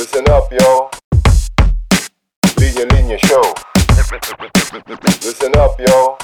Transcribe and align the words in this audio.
Listen 0.00 0.24
up, 0.30 0.48
yo. 0.50 0.88
Linya 2.56 2.88
Linya 2.88 3.18
Show. 3.18 3.44
Listen 5.20 5.52
up, 5.60 5.76
yo. 5.76 6.16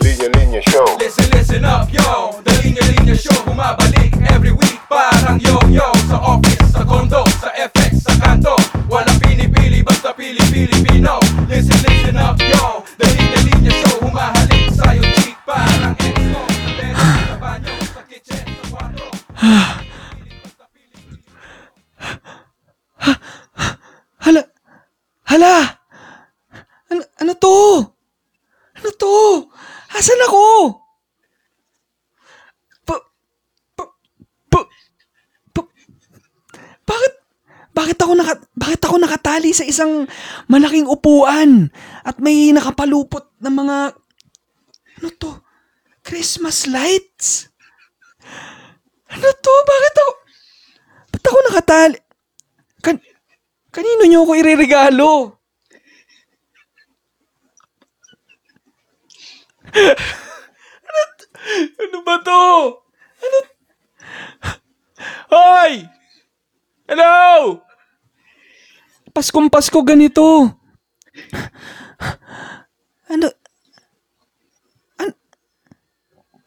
Linya 0.00 0.28
Linya 0.32 0.62
Show. 0.64 0.96
Listen, 0.96 1.28
listen 1.36 1.64
up, 1.66 1.92
yo 1.92 2.40
The 2.42 2.52
Linya 2.64 2.80
Linya 2.88 3.12
Show 3.20 3.36
Bumabalik 3.44 4.16
every 4.32 4.50
week 4.50 4.80
Parang 4.88 5.36
yo-yo 5.44 5.92
Sa 6.08 6.16
office, 6.16 6.72
sa 6.72 6.88
condo, 6.88 7.20
sa 7.36 7.52
FX, 7.52 8.08
sa 8.08 8.16
kanto 8.16 8.56
Walang 8.88 9.20
pinipili, 9.20 9.84
basta 9.84 10.16
pili-Pilipino 10.16 11.20
Listen, 11.52 11.76
listen 11.84 12.16
up, 12.16 12.40
yo 12.40 12.80
The 12.96 13.12
Linya 13.12 13.40
Linya 13.44 13.72
Show 13.84 14.08
Humahalik 14.08 14.72
sa'yo 14.72 15.04
cheek 15.20 15.36
Parang 15.44 15.92
Sa 16.00 16.70
tennis, 16.80 17.28
sa 17.28 17.36
banyo, 17.36 17.74
sa 17.92 18.00
kitchen, 18.08 18.40
sa 18.40 18.64
kwarto 18.72 19.04
Hala! 25.26 25.58
Ano, 26.86 27.02
ano 27.18 27.32
to? 27.34 27.56
Ano 28.78 28.88
to? 28.94 29.14
Asan 29.90 30.22
ako? 30.22 30.42
Pa, 32.86 32.94
pa, 33.74 33.84
pa, 34.54 34.62
pa, 35.50 35.60
bakit, 36.86 37.12
bakit 37.74 37.98
ako 37.98 38.12
naka, 38.14 38.34
bakit 38.54 38.80
ako 38.86 38.96
nakatali 39.02 39.50
sa 39.50 39.66
isang 39.66 40.06
malaking 40.46 40.86
upuan 40.86 41.74
at 42.06 42.22
may 42.22 42.54
nakapalupot 42.54 43.26
na 43.42 43.50
mga, 43.50 43.76
ano 45.02 45.08
to? 45.18 45.42
Christmas 46.06 46.70
lights? 46.70 47.50
Ano 49.10 49.26
to? 49.26 49.54
Bakit 49.66 49.94
ako, 49.98 50.12
ba't 51.10 51.24
ako 51.26 51.38
nakatali? 51.50 51.98
Kan, 52.78 52.96
kanino 53.76 54.08
niyo 54.08 54.24
ako 54.24 54.32
ireregalo? 54.40 55.36
ano, 59.76 61.00
ano 61.84 61.98
ba 62.00 62.16
to? 62.24 62.40
Ano? 63.20 63.38
Hoy! 65.28 65.84
Hello! 66.88 67.60
Paskong 69.12 69.52
Pasko 69.52 69.84
ganito. 69.84 70.56
Ano? 73.08 73.28
An? 75.00 75.10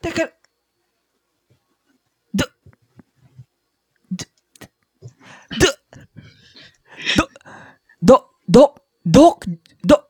Teka. 0.01 0.25
Do, 2.33 2.45
do, 4.13 4.25
do, 5.57 5.69
do, 7.17 7.25
do, 7.99 8.15
do, 8.47 8.63
Doc, 9.03 9.45
Doc, 9.81 10.03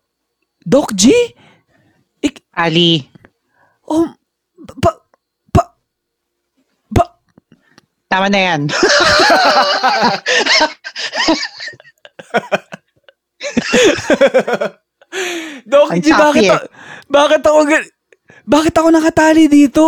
Doc 0.65 0.93
G? 0.95 1.11
Ik, 2.19 2.43
Ali, 2.51 3.07
oh, 3.87 4.11
ba, 4.81 4.91
ba, 5.53 5.63
ba, 6.91 7.03
tama 8.07 8.27
na 8.27 8.39
yan. 8.39 8.61
Doc 15.65 15.89
Ang 15.89 16.01
G, 16.03 16.07
bakit, 16.13 16.43
eh. 16.45 16.53
a- 16.53 16.67
bakit 17.09 17.41
ako, 17.41 17.59
bakit 18.45 18.73
ako 18.75 18.87
nakatali 18.91 19.47
dito? 19.47 19.83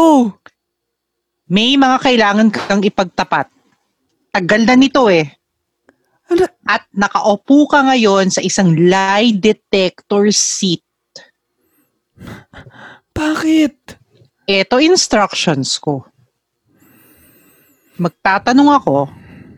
May 1.51 1.75
mga 1.75 1.97
kailangan 1.99 2.47
kang 2.49 2.81
ipagtapat. 2.81 3.51
Tagal 4.31 4.61
na 4.63 4.79
nito 4.79 5.11
eh. 5.11 5.27
Ano, 6.31 6.47
At 6.63 6.87
nakaupo 6.95 7.67
ka 7.67 7.83
ngayon 7.91 8.31
sa 8.31 8.39
isang 8.39 8.71
lie 8.71 9.35
detector 9.35 10.31
seat. 10.31 10.79
bakit? 13.11 13.75
Ito 14.47 14.79
instructions 14.79 15.75
ko. 15.75 16.07
Magtatanong 17.99 18.69
ako 18.79 18.97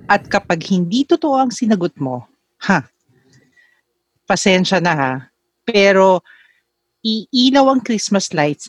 at 0.09 0.25
kapag 0.28 0.66
hindi 0.67 1.06
totoo 1.06 1.38
ang 1.38 1.51
sinagot 1.53 1.95
mo, 2.01 2.25
ha, 2.67 2.83
pasensya 4.25 4.81
na 4.83 4.94
ha, 4.97 5.13
pero 5.63 6.25
iilaw 7.06 7.72
ang 7.72 7.81
Christmas 7.85 8.33
lights, 8.35 8.67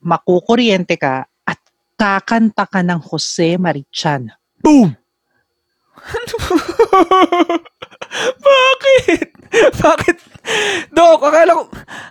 makukuryente 0.00 0.96
ka 0.96 1.26
at 1.44 1.60
kakanta 1.98 2.64
ka 2.64 2.80
ng 2.80 3.00
Jose 3.10 3.60
Marichan. 3.60 4.32
Boom! 4.64 4.96
Bakit? 8.48 9.28
Bakit? 9.80 10.16
Dok, 10.92 11.20
akala 11.24 11.50
ko, 11.56 11.62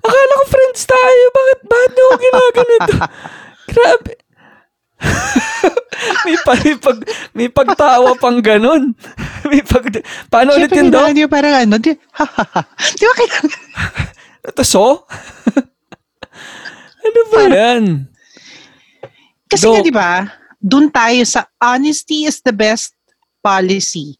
akala 0.04 0.32
ko 0.34 0.44
friends 0.50 0.84
tayo. 0.90 1.24
Bakit, 1.32 1.60
bakit 1.70 1.92
niyo 1.94 2.04
ako 2.04 2.18
ginaganito? 2.20 2.94
Grabe. 3.74 4.14
may, 6.26 6.38
pa, 6.40 6.54
may, 6.56 6.76
pag, 6.80 6.98
may 7.36 7.50
pagtawa 7.52 8.10
pang 8.18 8.40
ganun. 8.40 8.96
May 9.44 9.60
pag, 9.60 9.84
paano 10.32 10.56
ulit 10.56 10.72
yun, 10.72 10.88
Dok? 10.88 11.12
nyo 11.12 11.28
parang 11.28 11.56
ano, 11.68 11.76
di, 11.76 11.92
di 11.92 13.04
ba 13.04 13.14
kailangan? 13.20 13.52
Ito, 14.44 14.64
so? 14.64 15.04
ano 17.04 17.20
ba 17.32 17.40
yan? 17.52 18.08
Kasi 19.52 19.66
Dok. 19.68 19.74
nga, 19.76 19.84
di 19.84 19.94
ba, 19.94 20.12
dun 20.64 20.88
tayo 20.90 21.22
sa 21.28 21.46
honesty 21.60 22.24
is 22.24 22.40
the 22.42 22.56
best 22.56 22.96
policy. 23.44 24.16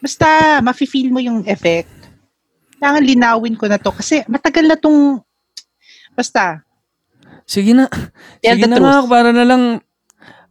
Basta, 0.00 0.58
mafe-feel 0.64 1.12
mo 1.12 1.20
yung 1.20 1.44
effect. 1.44 1.88
Kailangan 2.80 3.04
linawin 3.04 3.56
ko 3.60 3.68
na 3.68 3.76
to 3.76 3.92
kasi 3.92 4.24
matagal 4.24 4.64
na 4.64 4.76
tong, 4.80 5.20
basta, 6.16 6.64
Sige 7.50 7.74
na. 7.74 7.90
Tell 8.38 8.62
Sige 8.62 8.70
na 8.70 8.78
nga, 8.78 9.02
truth. 9.02 9.10
para 9.10 9.34
na 9.34 9.42
lang, 9.42 9.82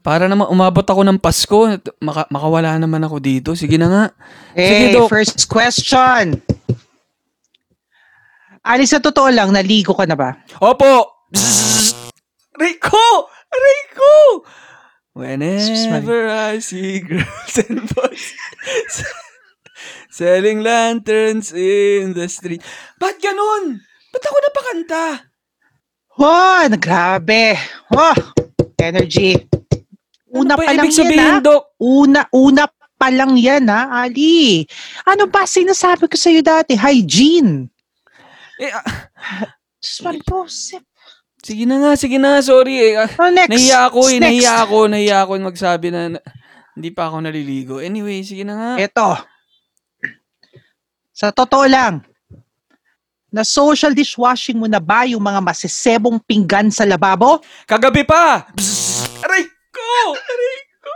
para 0.04 0.28
naman 0.28 0.52
umabot 0.52 0.84
ako 0.84 1.08
ng 1.08 1.16
Pasko, 1.16 1.80
maka, 2.04 2.28
makawala 2.28 2.76
naman 2.76 3.00
ako 3.08 3.24
dito. 3.24 3.56
Sige 3.56 3.80
na 3.80 3.88
nga. 3.88 4.04
Sige, 4.52 4.84
hey, 4.92 4.94
Dok. 5.00 5.08
first 5.08 5.48
question. 5.48 6.44
Ali, 8.60 8.84
sa 8.84 9.00
totoo 9.00 9.31
lang, 9.31 9.56
naligo 9.56 9.96
ka 9.96 10.04
na 10.04 10.20
ba? 10.20 10.36
Opo! 10.60 11.24
Rico! 12.60 13.31
Rico! 13.48 14.44
Whenever 15.16 16.28
I 16.28 16.60
see 16.60 17.00
girls 17.00 17.56
and 17.64 17.88
boys 17.96 18.36
selling 20.19 20.59
lanterns 20.59 21.56
in 21.56 22.12
the 22.12 22.28
street. 22.28 22.59
Ba't 23.00 23.16
ganun? 23.24 23.80
Ba't 24.12 24.24
ako 24.28 24.38
napakanta? 24.44 25.03
Oh, 26.19 26.68
grabe. 26.75 27.56
Oh, 27.96 28.18
energy. 28.75 29.40
Una 30.28 30.59
ano 30.59 30.62
ba 30.62 30.68
pa 30.68 30.74
lang 30.75 30.91
sabihin, 30.91 31.16
yan, 31.24 31.35
ha? 31.40 31.46
Dok? 31.47 31.63
Una, 31.80 32.22
una 32.35 32.63
pa 33.00 33.07
lang 33.07 33.40
yan, 33.40 33.63
ha, 33.72 34.03
Ali? 34.03 34.68
Ano 35.07 35.31
ba 35.31 35.47
sinasabi 35.47 36.12
ko 36.12 36.19
sa'yo 36.19 36.44
dati? 36.44 36.75
Hygiene. 36.75 37.72
Eh, 38.59 38.68
ah, 38.75 38.84
Diyos 39.80 40.03
Mariposep. 40.03 40.84
sige 41.40 41.63
na 41.63 41.80
nga, 41.80 41.91
sige 41.96 42.19
na 42.19 42.36
nga, 42.36 42.41
sorry. 42.44 42.75
Eh, 42.91 43.00
ah, 43.00 43.07
Oh, 43.16 43.31
next. 43.31 43.56
nahiya 43.56 43.80
ako 43.88 44.00
eh, 44.12 44.19
Next. 44.19 44.28
nahiya 44.28 44.53
ako, 44.68 44.78
nahiya 44.91 45.18
ako 45.24 45.31
magsabi 45.40 45.88
na, 45.96 46.01
na 46.12 46.19
hindi 46.75 46.90
pa 46.91 47.07
ako 47.07 47.24
naliligo. 47.24 47.80
Anyway, 47.80 48.19
sige 48.28 48.44
na 48.44 48.53
nga. 48.59 48.72
Ito. 48.75 49.07
Sa 51.19 51.35
totoo 51.35 51.68
lang, 51.68 52.00
na 53.28 53.44
social 53.44 53.91
dishwashing 53.91 54.56
mo 54.56 54.72
na 54.72 54.80
ba 54.80 55.03
yung 55.03 55.19
mga 55.19 55.44
masisebong 55.44 56.16
pinggan 56.24 56.72
sa 56.72 56.88
lababo? 56.88 57.44
Kagabi 57.68 58.07
pa! 58.07 58.47
Bzzz! 58.56 59.19
Aray 59.19 59.44
ko! 59.69 59.91
Aray 60.16 60.59
ko! 60.80 60.96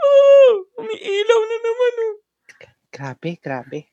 Umiilaw 0.79 1.39
na 1.43 1.57
naman 1.59 1.93
oh. 2.07 2.15
Grabe, 2.87 3.35
grabe. 3.37 3.91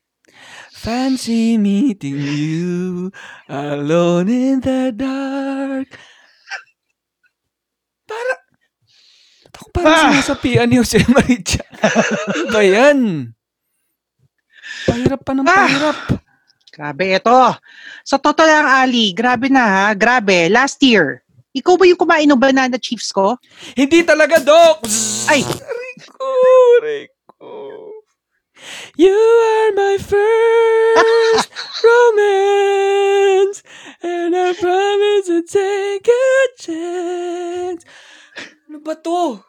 Fancy 0.71 1.59
meeting 1.59 2.17
you 2.17 3.11
alone 3.51 4.31
in 4.31 4.63
the 4.63 4.95
dark. 4.95 5.91
Para... 8.07 8.33
Ako 9.51 9.69
parang 9.75 9.93
Ah! 9.93 10.05
sinasapian 10.15 10.71
ni 10.71 10.79
Jose 10.79 11.03
Maricha? 11.11 11.61
Ano 11.75 12.45
ba 12.49 12.63
yan? 12.65 12.99
Pahirap 14.89 15.21
pa 15.21 15.37
ng 15.37 15.45
Ah! 15.45 15.69
Grabe, 16.81 17.13
ito. 17.13 17.41
Sa 18.09 18.17
totoo 18.17 18.49
lang, 18.49 18.65
Ali, 18.65 19.13
grabe 19.13 19.53
na 19.53 19.69
ha. 19.69 19.87
Grabe. 19.93 20.49
Last 20.49 20.81
year, 20.81 21.21
ikaw 21.53 21.77
ba 21.77 21.85
yung 21.85 22.01
kumain 22.01 22.25
ng 22.25 22.41
banana 22.41 22.81
chips 22.81 23.13
ko? 23.13 23.37
Hindi 23.77 24.01
talaga, 24.01 24.41
Doc! 24.41 24.89
Ay, 25.29 25.45
Rico, 25.45 26.33
Rico. 26.81 27.53
You 28.97 29.13
are 29.13 29.73
my 29.77 29.97
first 30.01 31.49
romance 31.85 33.65
And 34.05 34.37
I 34.37 34.53
promise 34.53 35.33
to 35.33 35.41
take 35.49 36.05
a 36.05 36.29
chance 36.61 37.89
Ano 38.69 38.85
ba 38.85 39.01
to? 39.01 39.41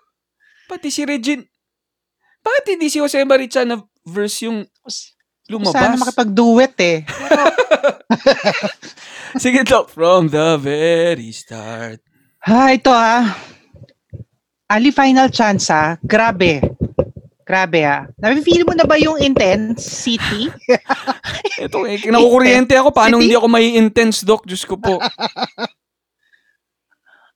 Pati 0.72 0.88
si 0.88 1.04
Regine 1.04 1.44
Bakit 2.39 2.80
hindi 2.80 2.88
si 2.88 3.04
Jose 3.04 3.19
Marichan 3.28 3.68
na 3.68 3.83
verse 4.07 4.48
yung 4.48 4.63
Sana 5.59 5.98
lumabas. 5.98 6.00
makipag-duet 6.07 6.75
eh. 6.80 6.98
Sige, 9.44 9.63
Doc. 9.68 9.92
From 9.92 10.31
the 10.31 10.56
very 10.62 11.31
start. 11.36 12.00
Ha, 12.48 12.75
ito 12.75 12.92
ha. 12.92 13.36
Ali, 14.71 14.95
final 14.95 15.27
chance 15.27 15.68
ha. 15.68 16.00
Grabe. 16.00 16.63
Grabe 17.44 17.83
ha. 17.83 18.07
Nafe-feel 18.15 18.63
mo 18.63 18.71
na 18.71 18.88
ba 18.88 18.95
yung 18.95 19.19
intensity? 19.19 20.48
Ito, 21.68 21.83
eh, 21.83 22.00
kinakukuryente 22.00 22.80
ako. 22.80 22.95
Paano 22.95 23.19
hindi 23.19 23.36
ako 23.36 23.47
may 23.51 23.75
intense, 23.75 24.24
Doc? 24.24 24.47
Diyos 24.47 24.63
ko 24.63 24.80
po. 24.80 24.95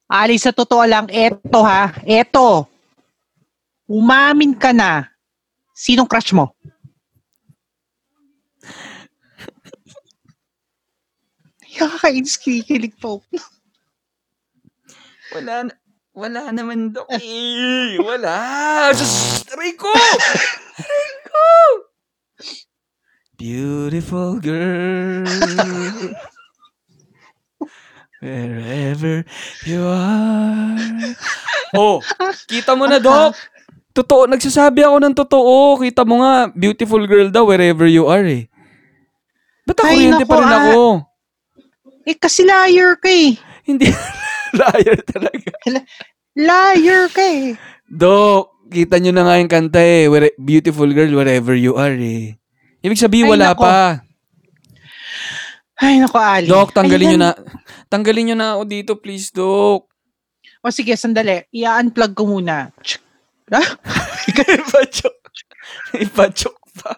Ali, 0.08 0.40
sa 0.40 0.56
totoo 0.56 0.88
lang, 0.88 1.12
eto 1.12 1.60
ha. 1.66 1.92
Eto. 2.08 2.70
Umamin 3.90 4.56
ka 4.56 4.72
na. 4.72 5.10
Sinong 5.76 6.08
crush 6.08 6.32
mo? 6.32 6.56
Nakakainis 11.76 12.40
kikilig 12.40 12.96
po. 12.98 13.20
Wala. 15.36 15.68
Wala 16.16 16.48
naman, 16.56 16.96
Doc. 16.96 17.12
Eh, 17.12 18.00
wala. 18.00 18.88
Just, 18.96 19.52
aray 19.52 19.76
ko! 19.76 19.92
Aray 19.92 21.12
ko! 21.28 21.44
Beautiful 23.36 24.40
girl. 24.40 25.28
Wherever 28.24 29.28
you 29.68 29.84
are. 29.84 30.80
Oh, 31.76 32.00
kita 32.48 32.80
mo 32.80 32.88
na, 32.88 32.96
Doc. 33.04 33.36
Totoo, 33.92 34.28
nagsasabi 34.32 34.88
ako 34.88 34.98
ng 35.04 35.16
totoo. 35.20 35.84
Kita 35.84 36.08
mo 36.08 36.24
nga, 36.24 36.48
beautiful 36.56 37.04
girl 37.04 37.28
daw 37.28 37.44
wherever 37.44 37.84
you 37.88 38.08
are 38.08 38.24
eh. 38.24 38.48
Ba't 39.68 39.84
ako 39.84 39.92
Ay, 39.92 40.16
hindi 40.16 40.24
pa 40.24 40.40
naku, 40.40 40.48
rin 40.48 40.56
ah. 40.56 41.15
Eh, 42.06 42.14
kasi 42.14 42.46
liar 42.46 43.02
ka 43.02 43.10
eh. 43.10 43.34
Hindi. 43.66 43.90
Liar 44.56 45.02
talaga. 45.04 45.52
Liar 46.38 47.10
ka 47.12 47.24
eh. 47.26 47.58
Dok, 47.90 48.70
kita 48.72 49.02
nyo 49.02 49.12
na 49.12 49.26
nga 49.26 49.42
yung 49.42 49.52
kanta 49.52 49.82
eh. 49.82 50.06
Where, 50.08 50.32
beautiful 50.38 50.88
girl, 50.94 51.12
wherever 51.18 51.58
you 51.58 51.74
are 51.76 51.98
eh. 51.98 52.38
Ibig 52.86 53.02
sabihin, 53.02 53.26
Ay, 53.28 53.32
wala 53.36 53.52
nako. 53.52 53.66
pa. 53.66 54.06
Ay, 55.82 56.00
naku, 56.00 56.18
Ali. 56.22 56.48
Dok, 56.48 56.72
tanggalin 56.72 57.18
nyo 57.18 57.20
Ayan. 57.20 57.34
na. 57.36 57.42
Tanggalin 57.92 58.24
nyo 58.32 58.36
na 58.38 58.48
ako 58.56 58.64
dito, 58.70 58.92
please, 58.96 59.34
Dok. 59.34 59.90
O 60.62 60.72
sige, 60.72 60.94
sandali. 60.96 61.42
I-unplug 61.52 62.14
ko 62.16 62.24
muna. 62.26 62.70
Ah? 63.50 63.68
Ipachok. 64.30 65.18
Ipachok 65.98 66.58
pa. 66.80 66.98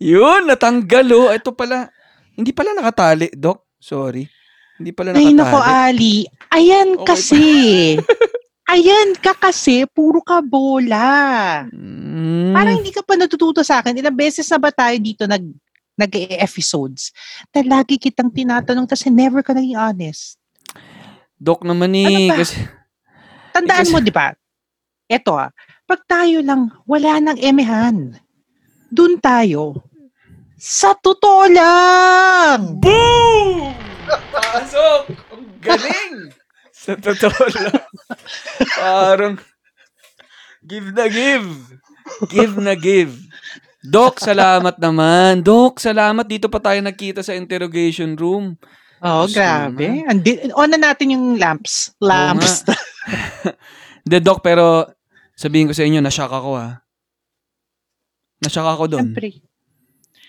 Yun, 0.00 0.48
natanggal 0.48 1.06
oh. 1.12 1.28
Ito 1.32 1.52
pala. 1.56 1.88
Hindi 2.38 2.54
pala 2.54 2.70
nakatali, 2.70 3.34
Dok. 3.34 3.66
Sorry. 3.82 4.22
Hindi 4.78 4.94
pala 4.94 5.10
Ay, 5.10 5.34
nakatali. 5.34 5.38
naku, 5.42 5.58
Ali. 5.58 6.16
Ayan 6.54 6.88
Okay 7.02 7.06
kasi. 7.10 7.44
Ayan 8.72 9.10
ka 9.18 9.34
kasi. 9.34 9.90
Puro 9.90 10.22
ka 10.22 10.38
bola. 10.38 11.66
Mm. 11.66 12.54
Parang 12.54 12.78
hindi 12.78 12.94
ka 12.94 13.02
pa 13.02 13.18
natututo 13.18 13.66
sa 13.66 13.82
akin. 13.82 13.98
Ilang 13.98 14.14
beses 14.14 14.46
na 14.46 14.58
ba 14.62 14.70
tayo 14.70 14.94
dito 15.02 15.26
nag 15.26 15.42
nag-episodes 15.98 17.10
na 17.50 17.82
lagi 17.82 17.98
kitang 17.98 18.30
tinatanong 18.30 18.86
kasi 18.86 19.10
never 19.10 19.42
ka 19.42 19.50
naging 19.50 19.74
honest. 19.74 20.38
Dok 21.34 21.66
naman 21.66 21.90
eh. 21.98 22.06
Ano 22.06 22.20
ba? 22.30 22.36
kasi, 22.38 22.54
Tandaan 23.50 23.82
kasi- 23.82 23.90
mo, 23.90 23.98
di 23.98 24.14
ba? 24.14 24.30
Eto 25.10 25.34
ah, 25.34 25.50
pag 25.88 26.04
tayo 26.06 26.38
lang, 26.44 26.70
wala 26.86 27.18
nang 27.18 27.40
emehan. 27.40 28.14
Doon 28.94 29.18
tayo. 29.18 29.87
Sa 30.58 30.90
totoo 30.98 31.46
lang! 31.46 32.82
Boom! 32.82 33.78
Pasok! 34.34 35.06
Ang 35.30 35.46
galing! 35.62 36.34
Sa 36.82 36.98
totoo 36.98 37.42
lang. 37.54 37.78
Parang, 38.74 39.34
give 40.66 40.90
na 40.90 41.06
give. 41.06 41.46
Give 42.26 42.58
na 42.58 42.74
give. 42.74 43.14
Doc, 43.86 44.18
salamat 44.18 44.82
naman. 44.82 45.46
Doc, 45.46 45.78
salamat. 45.78 46.26
Dito 46.26 46.50
pa 46.50 46.58
tayo 46.58 46.82
nagkita 46.82 47.22
sa 47.22 47.38
interrogation 47.38 48.18
room. 48.18 48.58
Oh, 48.98 49.30
Gusto 49.30 49.38
grabe. 49.38 50.02
Andi- 50.10 50.50
on 50.58 50.74
na 50.74 50.90
natin 50.90 51.14
yung 51.14 51.38
lamps. 51.38 51.94
Lamps. 52.02 52.66
Hindi, 54.02 54.18
Doc, 54.18 54.42
pero 54.42 54.90
sabihin 55.38 55.70
ko 55.70 55.74
sa 55.74 55.86
inyo, 55.86 56.02
nashock 56.02 56.34
ako 56.34 56.50
ha. 56.58 56.82
Nashock 58.42 58.66
ako 58.66 58.84
doon. 58.90 59.14
Siyempre. 59.14 59.47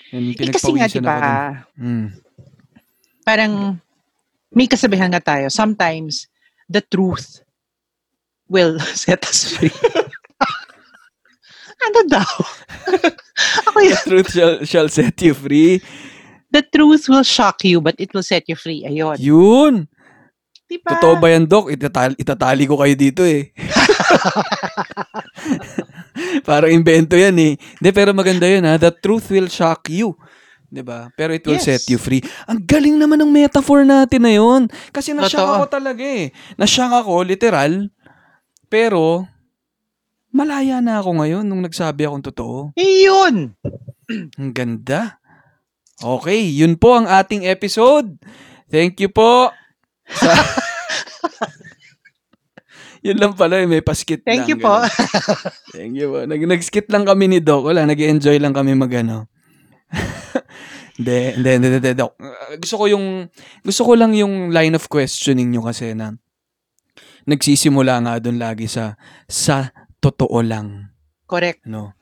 Yung 0.10 0.34
Eh, 0.34 0.50
kasi 0.50 0.74
nga, 0.74 0.90
di 0.90 1.02
ba. 1.02 1.18
Mm. 1.78 2.10
parang 3.22 3.78
may 4.50 4.66
kasabihan 4.66 5.14
nga 5.14 5.22
tayo, 5.22 5.54
sometimes 5.54 6.26
the 6.66 6.82
truth 6.82 7.46
will 8.50 8.82
set 8.98 9.22
us 9.30 9.54
free. 9.54 9.70
ano 11.86 12.00
daw? 12.10 12.32
Ako 13.70 13.78
The 13.86 14.02
truth 14.04 14.30
shall, 14.34 14.56
shall 14.66 14.90
set 14.90 15.16
you 15.22 15.38
free. 15.38 15.78
The 16.50 16.66
truth 16.66 17.06
will 17.06 17.24
shock 17.24 17.62
you, 17.62 17.78
but 17.78 17.94
it 18.02 18.10
will 18.18 18.26
set 18.26 18.50
you 18.50 18.58
free. 18.58 18.82
Ayun. 18.82 19.22
Yun. 19.22 19.74
Diba? 20.66 20.98
Totoo 20.98 21.22
ba 21.22 21.30
yan, 21.30 21.46
Doc? 21.46 21.70
Itatali, 21.70 22.18
itatali 22.18 22.66
ko 22.66 22.82
kayo 22.82 22.94
dito 22.98 23.22
eh. 23.26 23.54
Parang 26.48 26.72
invento 26.72 27.16
yan 27.16 27.36
eh. 27.40 27.54
Hindi, 27.56 27.90
pero 27.94 28.12
maganda 28.12 28.46
yun 28.46 28.66
ha. 28.66 28.76
The 28.76 28.92
truth 28.92 29.32
will 29.32 29.48
shock 29.48 29.88
you. 29.90 30.16
'Di 30.70 30.86
ba? 30.86 31.10
Pero 31.18 31.34
it 31.34 31.44
will 31.46 31.58
Yes. 31.58 31.66
set 31.66 31.84
you 31.90 31.98
free. 31.98 32.22
Ang 32.46 32.62
galing 32.64 32.96
naman 32.98 33.18
ng 33.22 33.32
metaphor 33.32 33.84
natin 33.84 34.22
na 34.22 34.34
yun. 34.34 34.70
Kasi 34.94 35.18
Totoo. 35.18 35.66
ako 35.66 35.70
talaga 35.70 36.04
eh. 36.06 36.30
Nashock 36.56 36.94
ako, 36.94 37.26
literal. 37.26 37.90
Pero, 38.70 39.26
malaya 40.30 40.78
na 40.78 41.02
ako 41.02 41.26
ngayon 41.26 41.42
nung 41.42 41.66
nagsabi 41.66 42.06
akong 42.06 42.22
totoo. 42.22 42.58
Yun. 42.78 43.58
Ang 44.42 44.52
ganda. 44.54 45.18
Okay, 46.00 46.48
yun 46.48 46.80
po 46.80 46.96
ang 46.96 47.12
ating 47.12 47.44
episode. 47.44 48.16
Thank 48.72 49.04
you 49.04 49.12
po. 49.12 49.52
Sa... 50.08 50.32
yun 53.00 53.18
lang 53.18 53.34
pala, 53.36 53.64
eh, 53.64 53.68
may 53.68 53.84
paskit 53.84 54.24
lang. 54.24 54.44
Thank 54.44 54.48
you 54.52 54.58
po. 54.60 54.76
ganun. 54.76 54.92
Thank 55.76 55.94
you 55.96 56.08
po. 56.12 56.20
Nag, 56.28 56.42
nag-skit 56.44 56.88
lang 56.92 57.08
kami 57.08 57.32
ni 57.32 57.40
Doc. 57.40 57.64
Wala, 57.64 57.88
nag-enjoy 57.88 58.38
lang 58.40 58.52
kami 58.52 58.76
magano. 58.76 59.28
Hindi, 61.00 61.32
hindi, 61.32 61.50
hindi, 61.56 61.68
hindi, 61.80 61.92
Doc. 61.96 62.20
Gusto 62.60 62.76
ko 62.76 62.86
yung, 62.92 63.32
gusto 63.64 63.88
ko 63.88 63.96
lang 63.96 64.12
yung 64.20 64.52
line 64.52 64.76
of 64.76 64.92
questioning 64.92 65.48
nyo 65.48 65.64
kasi 65.64 65.96
na 65.96 66.12
nagsisimula 67.24 68.04
nga 68.04 68.14
doon 68.20 68.36
lagi 68.36 68.68
sa, 68.68 69.00
sa 69.24 69.72
totoo 70.04 70.44
lang. 70.44 70.92
Correct. 71.24 71.64
No. 71.64 71.96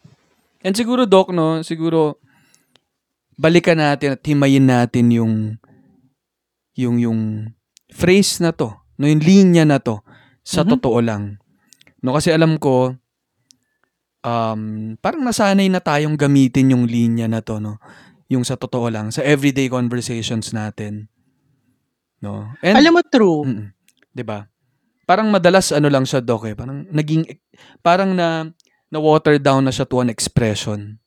And 0.66 0.74
siguro, 0.74 1.06
Doc, 1.06 1.30
no, 1.30 1.62
siguro, 1.62 2.18
balikan 3.38 3.78
natin 3.78 4.18
at 4.18 4.22
himayin 4.26 4.66
natin 4.66 5.14
yung, 5.14 5.34
yung, 6.74 6.98
yung 6.98 7.22
phrase 7.94 8.42
na 8.42 8.50
to, 8.50 8.74
no, 8.98 9.06
yung 9.06 9.22
linya 9.22 9.62
na 9.62 9.78
to, 9.78 10.02
sa 10.48 10.64
Mhm. 10.64 10.80
totoo 10.80 11.00
lang. 11.04 11.44
No, 12.00 12.16
kasi 12.16 12.32
alam 12.32 12.56
ko, 12.56 12.96
um, 14.24 14.62
parang 15.04 15.28
nasanay 15.28 15.68
na 15.68 15.84
tayong 15.84 16.16
gamitin 16.16 16.72
yung 16.72 16.88
linya 16.88 17.28
na 17.28 17.44
to, 17.44 17.60
no, 17.60 17.76
yung 18.32 18.48
sa 18.48 18.56
totoo 18.56 18.88
lang, 18.88 19.12
sa 19.12 19.20
everyday 19.28 19.68
conversations 19.68 20.56
natin. 20.56 21.12
No? 22.24 22.48
And, 22.64 22.80
Alam 22.80 22.98
mo, 22.98 23.02
true. 23.04 23.44
Mm. 23.46 23.68
'Di 24.16 24.24
ba? 24.26 24.48
Parang 25.06 25.30
madalas 25.30 25.70
ano 25.70 25.88
lang 25.88 26.04
siya 26.04 26.20
doc 26.20 26.48
eh, 26.50 26.56
parang 26.58 26.84
naging 26.90 27.24
parang 27.80 28.12
na 28.18 28.50
na 28.90 29.00
water 29.00 29.38
down 29.38 29.62
na 29.62 29.72
siya 29.72 29.86
to 29.86 30.00
an 30.02 30.10
expression. 30.10 30.98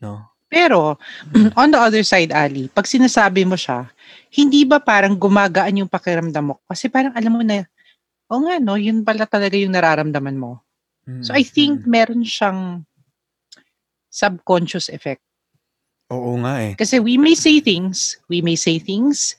No. 0.00 0.24
Pero, 0.48 0.96
on 1.60 1.68
the 1.68 1.76
other 1.78 2.00
side, 2.00 2.32
Ali, 2.32 2.72
pag 2.72 2.88
sinasabi 2.88 3.44
mo 3.44 3.54
siya, 3.54 3.92
hindi 4.32 4.64
ba 4.64 4.80
parang 4.80 5.12
gumagaan 5.14 5.84
yung 5.84 5.90
pakiramdam 5.92 6.50
mo? 6.50 6.54
Kasi 6.64 6.88
parang 6.88 7.12
alam 7.12 7.32
mo 7.36 7.44
na, 7.44 7.68
o 8.28 8.34
nga 8.44 8.60
no, 8.60 8.76
yun 8.76 9.02
pala 9.02 9.24
talaga 9.24 9.56
yung 9.56 9.72
nararamdaman 9.72 10.36
mo. 10.36 10.60
So 11.24 11.32
I 11.32 11.40
think 11.42 11.84
Mm. 11.84 11.88
meron 11.88 12.22
siyang 12.22 12.84
subconscious 14.08 14.88
effect. 14.88 15.24
oo 16.08 16.40
nga 16.40 16.64
eh. 16.64 16.72
Kasi 16.72 16.96
we 17.04 17.20
may 17.20 17.36
say 17.36 17.60
things, 17.60 18.16
we 18.32 18.40
may 18.40 18.56
say 18.56 18.80
things, 18.80 19.36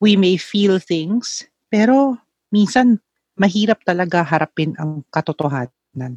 we 0.00 0.16
may 0.16 0.40
feel 0.40 0.80
things, 0.80 1.44
pero 1.68 2.16
minsan 2.48 2.96
mahirap 3.36 3.84
talaga 3.84 4.24
harapin 4.24 4.72
ang 4.80 5.04
katotohanan. 5.12 6.16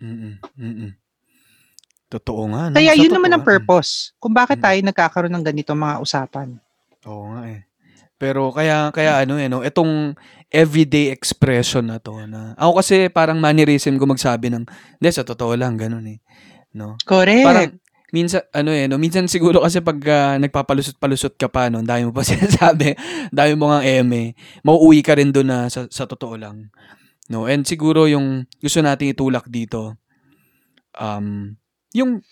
Mm. 0.00 0.40
Mm. 0.56 0.96
Totoo 2.08 2.42
nga 2.56 2.72
no. 2.72 2.76
Kaya 2.80 2.96
Sa 2.96 3.00
yun 3.04 3.12
naman 3.12 3.36
ang 3.36 3.44
totoo, 3.44 3.52
purpose 3.52 4.16
kung 4.16 4.32
bakit 4.32 4.56
Mm. 4.60 4.64
tayo 4.64 4.78
nagkakaroon 4.80 5.34
ng 5.36 5.44
ganito 5.44 5.76
mga 5.76 6.00
usapan. 6.00 6.56
Oo 7.04 7.36
nga 7.36 7.44
eh. 7.52 7.67
Pero 8.18 8.50
kaya 8.50 8.90
kaya 8.90 9.22
ano 9.22 9.38
eh 9.38 9.46
no, 9.46 9.62
itong 9.62 10.18
everyday 10.50 11.14
expression 11.14 11.86
na 11.86 12.02
to 12.02 12.18
na 12.26 12.58
ako 12.58 12.82
kasi 12.82 13.06
parang 13.14 13.38
mannerism 13.38 13.94
ko 13.94 14.10
magsabi 14.10 14.50
ng 14.50 14.66
hindi 14.98 15.08
sa 15.14 15.22
totoo 15.22 15.54
lang 15.54 15.78
ganun 15.78 16.04
eh. 16.10 16.18
no? 16.74 16.98
Correct. 17.06 17.46
Parang 17.46 17.78
minsan 18.10 18.42
ano 18.50 18.74
eh, 18.74 18.90
no, 18.90 18.98
minsan 18.98 19.30
siguro 19.30 19.62
kasi 19.62 19.78
pag 19.84 19.98
ah, 20.10 20.34
nagpapalusot-palusot 20.42 21.38
ka 21.38 21.46
pa 21.46 21.70
no, 21.70 21.84
dami 21.86 22.08
mo 22.08 22.12
pa 22.12 22.26
sinasabi, 22.28 22.98
dami 23.30 23.52
mo 23.54 23.70
nga 23.70 23.86
eme, 23.86 24.34
mauuwi 24.66 25.04
ka 25.04 25.14
rin 25.14 25.30
doon 25.30 25.48
na 25.48 25.58
sa, 25.70 25.86
sa 25.86 26.08
totoo 26.08 26.34
lang. 26.34 26.74
No, 27.28 27.44
and 27.44 27.68
siguro 27.68 28.08
yung 28.08 28.48
gusto 28.58 28.80
nating 28.80 29.12
itulak 29.12 29.46
dito 29.52 30.00
um 30.98 31.54
yung 31.92 32.24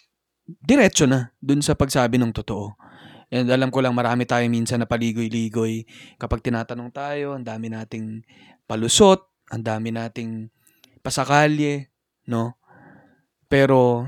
diretso 0.47 1.05
na 1.05 1.35
dun 1.43 1.61
sa 1.61 1.75
pagsabi 1.77 2.19
ng 2.19 2.33
totoo. 2.33 2.75
And 3.27 3.51
alam 3.51 3.75
ko 3.75 3.83
lang 3.83 3.95
marami 3.95 4.23
tayo 4.23 4.47
minsan 4.47 4.79
na 4.79 4.89
paligoy-ligoy 4.89 5.83
kapag 6.15 6.47
tinatanong 6.47 6.91
tayo, 6.95 7.35
ang 7.35 7.43
dami 7.43 7.67
nating 7.73 8.23
palusot, 8.71 9.27
ang 9.51 9.63
dami 9.67 9.91
nating 9.91 10.47
pasakalye, 11.03 11.91
no? 12.31 12.55
Pero 13.51 14.07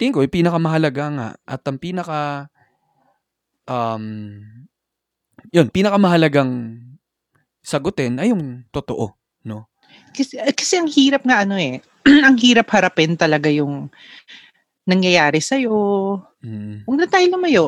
tingin 0.00 0.14
ko, 0.16 0.24
yung 0.24 0.32
pinakamahalaga 0.32 1.04
nga 1.12 1.28
at 1.44 1.60
ang 1.68 1.76
pinaka 1.76 2.48
um 3.68 4.40
yun, 5.52 5.68
pinakamahalagang 5.68 6.76
sagutin 7.60 8.16
ay 8.20 8.32
yung 8.32 8.64
totoo, 8.72 9.12
no? 9.44 9.68
Kasi, 10.12 10.40
kasi 10.56 10.80
ang 10.80 10.88
hirap 10.88 11.22
nga 11.24 11.44
ano 11.44 11.56
eh. 11.56 11.80
ang 12.26 12.36
hirap 12.40 12.68
harapin 12.72 13.16
talaga 13.16 13.52
yung 13.52 13.92
nangyayari 14.88 15.40
sa'yo. 15.40 15.76
Mm. 16.38 16.86
Huwag 16.86 16.98
na 17.02 17.08
tayo 17.10 17.26
lumayo. 17.34 17.64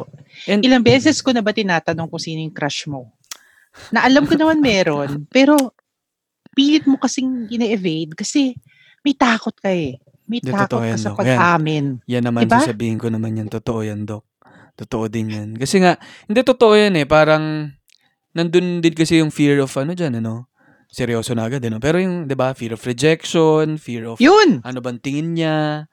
And 0.47 0.63
Ilang 0.63 0.87
beses 0.87 1.19
ko 1.19 1.35
na 1.35 1.43
ba 1.43 1.51
tinatanong 1.51 2.07
kung 2.07 2.23
sino 2.23 2.39
yung 2.39 2.55
crush 2.55 2.87
mo? 2.87 3.11
Na 3.91 4.07
alam 4.07 4.27
ko 4.27 4.35
naman 4.39 4.63
meron, 4.63 5.23
pero 5.35 5.75
pilit 6.55 6.87
mo 6.87 6.99
kasing 6.99 7.51
ine-evade 7.51 8.15
kasi 8.15 8.55
may 9.03 9.15
takot 9.15 9.55
ka 9.59 9.71
eh. 9.71 9.99
May 10.31 10.39
Di, 10.39 10.55
takot 10.55 10.79
ka 10.83 10.87
yan, 10.87 10.99
sa 10.99 11.11
Dok. 11.11 11.19
Yan. 11.19 11.19
pag-amin. 11.19 11.85
Yan 12.07 12.25
naman 12.27 12.47
Diba? 12.47 12.63
sasabihin 12.63 12.99
ko 13.03 13.11
naman 13.11 13.35
yan. 13.35 13.49
Totoo 13.51 13.83
yan, 13.83 14.07
Dok. 14.07 14.23
Totoo 14.79 15.11
din 15.11 15.35
yan. 15.35 15.49
Kasi 15.59 15.83
nga, 15.83 15.99
hindi 16.31 16.41
totoo 16.47 16.75
yan 16.79 16.95
eh. 16.95 17.07
Parang, 17.11 17.67
nandun 18.33 18.79
din 18.79 18.95
kasi 18.95 19.19
yung 19.19 19.35
fear 19.35 19.59
of 19.59 19.75
ano 19.75 19.93
dyan, 19.99 20.23
ano? 20.23 20.47
Seryoso 20.87 21.35
na 21.35 21.51
agad, 21.51 21.63
ano? 21.67 21.83
Pero 21.83 21.99
yung, 21.99 22.31
di 22.31 22.39
ba, 22.39 22.55
fear 22.55 22.79
of 22.79 22.83
rejection, 22.87 23.79
fear 23.79 24.07
of 24.07 24.23
Yun! 24.23 24.63
ano 24.63 24.79
bang 24.79 24.99
tingin 25.03 25.35
niya, 25.35 25.87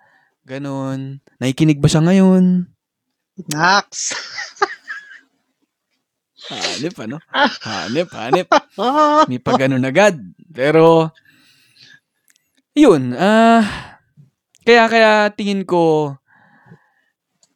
ganun. 0.48 1.20
Nakikinig 1.44 1.84
ba 1.84 1.92
siya 1.92 2.00
ngayon? 2.00 2.72
Nax! 3.51 4.16
Hanip, 6.48 6.96
ano? 7.04 7.20
Hanip, 7.68 8.08
hanip. 8.16 8.48
Ah! 8.80 9.27
May 9.27 9.44
pag 9.44 9.60
ganun 9.60 9.84
agad. 9.84 10.16
Pero, 10.48 11.12
yun, 12.72 13.12
ah, 13.20 14.00
kaya, 14.63 14.88
kaya 14.88 15.12
tingin 15.36 15.68
ko, 15.68 16.16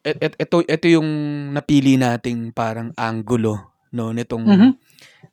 et, 0.04 0.20
et, 0.20 0.34
ito, 0.36 0.60
ito 0.60 0.86
yung 0.92 1.08
napili 1.56 1.96
nating 1.96 2.52
parang 2.52 2.92
angulo, 2.98 3.72
no, 3.94 4.12
nitong 4.12 4.44
Mhm. 4.44 4.70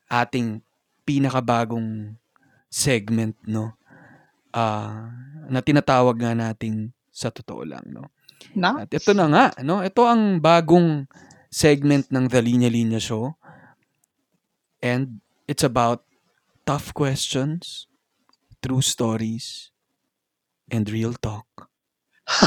ating 0.07 0.63
pinakabagong 1.03 2.15
segment, 2.71 3.35
no, 3.43 3.75
ah, 4.55 5.09
na 5.51 5.59
tinatawag 5.59 6.15
nga 6.15 6.31
nating 6.31 6.95
sa 7.19 7.35
totoo 7.35 7.67
lang, 7.67 7.83
no. 7.91 8.07
Na? 8.55 8.87
At 8.87 8.95
ito 8.95 9.11
na 9.11 9.27
nga, 9.27 9.51
no? 9.59 9.83
Ito 9.83 10.07
ang 10.07 10.39
bagong 10.39 11.11
segment 11.51 12.07
ng 12.07 12.31
The 12.31 12.39
Linya 12.39 12.71
Linya 12.71 13.03
Show. 13.03 13.35
And 14.79 15.19
it's 15.43 15.67
about 15.67 16.07
tough 16.63 16.95
questions, 16.95 17.91
true 18.63 18.79
stories, 18.79 19.75
and 20.71 20.87
real 20.87 21.11
talk. 21.19 21.67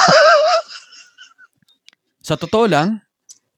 Sa 2.26 2.40
totoo 2.40 2.64
lang, 2.64 3.04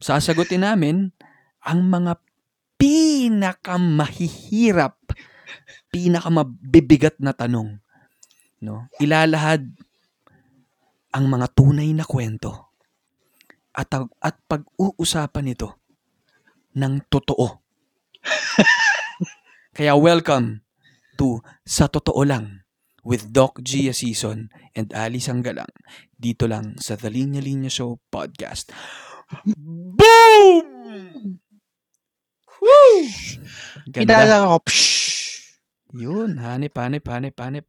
sasagutin 0.03 0.67
namin 0.67 1.15
ang 1.63 1.87
mga 1.87 2.19
pinakamahihirap, 2.75 4.99
pinakamabibigat 5.95 7.23
na 7.23 7.31
tanong. 7.31 7.79
No? 8.59 8.91
Ilalahad 8.99 9.71
ang 11.15 11.31
mga 11.31 11.47
tunay 11.55 11.95
na 11.95 12.03
kwento 12.03 12.75
at, 13.71 13.87
at 14.19 14.37
pag-uusapan 14.51 15.55
ito 15.55 15.79
ng 16.75 17.07
totoo. 17.07 17.63
Kaya 19.79 19.95
welcome 19.95 20.67
to 21.15 21.39
Sa 21.63 21.87
Totoo 21.87 22.19
Lang 22.27 22.67
with 23.07 23.31
Doc 23.31 23.63
Gia 23.63 23.95
Season 23.95 24.51
and 24.75 24.91
Ali 24.91 25.23
Sanggalang 25.23 25.71
dito 26.19 26.51
lang 26.51 26.75
sa 26.83 26.99
The 26.99 27.15
Linya 27.15 27.39
Linya 27.39 27.71
Show 27.71 28.03
Podcast. 28.11 28.75
Boom! 29.47 30.67
Woo! 32.59 32.99
Ganda. 33.87 34.03
Kilala 34.03 34.51
ko. 34.51 34.57
Psh! 34.67 34.95
Yun, 35.95 36.43
hanip, 36.43 36.75
hanip, 36.75 37.07
hanip, 37.07 37.39
hanip. 37.39 37.67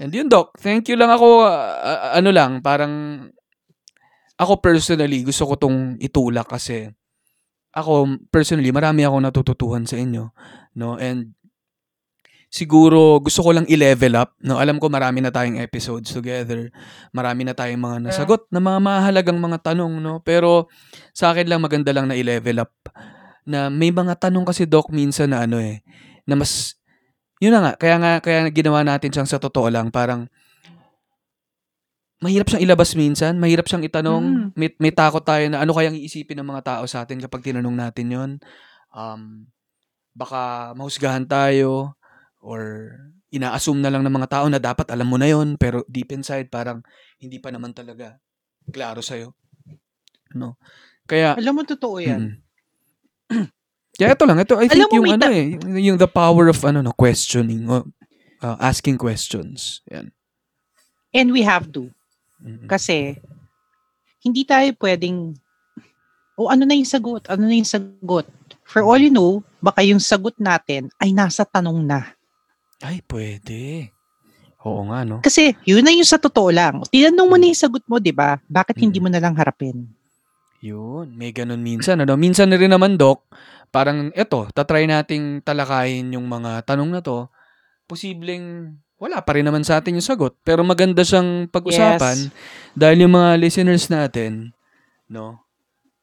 And 0.00 0.08
yun, 0.16 0.32
Doc, 0.32 0.56
thank 0.56 0.88
you 0.88 0.96
lang 0.96 1.12
ako, 1.12 1.44
ah, 1.44 2.16
ano 2.16 2.32
lang, 2.32 2.64
parang, 2.64 3.28
ako 4.40 4.56
personally, 4.64 5.20
gusto 5.28 5.44
ko 5.44 5.60
tong 5.60 6.00
itulak 6.00 6.48
kasi, 6.48 6.88
ako, 7.76 8.08
personally, 8.32 8.72
marami 8.72 9.04
ako 9.04 9.20
natututuhan 9.20 9.84
sa 9.84 10.00
inyo, 10.00 10.32
no, 10.80 10.96
and, 10.96 11.36
siguro, 12.48 13.20
gusto 13.20 13.44
ko 13.44 13.52
lang 13.52 13.68
i-level 13.68 14.16
up, 14.16 14.40
no, 14.40 14.56
alam 14.56 14.80
ko 14.80 14.88
marami 14.88 15.20
na 15.20 15.28
tayong 15.28 15.60
episodes 15.60 16.16
together, 16.16 16.72
marami 17.12 17.44
na 17.44 17.52
tayong 17.52 17.84
mga 17.84 17.98
nasagot 18.08 18.48
na 18.48 18.64
mga 18.64 18.80
mahalagang 18.80 19.36
mga 19.36 19.60
tanong, 19.68 20.00
no, 20.00 20.24
pero, 20.24 20.72
sa 21.12 21.36
akin 21.36 21.44
lang, 21.44 21.60
maganda 21.60 21.92
lang 21.92 22.08
na 22.08 22.16
i-level 22.16 22.64
up, 22.64 22.72
na 23.44 23.68
may 23.68 23.92
mga 23.92 24.16
tanong 24.16 24.48
kasi, 24.48 24.64
Doc, 24.64 24.88
minsan 24.88 25.36
na 25.36 25.44
ano 25.44 25.60
eh, 25.60 25.84
na 26.24 26.40
mas 26.40 26.79
yun 27.40 27.52
na 27.56 27.60
nga, 27.64 27.72
kaya 27.80 27.96
nga, 27.96 28.12
kaya 28.20 28.38
ginawa 28.52 28.84
natin 28.84 29.10
siyang 29.10 29.28
sa 29.28 29.40
totoo 29.40 29.72
lang, 29.72 29.88
parang, 29.88 30.28
mahirap 32.20 32.52
siyang 32.52 32.64
ilabas 32.68 32.92
minsan, 32.92 33.40
mahirap 33.40 33.64
siyang 33.64 33.84
itanong, 33.88 34.24
Mm. 34.24 34.48
may, 34.52 34.68
may 34.76 34.92
takot 34.92 35.24
tayo 35.24 35.48
na 35.48 35.64
ano 35.64 35.72
kayang 35.72 35.96
iisipin 35.96 36.36
ng 36.36 36.48
mga 36.52 36.62
tao 36.68 36.84
sa 36.84 37.02
atin 37.08 37.16
kapag 37.16 37.40
tinanong 37.40 37.72
natin 37.72 38.06
yon 38.12 38.30
um, 38.92 39.48
baka 40.12 40.76
mahusgahan 40.76 41.24
tayo, 41.24 41.96
or 42.44 42.92
ina-assume 43.32 43.80
na 43.80 43.88
lang 43.88 44.04
ng 44.04 44.12
mga 44.12 44.28
tao 44.36 44.46
na 44.52 44.60
dapat 44.60 44.92
alam 44.92 45.08
mo 45.08 45.16
na 45.16 45.32
yon 45.32 45.56
pero 45.56 45.80
deep 45.88 46.12
inside, 46.12 46.52
parang, 46.52 46.84
hindi 47.20 47.40
pa 47.40 47.48
naman 47.48 47.72
talaga 47.72 48.20
klaro 48.68 49.00
sa'yo. 49.00 49.32
No? 50.36 50.60
Kaya, 51.08 51.40
Alam 51.40 51.56
mo, 51.56 51.62
totoo 51.64 51.96
yan. 52.04 52.36
Mm. 53.32 53.48
Kaya 54.00 54.16
ito 54.16 54.24
lang, 54.24 54.38
ito 54.40 54.56
I 54.56 54.64
Alam 54.64 54.72
think 54.72 54.88
mo, 54.88 54.96
yung 54.96 55.04
may 55.04 55.14
ano 55.14 55.24
ta- 55.28 55.34
eh, 55.36 55.46
yung, 55.60 55.76
yung 55.92 55.98
the 56.00 56.08
power 56.08 56.48
of 56.48 56.56
ano 56.64 56.80
no, 56.80 56.96
questioning, 56.96 57.68
o, 57.68 57.84
uh, 58.40 58.56
asking 58.58 58.96
questions. 58.96 59.84
Yan. 59.92 60.08
And 61.12 61.28
we 61.30 61.44
have 61.44 61.68
to. 61.76 61.92
Mm. 62.40 62.64
Kasi, 62.64 63.20
hindi 64.24 64.48
tayo 64.48 64.72
pwedeng, 64.80 65.36
o 66.34 66.48
ano 66.48 66.64
na 66.64 66.72
yung 66.72 66.88
sagot? 66.88 67.28
Ano 67.28 67.44
na 67.44 67.52
yung 67.52 67.68
sagot? 67.68 68.24
For 68.64 68.80
all 68.80 68.96
you 68.96 69.12
know, 69.12 69.44
baka 69.60 69.84
yung 69.84 70.00
sagot 70.00 70.38
natin 70.40 70.88
ay 70.96 71.12
nasa 71.12 71.44
tanong 71.44 71.84
na. 71.84 72.16
Ay, 72.80 73.04
pwede. 73.04 73.92
Oo 74.64 74.88
nga, 74.88 75.04
no? 75.04 75.20
Kasi, 75.20 75.52
yun 75.68 75.84
na 75.84 75.92
yung 75.92 76.08
sa 76.08 76.16
totoo 76.16 76.48
lang. 76.48 76.80
Tinanong 76.88 77.28
mo 77.28 77.36
na 77.36 77.48
yung 77.48 77.60
sagot 77.60 77.84
mo, 77.84 78.00
di 78.00 78.12
ba? 78.12 78.40
Bakit 78.48 78.80
hindi 78.80 78.96
Mm. 78.96 79.04
mo 79.04 79.08
na 79.12 79.20
lang 79.20 79.34
harapin? 79.36 79.84
Yun, 80.60 81.16
may 81.16 81.32
ganun 81.32 81.64
minsan, 81.64 82.00
ano? 82.04 82.16
Minsan 82.20 82.52
na 82.52 82.60
rin 82.60 82.68
naman, 82.68 83.00
Doc, 83.00 83.24
parang 83.72 84.12
eto, 84.12 84.44
tatry 84.52 84.84
nating 84.84 85.40
talakayin 85.40 86.12
yung 86.12 86.28
mga 86.28 86.68
tanong 86.68 86.90
na 86.92 87.00
to. 87.00 87.26
Posibleng 87.88 88.76
wala 89.00 89.24
pa 89.24 89.32
rin 89.32 89.48
naman 89.48 89.64
sa 89.64 89.80
atin 89.80 89.96
yung 89.96 90.04
sagot, 90.04 90.36
pero 90.44 90.60
maganda 90.60 91.00
siyang 91.00 91.48
pag-usapan 91.48 92.28
Yes. 92.28 92.36
dahil 92.76 93.08
yung 93.08 93.16
mga 93.16 93.30
listeners 93.40 93.88
natin, 93.88 94.52
no, 95.08 95.40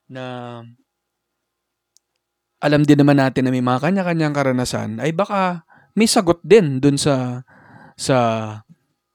na 0.09 0.65
alam 2.57 2.81
din 2.81 2.97
naman 2.97 3.21
natin 3.21 3.45
na 3.45 3.53
may 3.53 3.61
mga 3.61 3.85
kanya-kanyang 3.85 4.33
karanasan, 4.33 4.97
ay 4.97 5.13
baka 5.13 5.61
may 5.93 6.09
sagot 6.09 6.41
din 6.41 6.81
dun 6.81 6.97
sa 6.97 7.45
sa 7.93 8.17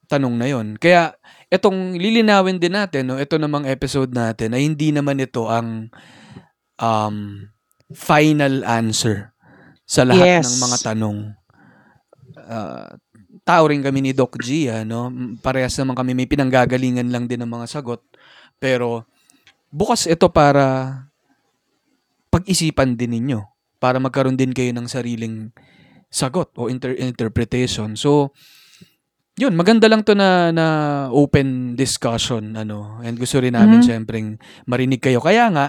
tanong 0.07 0.35
na 0.39 0.47
yon. 0.47 0.79
Kaya 0.79 1.19
etong 1.53 2.01
lilinawin 2.01 2.57
din 2.57 2.73
natin, 2.73 3.13
no, 3.13 3.21
ito 3.21 3.37
namang 3.37 3.69
episode 3.69 4.09
natin 4.09 4.57
ay 4.57 4.65
hindi 4.65 4.89
naman 4.89 5.21
ito 5.21 5.53
ang 5.53 5.93
um, 6.81 7.17
final 7.93 8.65
answer 8.65 9.37
sa 9.85 10.09
lahat 10.09 10.41
Yes. 10.41 10.49
ng 10.49 10.59
mga 10.65 10.79
tanong. 10.81 11.19
Uh, 12.41 12.89
tao 13.45 13.69
rin 13.69 13.85
kami 13.85 14.01
ni 14.01 14.13
Doc 14.17 14.41
G, 14.41 14.73
no? 14.89 15.13
Parehas 15.45 15.77
naman 15.77 15.93
kami 15.93 16.17
may 16.17 16.25
pinanggagalingan 16.25 17.13
lang 17.13 17.29
din 17.29 17.45
ng 17.45 17.53
mga 17.53 17.69
sagot. 17.69 18.01
Pero 18.57 19.05
bukas 19.69 20.09
ito 20.09 20.33
para 20.33 20.97
pag-isipan 22.33 22.97
din 22.97 23.13
ninyo 23.21 23.45
para 23.77 24.01
magkaroon 24.01 24.41
din 24.41 24.57
kayo 24.57 24.73
ng 24.73 24.89
sariling 24.89 25.53
sagot 26.09 26.49
o 26.57 26.73
inter- 26.73 26.97
interpretation. 26.97 27.99
So, 27.99 28.33
yun, 29.37 29.57
maganda 29.57 29.89
lang 29.89 30.05
to 30.05 30.13
na, 30.13 30.53
na 30.53 30.67
open 31.09 31.73
discussion, 31.73 32.53
ano, 32.53 33.01
and 33.01 33.17
gusto 33.17 33.41
rin 33.41 33.57
namin 33.57 33.81
Mhm. 33.81 33.87
syempreng 33.87 34.29
marinig 34.69 35.01
kayo. 35.01 35.25
Kaya 35.25 35.49
nga, 35.49 35.67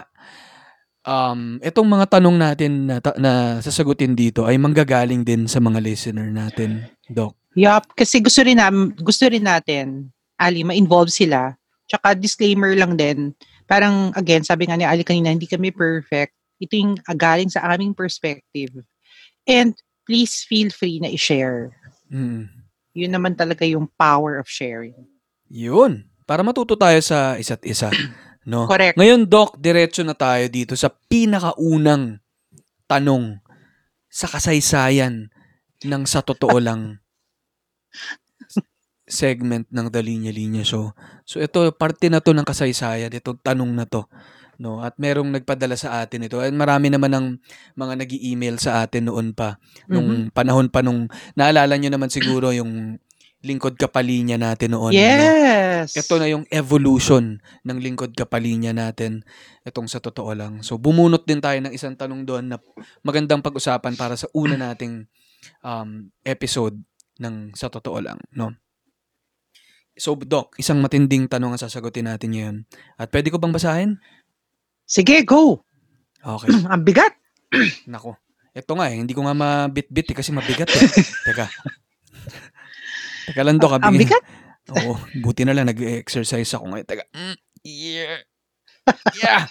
um, 1.03 1.59
itong 1.63 1.87
mga 1.87 2.19
tanong 2.19 2.35
natin 2.35 2.71
na, 2.87 2.99
ta- 2.99 3.15
na 3.15 3.59
sasagutin 3.59 4.15
dito 4.15 4.43
ay 4.43 4.59
manggagaling 4.59 5.23
din 5.23 5.47
sa 5.47 5.63
mga 5.63 5.79
listener 5.79 6.27
natin, 6.27 6.87
Doc. 7.07 7.35
Yup, 7.53 7.93
kasi 7.93 8.17
gusto 8.19 8.41
rin, 8.41 8.57
nam, 8.57 8.91
gusto 8.97 9.29
rin 9.29 9.45
natin, 9.45 10.09
Ali, 10.35 10.65
ma-involve 10.65 11.13
sila. 11.13 11.53
Tsaka 11.85 12.17
disclaimer 12.17 12.73
lang 12.73 12.97
din. 12.97 13.31
Parang, 13.69 14.09
again, 14.17 14.41
sabi 14.41 14.65
nga 14.65 14.75
ni 14.75 14.83
Ali 14.83 15.05
kanina, 15.05 15.29
hindi 15.29 15.45
kami 15.45 15.69
perfect. 15.69 16.33
Ito 16.57 16.73
yung 16.73 16.93
ah, 17.05 17.15
galing 17.15 17.53
sa 17.53 17.61
aming 17.69 17.93
perspective. 17.93 18.73
And 19.45 19.77
please 20.03 20.41
feel 20.43 20.73
free 20.73 20.97
na 20.99 21.11
i-share. 21.13 21.71
Mm. 22.09 22.62
Yun 22.93 23.11
naman 23.13 23.33
talaga 23.33 23.65
yung 23.65 23.89
power 23.97 24.37
of 24.37 24.45
sharing. 24.45 24.93
Yun, 25.49 26.05
para 26.29 26.45
matuto 26.45 26.77
tayo 26.77 26.97
sa 27.01 27.35
isa't 27.37 27.65
isa, 27.65 27.89
no? 28.49 28.69
Correct. 28.69 28.95
Ngayon, 28.97 29.25
Doc, 29.25 29.57
diretso 29.57 30.05
na 30.05 30.13
tayo 30.13 30.45
dito 30.49 30.77
sa 30.77 30.89
pinakaunang 30.89 32.21
tanong 32.85 33.41
sa 34.13 34.29
kasaysayan 34.29 35.33
ng 35.83 36.03
sa 36.05 36.21
totoo 36.21 36.61
lang 36.61 37.01
segment 39.09 39.65
ng 39.73 39.87
The 39.89 40.01
Linya 40.05 40.31
Linya 40.31 40.61
Show. 40.61 40.93
So 41.25 41.41
ito, 41.41 41.65
parte 41.75 42.07
na 42.13 42.21
to 42.21 42.31
ng 42.31 42.45
kasaysayan, 42.45 43.11
itong 43.11 43.41
tanong 43.41 43.73
na 43.73 43.89
to. 43.89 44.05
No? 44.63 44.79
At 44.79 44.95
merong 44.95 45.27
nagpadala 45.35 45.75
sa 45.75 45.99
atin 45.99 46.23
ito. 46.23 46.39
At 46.39 46.55
marami 46.55 46.87
naman 46.87 47.11
ng 47.11 47.27
mga 47.75 47.93
nag 47.99 48.11
email 48.15 48.55
sa 48.55 48.79
atin 48.87 49.11
noon 49.11 49.35
pa. 49.35 49.59
Nung 49.91 50.31
panahon 50.31 50.71
pa 50.71 50.79
nung, 50.79 51.11
naalala 51.35 51.75
nyo 51.75 51.91
naman 51.91 52.07
siguro 52.07 52.55
yung 52.55 52.95
lingkod 53.43 53.75
kapalinya 53.75 54.39
natin 54.39 54.71
noon. 54.71 54.95
no? 54.95 54.95
Yes. 54.95 55.99
Ito 55.99 56.15
na 56.15 56.31
yung 56.31 56.47
evolution 56.47 57.43
ng 57.67 57.77
lingkod 57.83 58.15
kapalinya 58.15 58.71
natin. 58.71 59.27
Itong 59.67 59.91
sa 59.91 59.99
totoo 59.99 60.31
lang. 60.31 60.63
So, 60.63 60.79
bumunot 60.79 61.27
din 61.27 61.43
tayo 61.43 61.59
ng 61.59 61.75
isang 61.75 61.99
tanong 61.99 62.23
doon 62.23 62.55
na 62.55 62.57
magandang 63.03 63.43
pag-usapan 63.43 63.99
para 63.99 64.15
sa 64.15 64.31
una 64.31 64.55
nating 64.55 65.11
um, 65.59 66.07
episode 66.23 66.79
ng 67.19 67.51
sa 67.51 67.67
totoo 67.67 67.99
lang. 67.99 68.17
No? 68.31 68.55
So, 69.93 70.17
Doc, 70.17 70.57
isang 70.57 70.81
matinding 70.81 71.29
tanong 71.29 71.53
ang 71.53 71.61
sasagutin 71.61 72.09
natin 72.09 72.33
ngayon. 72.33 72.55
At 72.97 73.13
pwede 73.13 73.29
ko 73.29 73.37
bang 73.37 73.53
basahin? 73.53 74.01
Sige, 74.83 75.23
go. 75.23 75.63
Okay. 76.23 76.49
Ang 76.71 76.83
bigat. 76.83 77.13
Nako. 77.91 78.15
Ito 78.53 78.71
nga 78.77 78.87
eh. 78.93 79.01
Hindi 79.01 79.17
ko 79.17 79.25
nga 79.25 79.33
mabit-bit 79.33 80.13
eh, 80.13 80.15
kasi 80.15 80.29
mabigat 80.29 80.69
eh. 80.69 80.81
Teka. 81.27 81.45
Teka 83.31 83.41
lang, 83.41 83.57
Doc. 83.57 83.81
Ang 83.81 83.97
bigyan- 83.97 84.21
bigat. 84.21 84.25
Oo, 84.63 84.95
buti 85.19 85.43
na 85.43 85.51
lang 85.51 85.67
nag-exercise 85.67 86.47
ako 86.55 86.71
ngayon. 86.71 86.87
Teka. 86.87 87.03
Mm, 87.11 87.37
yeah. 87.67 88.17
Yeah. 89.17 89.43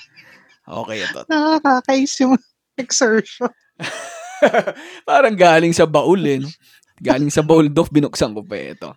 Okay, 0.64 1.04
ito. 1.04 1.20
Nakakakais 1.28 2.14
yung 2.22 2.38
exertion. 2.78 3.50
Parang 5.08 5.36
galing 5.36 5.74
sa 5.74 5.84
baul 5.84 6.22
eh. 6.24 6.38
No? 6.40 6.48
Galing 7.02 7.34
sa 7.34 7.42
baul, 7.42 7.68
Doc, 7.68 7.90
binuksan 7.90 8.32
ko 8.32 8.46
pa 8.46 8.54
eh, 8.56 8.78
ito. 8.78 8.94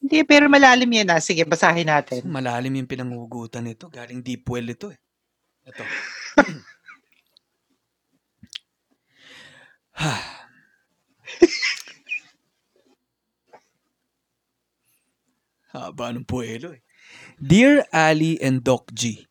Hindi, 0.00 0.24
pero 0.24 0.48
malalim 0.48 0.88
yan 0.88 1.12
ah. 1.12 1.20
Sige, 1.20 1.44
basahin 1.44 1.90
natin. 1.90 2.24
Malalim 2.24 2.72
yung 2.80 2.88
pinangugutan 2.88 3.66
nito. 3.68 3.92
Galing 3.92 4.24
deep 4.24 4.48
well 4.48 4.64
ito 4.64 4.88
eh. 4.88 4.98
Ito. 5.70 5.86
Haba 15.70 16.10
ng 16.10 16.26
puwelo 16.26 16.74
eh. 16.74 16.82
Dear 17.38 17.86
Ali 17.94 18.34
and 18.42 18.66
Doc 18.66 18.90
G, 18.90 19.22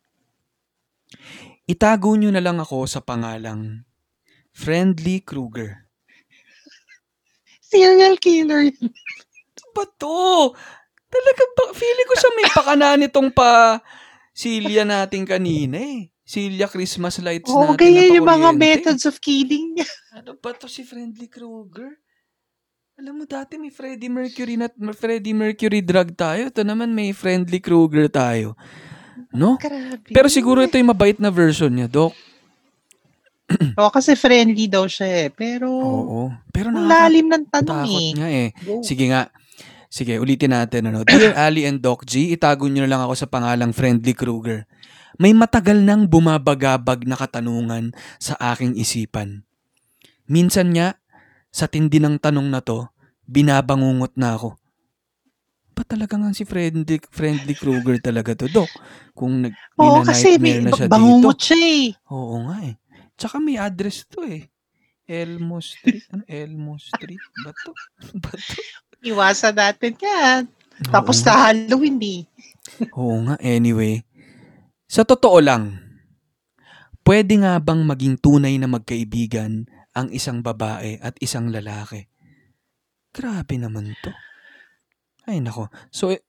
Itago 1.68 2.16
nyo 2.16 2.32
na 2.32 2.40
lang 2.40 2.56
ako 2.56 2.88
sa 2.88 3.04
pangalang 3.04 3.84
Friendly 4.56 5.20
Kruger. 5.20 5.84
Serial 7.60 8.16
killer. 8.18 8.72
yun. 8.72 8.88
ba 9.76 9.84
to? 10.00 10.56
Talaga 11.06 11.44
ba? 11.54 11.70
Feeling 11.76 12.08
ko 12.08 12.14
siya 12.18 12.30
may 12.34 12.48
pakana 12.50 12.98
nitong 12.98 13.30
pa 13.30 13.78
Silya 14.34 14.82
natin 14.82 15.22
kanina 15.26 15.78
eh. 15.78 16.09
Silya 16.30 16.70
Christmas 16.70 17.18
lights 17.18 17.50
Oo, 17.50 17.74
natin 17.74 17.90
kaya 17.90 18.06
na 18.06 18.14
yung 18.14 18.28
mga 18.30 18.50
methods 18.54 19.02
of 19.02 19.18
killing 19.18 19.74
niya. 19.74 19.88
Ano 20.22 20.38
ba 20.38 20.54
to 20.54 20.70
si 20.70 20.86
Friendly 20.86 21.26
Krueger? 21.26 21.98
Alam 22.98 23.22
mo 23.22 23.24
dati 23.26 23.58
may 23.58 23.72
Freddie 23.74 24.12
Mercury 24.12 24.54
na 24.54 24.70
Freddie 24.94 25.34
Mercury 25.34 25.82
drug 25.82 26.14
tayo. 26.14 26.50
Ito 26.50 26.62
naman 26.62 26.94
may 26.94 27.10
Friendly 27.10 27.58
Krueger 27.58 28.06
tayo. 28.06 28.54
No? 29.34 29.58
Grabe. 29.58 30.06
Pero 30.06 30.26
siguro 30.30 30.62
ito 30.62 30.78
yung 30.78 30.92
mabait 30.94 31.18
na 31.18 31.30
version 31.34 31.70
niya, 31.70 31.90
Doc. 31.90 32.14
Oo, 33.80 33.90
kasi 33.90 34.14
friendly 34.14 34.70
daw 34.70 34.86
siya 34.86 35.26
eh. 35.26 35.28
Pero, 35.34 35.66
Oo. 35.70 36.30
Pero 36.54 36.70
nakaka- 36.70 36.90
lalim 36.90 37.26
ng 37.26 37.44
tanong 37.50 37.90
eh. 37.90 38.10
nga 38.14 38.28
eh. 38.30 38.48
Go. 38.62 38.82
Sige 38.86 39.10
nga. 39.10 39.30
Sige, 39.90 40.22
ulitin 40.22 40.54
natin. 40.54 40.90
Ano. 40.94 41.02
Dear 41.02 41.34
Ali 41.34 41.66
and 41.66 41.82
Doc 41.82 42.06
G, 42.06 42.30
itago 42.30 42.70
nyo 42.70 42.86
na 42.86 42.90
lang 42.94 43.02
ako 43.02 43.14
sa 43.18 43.26
pangalang 43.26 43.74
Friendly 43.74 44.14
Krueger. 44.14 44.70
May 45.20 45.36
matagal 45.36 45.84
nang 45.84 46.08
bumabagabag 46.08 47.04
na 47.04 47.12
katanungan 47.12 47.92
sa 48.16 48.40
aking 48.40 48.72
isipan. 48.72 49.44
Minsan 50.24 50.72
nga, 50.72 50.96
sa 51.52 51.68
tindi 51.68 52.00
ng 52.00 52.16
tanong 52.16 52.48
na 52.48 52.64
to, 52.64 52.88
binabangungot 53.28 54.16
na 54.16 54.40
ako. 54.40 54.56
Ba 55.76 55.84
talaga 55.84 56.16
nga 56.16 56.32
si 56.32 56.48
Friendly, 56.48 57.04
Friendly 57.12 57.52
Krueger 57.52 58.00
talaga 58.00 58.32
to, 58.32 58.48
Doc? 58.48 58.72
Kung 59.12 59.44
nag 59.44 59.52
Oo, 59.76 60.00
kasi 60.00 60.40
may 60.40 60.56
na 60.64 60.72
siya 60.72 60.88
bangungot 60.88 61.36
dito. 61.36 61.52
siya 61.52 61.58
eh. 61.68 61.86
Oo 62.08 62.48
nga 62.48 62.56
eh. 62.64 62.74
Tsaka 63.20 63.36
may 63.44 63.60
address 63.60 64.08
to 64.08 64.24
eh. 64.24 64.48
Elmo 65.04 65.60
Street. 65.60 66.08
Ano? 66.16 66.24
Elmo 66.24 66.80
Street? 66.80 67.20
Ba 67.44 67.52
to? 67.52 67.76
Ba 68.24 68.32
to? 68.32 68.56
Iwasan 69.04 69.52
natin 69.52 69.92
yan. 70.00 70.48
Tapos 70.88 71.20
Oo. 71.20 71.26
na 71.28 71.32
Halloween 71.52 72.00
eh. 72.00 72.20
Oo 72.96 73.20
nga, 73.28 73.36
anyway. 73.44 74.00
Sa 74.90 75.06
totoo 75.06 75.38
lang, 75.38 75.78
pwede 77.06 77.38
nga 77.38 77.62
bang 77.62 77.86
maging 77.86 78.18
tunay 78.18 78.58
na 78.58 78.66
magkaibigan 78.66 79.70
ang 79.94 80.10
isang 80.10 80.42
babae 80.42 80.98
at 80.98 81.14
isang 81.22 81.46
lalaki? 81.54 82.10
Grabe 83.14 83.54
naman 83.54 83.94
to. 84.02 84.10
Ay 85.30 85.38
nako. 85.38 85.70
So, 85.94 86.10
e- 86.10 86.26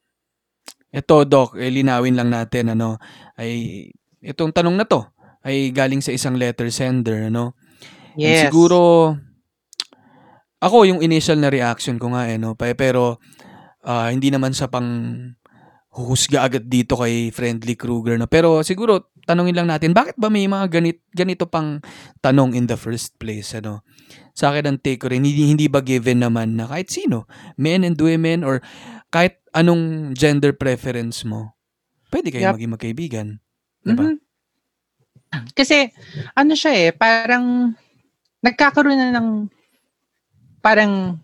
eto 0.94 1.26
Doc, 1.26 1.58
eh, 1.58 1.74
linawin 1.74 2.14
lang 2.14 2.30
natin 2.30 2.78
ano, 2.78 3.02
ay 3.34 3.90
itong 4.22 4.54
tanong 4.54 4.78
na 4.78 4.86
to 4.86 5.10
ay 5.42 5.74
galing 5.74 6.06
sa 6.06 6.14
isang 6.14 6.38
letter 6.38 6.70
sender, 6.70 7.34
ano? 7.34 7.58
And 8.14 8.30
Yes. 8.30 8.46
siguro, 8.46 9.10
ako 10.62 10.86
yung 10.86 11.02
initial 11.02 11.42
na 11.42 11.50
reaction 11.50 11.98
ko 11.98 12.14
nga 12.14 12.30
eh, 12.30 12.38
no? 12.38 12.54
Pa- 12.54 12.78
Pero, 12.78 13.18
ah, 13.82 14.14
hindi 14.14 14.30
naman 14.30 14.54
sa 14.54 14.70
pang 14.70 14.86
huhusga 15.92 16.48
agad 16.48 16.72
dito 16.72 16.96
kay 16.96 17.36
Friendly 17.36 17.76
Krueger, 17.76 18.16
no? 18.16 18.28
Pero 18.32 18.64
siguro, 18.64 19.12
tanungin 19.28 19.60
lang 19.60 19.68
natin, 19.68 19.92
bakit 19.92 20.16
ba 20.16 20.32
may 20.32 20.48
mga 20.48 20.72
ganit, 20.72 21.04
ganito 21.12 21.52
pang 21.52 21.84
tanong 22.24 22.56
in 22.56 22.66
the 22.72 22.80
first 22.80 23.20
place, 23.20 23.52
ano? 23.52 23.84
Sa 24.32 24.56
akin 24.56 24.72
ang 24.72 24.80
take 24.80 25.04
ko 25.04 25.12
rin, 25.12 25.28
hindi, 25.28 25.52
hindi 25.52 25.68
ba 25.68 25.84
given 25.84 26.24
naman 26.24 26.56
na 26.56 26.72
kahit 26.72 26.88
sino, 26.88 27.28
men 27.60 27.84
and 27.84 28.00
women, 28.00 28.48
or 28.48 28.64
kahit 29.12 29.44
anong 29.52 30.16
gender 30.16 30.56
preference 30.56 31.28
mo, 31.28 31.60
pwede 32.08 32.32
kayo 32.32 32.52
Yup. 32.52 32.56
maging 32.56 32.74
magkaibigan. 32.80 33.28
Diba? 33.84 34.16
Mhm. 34.16 34.18
Kasi, 35.52 35.92
ano 36.40 36.56
siya 36.56 36.72
eh, 36.72 36.90
parang 36.96 37.76
nagkakaroon 38.40 38.96
na 38.96 39.12
ng 39.16 39.30
parang 40.64 41.20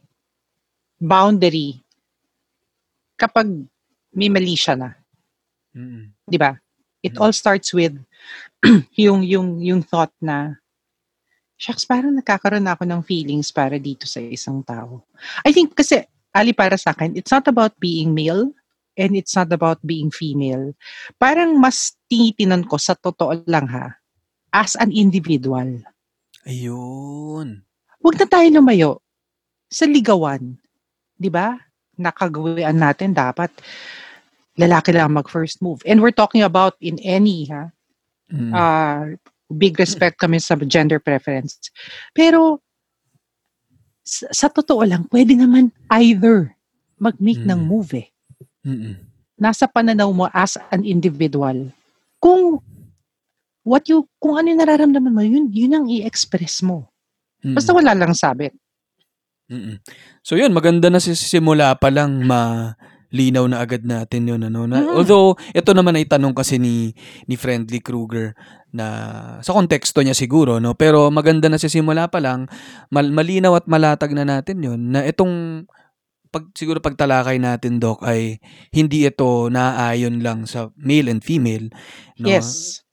boundary 0.99 1.81
kapag 3.15 3.47
may 4.17 4.33
mali 4.33 4.57
siya 4.57 4.73
na. 4.73 4.89
Mm. 5.77 6.09
'di 6.25 6.37
ba? 6.41 6.57
It 7.05 7.13
Mm. 7.15 7.21
all 7.21 7.33
starts 7.33 7.69
with 7.71 7.93
yung 8.97 9.21
yung 9.21 9.61
yung 9.61 9.81
thought 9.85 10.11
na 10.17 10.57
shucks, 11.57 11.85
parang 11.85 12.13
nagkakaroon 12.13 12.65
na 12.65 12.77
ako 12.77 12.85
ng 12.85 13.01
feelings 13.05 13.49
para 13.49 13.77
dito 13.81 14.05
sa 14.05 14.21
isang 14.21 14.61
tao. 14.65 15.01
I 15.45 15.53
think 15.53 15.73
kasi 15.73 16.05
Ali 16.33 16.53
para 16.53 16.77
sa 16.77 16.93
akin, 16.93 17.17
it's 17.17 17.33
not 17.33 17.49
about 17.49 17.73
being 17.81 18.13
male 18.13 18.53
and 18.93 19.17
it's 19.17 19.33
not 19.33 19.49
about 19.49 19.81
being 19.81 20.13
female. 20.13 20.73
Parang 21.17 21.57
mas 21.57 21.97
tinitinan 22.09 22.61
ko 22.69 22.77
sa 22.77 22.93
totoo 22.93 23.41
lang 23.49 23.65
ha, 23.69 23.97
as 24.53 24.77
an 24.77 24.93
individual. 24.93 25.81
Ayun. 26.45 27.65
Huwag 28.01 28.15
na 28.21 28.27
tayo 28.29 28.47
lumayo 28.53 29.01
sa 29.67 29.89
ligawan. 29.89 30.55
'Di 31.17 31.29
ba? 31.33 31.57
Nakagawian 31.97 32.77
natin 32.77 33.17
dapat 33.17 33.49
lalaki 34.57 34.91
lang 34.91 35.13
mag 35.13 35.29
first 35.29 35.61
move. 35.61 35.79
And 35.85 36.01
we're 36.01 36.15
talking 36.15 36.41
about 36.41 36.75
in 36.81 36.97
any 37.01 37.45
ha, 37.49 37.71
Mm. 38.27 38.51
ah 38.51 39.07
big 39.47 39.79
respect 39.79 40.19
kami 40.19 40.35
sa 40.43 40.59
gender 40.59 40.99
preference. 40.99 41.55
Pero 42.11 42.59
sa, 44.03 44.27
sa 44.35 44.47
totoo 44.51 44.83
lang, 44.83 45.07
pwede 45.07 45.39
naman 45.39 45.71
either. 45.95 46.51
mag-make 46.97 47.45
ng 47.45 47.61
Mm. 47.61 47.69
move 47.69 47.93
eh. 47.93 48.09
Mm-mm. 48.65 48.97
Nasa 49.37 49.69
pananaw 49.69 50.09
mo 50.09 50.25
as 50.33 50.57
an 50.73 50.81
individual. 50.81 51.69
Kung 52.17 52.57
what 53.61 53.85
you 53.85 54.09
kung 54.17 54.33
ano 54.33 54.49
yung 54.49 54.65
nararamdaman 54.65 55.13
mo, 55.13 55.21
yun 55.21 55.45
yun 55.53 55.77
ang 55.77 55.85
i-express 55.85 56.65
mo. 56.65 56.89
Basta 57.45 57.69
Mm-mm. 57.69 57.79
wala 57.85 57.93
lang 57.93 58.17
sabi. 58.17 58.49
Mm-mm. 59.45 59.77
So 60.25 60.33
yun, 60.41 60.49
maganda 60.57 60.89
na 60.89 60.97
si 60.97 61.13
simula 61.13 61.77
pa 61.77 61.93
lang 61.93 62.25
malinaw 63.13 63.45
na 63.47 63.63
agad 63.63 63.87
natin 63.87 64.27
yun. 64.27 64.41
Ano? 64.43 64.67
Na, 64.67 64.83
Mm. 64.83 64.99
Although, 64.99 65.35
ito 65.51 65.71
naman 65.71 65.95
ay 65.95 66.05
tanong 66.05 66.35
kasi 66.35 66.59
ni, 66.59 66.91
ni 67.25 67.35
Friendly 67.39 67.79
Kruger 67.79 68.35
na 68.71 68.85
sa 69.41 69.55
konteksto 69.55 70.03
niya 70.03 70.13
siguro, 70.13 70.59
no? 70.59 70.75
pero 70.75 71.07
maganda 71.07 71.47
na 71.47 71.55
si 71.55 71.71
simula 71.71 72.11
pa 72.11 72.19
lang, 72.19 72.51
mal, 72.91 73.07
malinaw 73.09 73.55
at 73.57 73.65
malatag 73.65 74.11
na 74.11 74.27
natin 74.27 74.59
yun 74.59 74.91
na 74.91 75.07
itong 75.07 75.65
pag, 76.27 76.51
siguro 76.51 76.83
pagtalakay 76.83 77.39
natin, 77.39 77.79
Doc, 77.79 78.03
ay 78.03 78.43
hindi 78.75 79.07
ito 79.07 79.47
naaayon 79.47 80.19
lang 80.19 80.43
sa 80.43 80.67
male 80.75 81.07
and 81.07 81.23
female. 81.23 81.71
No? 82.19 82.27
Yes. 82.27 82.83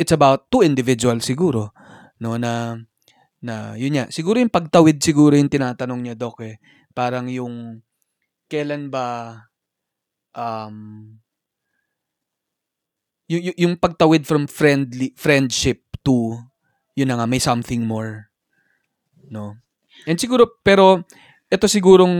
it's 0.00 0.16
about 0.16 0.48
two 0.48 0.64
individuals 0.64 1.28
siguro 1.28 1.76
no 2.16 2.40
na 2.40 2.80
na 3.44 3.76
yun 3.76 3.92
nga 3.92 4.08
siguro 4.08 4.40
yung 4.40 4.48
pagtawid 4.48 4.96
siguro 4.96 5.36
yung 5.36 5.52
tinatanong 5.52 6.00
niya 6.00 6.16
doc 6.16 6.40
eh 6.40 6.56
parang 6.96 7.28
yung 7.28 7.84
kailan 8.50 8.90
ba 8.90 9.38
um 10.34 11.16
yung, 13.30 13.54
yung, 13.54 13.74
pagtawid 13.78 14.26
from 14.26 14.50
friendly 14.50 15.14
friendship 15.14 15.86
to 16.02 16.34
yun 16.98 17.06
na 17.06 17.22
nga 17.22 17.30
may 17.30 17.38
something 17.38 17.86
more 17.86 18.26
no 19.30 19.54
and 20.10 20.18
siguro 20.18 20.50
pero 20.66 21.06
ito 21.46 21.70
sigurong 21.70 22.14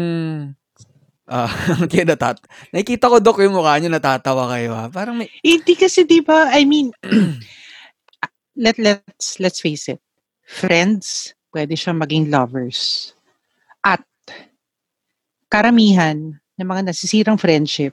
ah 1.30 1.50
kaya 1.90 2.06
natat 2.06 2.42
nakikita 2.70 3.10
ko 3.10 3.18
doc 3.18 3.38
yung 3.42 3.54
mukha 3.54 3.78
niyo 3.78 3.90
natatawa 3.90 4.50
kayo 4.50 4.74
ha 4.74 4.86
parang 4.90 5.18
may 5.18 5.30
Hindi 5.42 5.78
kasi 5.78 6.02
'di 6.02 6.26
ba? 6.26 6.50
I 6.50 6.66
mean 6.66 6.90
let 8.60 8.76
let's 8.78 9.38
let's 9.38 9.62
face 9.62 9.86
it. 9.86 10.02
Friends, 10.44 11.32
pwede 11.54 11.78
siya 11.78 11.94
maging 11.94 12.34
lovers. 12.34 13.14
At 13.86 14.02
karamihan 15.50 16.38
ng 16.56 16.66
mga 16.66 16.88
nasisirang 16.88 17.36
friendship 17.36 17.92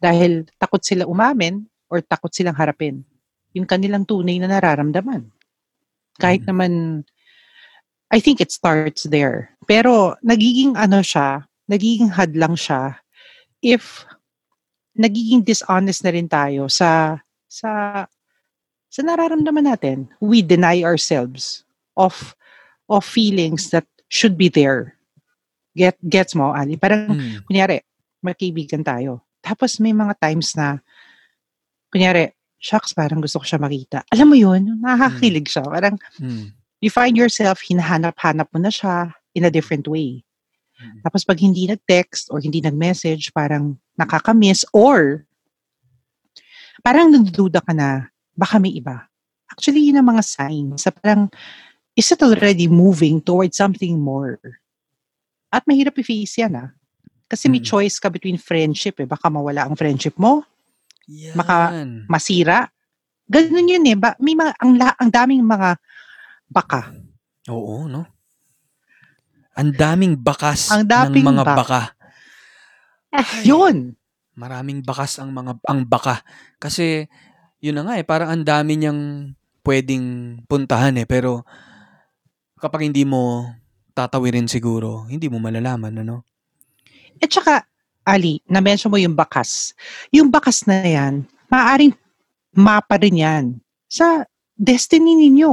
dahil 0.00 0.48
takot 0.56 0.80
sila 0.80 1.04
umamin 1.04 1.68
or 1.92 2.00
takot 2.00 2.32
silang 2.32 2.56
harapin 2.56 3.04
yung 3.52 3.68
kanilang 3.68 4.04
tunay 4.04 4.36
na 4.40 4.48
nararamdaman. 4.50 5.28
Kahit 6.20 6.44
Mm. 6.44 6.48
naman 6.50 6.72
I 8.08 8.22
think 8.22 8.40
it 8.40 8.54
starts 8.54 9.04
there. 9.10 9.50
Pero 9.66 10.14
nagiging 10.22 10.78
ano 10.78 11.02
siya, 11.02 11.44
nagiging 11.68 12.08
hadlang 12.14 12.54
siya 12.56 12.96
if 13.60 14.06
nagiging 14.96 15.44
dishonest 15.44 16.00
na 16.06 16.14
rin 16.16 16.30
tayo 16.30 16.72
sa 16.72 17.20
sa 17.52 18.04
sa 18.88 19.00
nararamdaman 19.04 19.68
natin. 19.68 20.08
We 20.24 20.40
deny 20.40 20.80
ourselves 20.80 21.68
of 21.98 22.32
of 22.88 23.04
feelings 23.04 23.68
that 23.76 23.84
should 24.08 24.40
be 24.40 24.48
there. 24.48 24.95
Get 25.76 26.00
gets 26.00 26.32
mo, 26.32 26.56
Ali? 26.56 26.80
Parang 26.80 27.12
mm, 27.12 27.44
kunyari, 27.44 27.84
magkaibigan 28.24 28.80
tayo. 28.80 29.28
Tapos 29.44 29.76
may 29.76 29.92
mga 29.92 30.16
times 30.16 30.56
na 30.56 30.80
kunyari, 31.92 32.32
shucks, 32.56 32.96
parang 32.96 33.20
gusto 33.20 33.38
ko 33.38 33.44
siya 33.44 33.60
makita. 33.60 34.00
Alam 34.08 34.32
mo 34.32 34.36
yun, 34.40 34.80
nakakakilig 34.80 35.52
siya. 35.52 35.68
Parang 35.68 36.00
mm, 36.16 36.50
you 36.80 36.88
find 36.88 37.14
yourself, 37.14 37.60
hinahanap-hanap 37.60 38.48
mo 38.50 38.58
na 38.58 38.72
siya 38.72 39.12
in 39.36 39.44
a 39.44 39.52
different 39.52 39.84
way. 39.84 40.24
Mm. 40.80 41.04
Tapos 41.04 41.28
pag 41.28 41.36
hindi 41.36 41.68
nag-text 41.68 42.32
or 42.32 42.40
hindi 42.40 42.64
nag-message, 42.64 43.36
parang 43.36 43.76
nakakamiss 44.00 44.64
or 44.72 45.28
parang 46.80 47.12
nandududa 47.12 47.60
ka 47.60 47.76
na, 47.76 48.08
baka 48.32 48.56
may 48.56 48.72
iba. 48.72 49.08
Actually, 49.52 49.88
yun 49.88 50.00
ang 50.00 50.08
mga 50.08 50.24
signs. 50.24 50.84
Sa 50.84 50.90
parang, 50.92 51.30
is 51.96 52.08
it 52.12 52.20
already 52.20 52.68
moving 52.68 53.22
towards 53.22 53.56
something 53.56 53.96
more? 53.96 54.40
At 55.48 55.64
mahirap 55.64 55.94
i-face 55.96 56.42
yan 56.42 56.54
ah. 56.56 56.68
Kasi 57.26 57.50
may 57.50 57.58
Mm. 57.58 57.66
choice 57.66 57.96
ka 57.98 58.06
between 58.06 58.38
friendship 58.38 58.98
eh. 58.98 59.08
Baka 59.08 59.26
mawala 59.26 59.66
ang 59.66 59.74
friendship 59.74 60.14
mo, 60.16 60.46
yan. 61.06 61.34
Maka- 61.34 61.70
masira. 62.06 62.70
Ganun 63.26 63.66
yun 63.66 63.82
eh. 63.86 63.96
Ba, 63.98 64.14
may 64.18 64.34
mga, 64.34 64.54
ang, 64.58 64.72
la- 64.74 64.98
ang 64.98 65.10
daming 65.10 65.42
mga 65.42 65.78
baka. 66.46 66.94
Oo, 67.50 67.86
no? 67.86 68.06
Ang 69.56 69.72
daming 69.72 70.14
bakas 70.14 70.68
Ang 70.68 70.84
daming 70.84 71.24
ng 71.24 71.30
mga 71.32 71.42
bak- 71.42 71.58
baka. 71.58 71.80
Yun. 73.42 73.96
Maraming 74.36 74.84
bakas 74.84 75.16
ang 75.16 75.32
mga 75.32 75.56
ang 75.64 75.80
baka. 75.88 76.20
Kasi 76.60 77.08
yun 77.58 77.80
na 77.80 77.88
nga 77.88 77.94
eh, 77.96 78.04
parang 78.04 78.28
ang 78.28 78.44
dami 78.44 78.76
niyang 78.76 79.32
pwedeng 79.64 80.04
puntahan 80.44 80.92
eh, 81.00 81.08
pero 81.08 81.40
kapag 82.60 82.92
hindi 82.92 83.08
mo 83.08 83.48
tatawirin 83.96 84.44
siguro, 84.44 85.08
hindi 85.08 85.32
mo 85.32 85.40
malalaman, 85.40 86.04
ano? 86.04 86.20
At 87.16 87.32
saka, 87.32 87.64
Ali, 88.04 88.44
na-mention 88.46 88.92
mo 88.92 89.00
yung 89.00 89.16
bakas. 89.16 89.72
Yung 90.12 90.28
bakas 90.28 90.68
na 90.68 90.84
yan, 90.84 91.24
maaaring 91.48 91.96
mapa 92.52 93.00
rin 93.00 93.16
yan 93.18 93.44
sa 93.88 94.28
destiny 94.54 95.16
ninyo. 95.16 95.52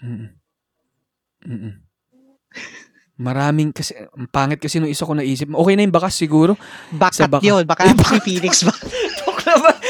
Mm. 0.00 0.28
Mm. 1.46 1.74
Maraming 3.16 3.72
kasi 3.72 3.96
ang 3.96 4.28
pangit 4.28 4.60
kasi 4.60 4.76
nung 4.76 4.92
isa 4.92 5.08
ko 5.08 5.16
naisip. 5.16 5.48
Okay 5.48 5.72
na 5.72 5.88
yung 5.88 5.94
bakas 5.94 6.12
siguro. 6.18 6.52
Bakat 6.92 7.32
baka- 7.32 7.46
yun. 7.46 7.64
Baka 7.64 7.88
si 8.12 8.20
Phoenix 8.20 8.60
ba? 8.60 8.76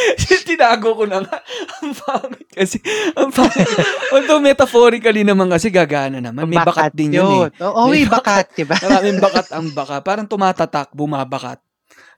Tinago 0.48 0.94
ko 0.94 1.04
na 1.04 1.20
nga. 1.20 1.38
Ang 1.82 1.92
pangit 1.92 2.48
kasi. 2.48 2.78
Ang 3.18 3.30
pangit. 3.34 3.66
Although 4.14 4.40
metaphorically 4.40 5.26
naman 5.26 5.50
kasi 5.50 5.68
gagana 5.68 6.22
naman. 6.22 6.46
May 6.46 6.60
bakat, 6.60 6.94
din 6.94 7.18
yun 7.18 7.50
eh. 7.50 7.64
Oo, 7.64 7.90
May 7.90 8.04
may 8.04 8.10
bakat, 8.10 8.46
di 8.54 8.64
ba? 8.64 8.78
Maraming 8.86 9.18
bakat 9.18 9.46
ang 9.50 9.66
baka. 9.74 10.00
Parang 10.00 10.26
tumatatak, 10.30 10.94
bumabakat. 10.94 11.58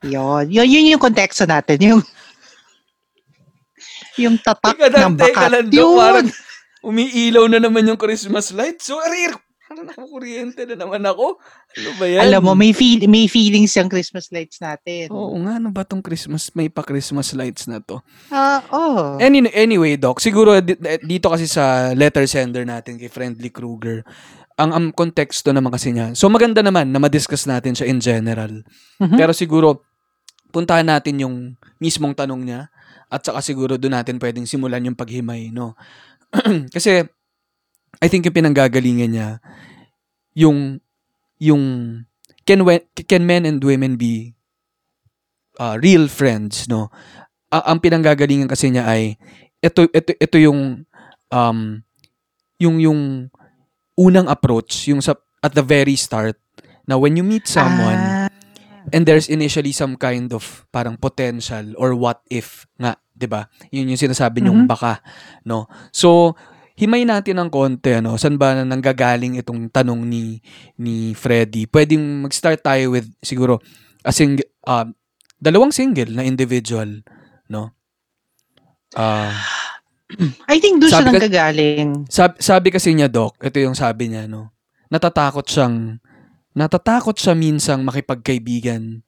Yun. 0.05 0.47
Yun, 0.47 0.67
yun 0.69 0.91
yung 0.95 1.01
konteksto 1.01 1.43
natin. 1.43 1.77
Yung 1.81 2.01
yung 4.19 4.35
tatak 4.39 4.75
Teka 4.75 4.87
lang, 4.91 5.15
ng 5.15 5.19
teka 5.19 5.31
bakat. 5.47 5.49
lang, 5.51 5.65
Dok. 5.71 5.75
Yun. 5.79 5.97
Parang 5.97 6.29
umiilaw 6.83 7.45
na 7.51 7.59
naman 7.59 7.87
yung 7.87 7.99
Christmas 7.99 8.51
lights. 8.51 8.87
So, 8.87 8.99
arir! 8.99 9.35
Parang 9.79 9.95
nakukuryente 9.95 10.67
na 10.67 10.75
naman 10.75 10.99
ako. 11.07 11.39
Ano 11.79 11.89
ba 11.95 12.05
yan? 12.11 12.19
Alam 12.27 12.41
mo, 12.43 12.51
may, 12.51 12.75
feel, 12.75 13.07
may 13.07 13.31
feelings 13.31 13.71
yung 13.79 13.87
Christmas 13.87 14.27
lights 14.35 14.59
natin. 14.59 15.07
Oo 15.07 15.39
nga, 15.47 15.55
ano 15.55 15.71
ba 15.71 15.87
tong 15.87 16.03
Christmas? 16.03 16.51
May 16.51 16.67
pa 16.67 16.83
Christmas 16.83 17.31
lights 17.31 17.63
na 17.71 17.79
to. 17.79 18.03
Ah, 18.27 18.59
oh. 18.75 19.15
Any, 19.23 19.47
anyway, 19.55 19.95
Doc, 19.95 20.19
siguro 20.19 20.59
di- 20.59 20.75
dito 21.07 21.31
kasi 21.31 21.47
sa 21.47 21.95
letter 21.95 22.27
sender 22.27 22.67
natin 22.67 22.99
kay 22.99 23.07
Friendly 23.07 23.47
Kruger, 23.55 24.03
ang 24.59 24.75
ang 24.75 24.85
konteksto 24.91 25.55
naman 25.55 25.71
kasi 25.71 25.95
niya. 25.95 26.11
So 26.11 26.27
maganda 26.27 26.59
naman 26.59 26.91
na 26.91 26.99
ma-discuss 26.99 27.47
natin 27.47 27.71
siya 27.71 27.87
in 27.87 28.03
general. 28.03 28.51
Mhm. 28.99 29.15
Pero 29.15 29.31
siguro 29.31 29.87
puntahan 30.51 30.83
natin 30.83 31.23
yung 31.23 31.55
mismong 31.79 32.11
tanong 32.11 32.43
niya 32.43 32.67
at 33.07 33.23
saka 33.23 33.39
siguro 33.39 33.79
doon 33.79 33.95
natin 33.95 34.19
pwedeng 34.19 34.43
simulan 34.43 34.83
yung 34.83 34.99
paghimay, 34.99 35.55
no? 35.55 35.79
kasi 36.75 37.07
I 37.99 38.07
think 38.07 38.23
yung 38.25 38.35
pinanggagalingan 38.35 39.11
niya 39.11 39.29
yung 40.35 40.79
yung 41.39 41.63
can 42.43 42.63
we, 42.65 42.79
can 43.05 43.23
men 43.27 43.45
and 43.45 43.59
women 43.61 43.95
be 43.95 44.33
uh, 45.59 45.77
real 45.79 46.07
friends, 46.07 46.67
no? 46.67 46.89
A- 47.51 47.67
ang 47.69 47.79
pinanggagalingan 47.83 48.47
kasi 48.49 48.71
niya 48.71 48.87
ay 48.87 49.17
ito 49.59 49.85
ito 49.91 50.15
ito 50.15 50.37
yung 50.39 50.87
um 51.29 51.59
yung 52.59 52.77
yung 52.79 53.01
unang 53.99 54.27
approach 54.31 54.87
yung 54.87 55.03
sa 55.03 55.15
at 55.43 55.51
the 55.55 55.63
very 55.63 55.95
start 55.99 56.39
na 56.87 56.95
when 56.95 57.15
you 57.19 57.23
meet 57.23 57.47
someone 57.47 57.99
Ah, 57.99 58.27
and 58.95 59.03
there's 59.05 59.27
initially 59.27 59.71
some 59.75 59.99
kind 59.99 60.31
of 60.31 60.63
parang 60.71 60.95
potential 60.95 61.75
or 61.75 61.93
what 61.93 62.23
if 62.31 62.63
nga, 62.79 62.95
'di 63.13 63.27
ba? 63.27 63.51
Yun 63.69 63.91
yung 63.91 64.01
sinasabi 64.01 64.39
niyong 64.41 64.65
Mhm. 64.65 64.71
baka, 64.71 65.03
no? 65.43 65.67
So, 65.91 66.33
himay 66.79 67.03
natin 67.03 67.35
ng 67.43 67.51
konti 67.51 67.99
ano, 67.99 68.15
saan 68.15 68.39
ba 68.39 68.55
nanggagaling 68.63 69.35
itong 69.35 69.67
tanong 69.67 69.99
ni 70.07 70.39
ni 70.79 71.11
Freddy? 71.11 71.67
Pwedeng 71.67 72.23
mag-start 72.23 72.63
tayo 72.63 72.95
with 72.95 73.11
siguro 73.19 73.59
a 73.99 74.15
sing 74.15 74.39
uh, 74.63 74.87
dalawang 75.35 75.75
single 75.75 76.15
na 76.15 76.23
individual, 76.23 77.03
no? 77.51 77.75
Ah, 78.95 79.35
I 80.49 80.57
think 80.57 80.81
doon 80.81 80.89
siya 80.89 81.03
Sabi 81.03 81.07
nang 81.11 81.15
ka- 81.19 81.25
gagaling. 81.29 81.89
sabi, 82.09 82.35
sabi 82.41 82.67
kasi 82.73 82.95
niya, 82.95 83.11
Doc, 83.11 83.37
ito 83.43 83.59
yung 83.59 83.75
sabi 83.77 84.09
niya, 84.09 84.25
no? 84.25 84.49
Natatakot 84.89 85.45
siyang, 85.45 85.99
natatakot 86.57 87.13
siya 87.13 87.37
minsang 87.37 87.85
makipagkaibigan 87.85 89.05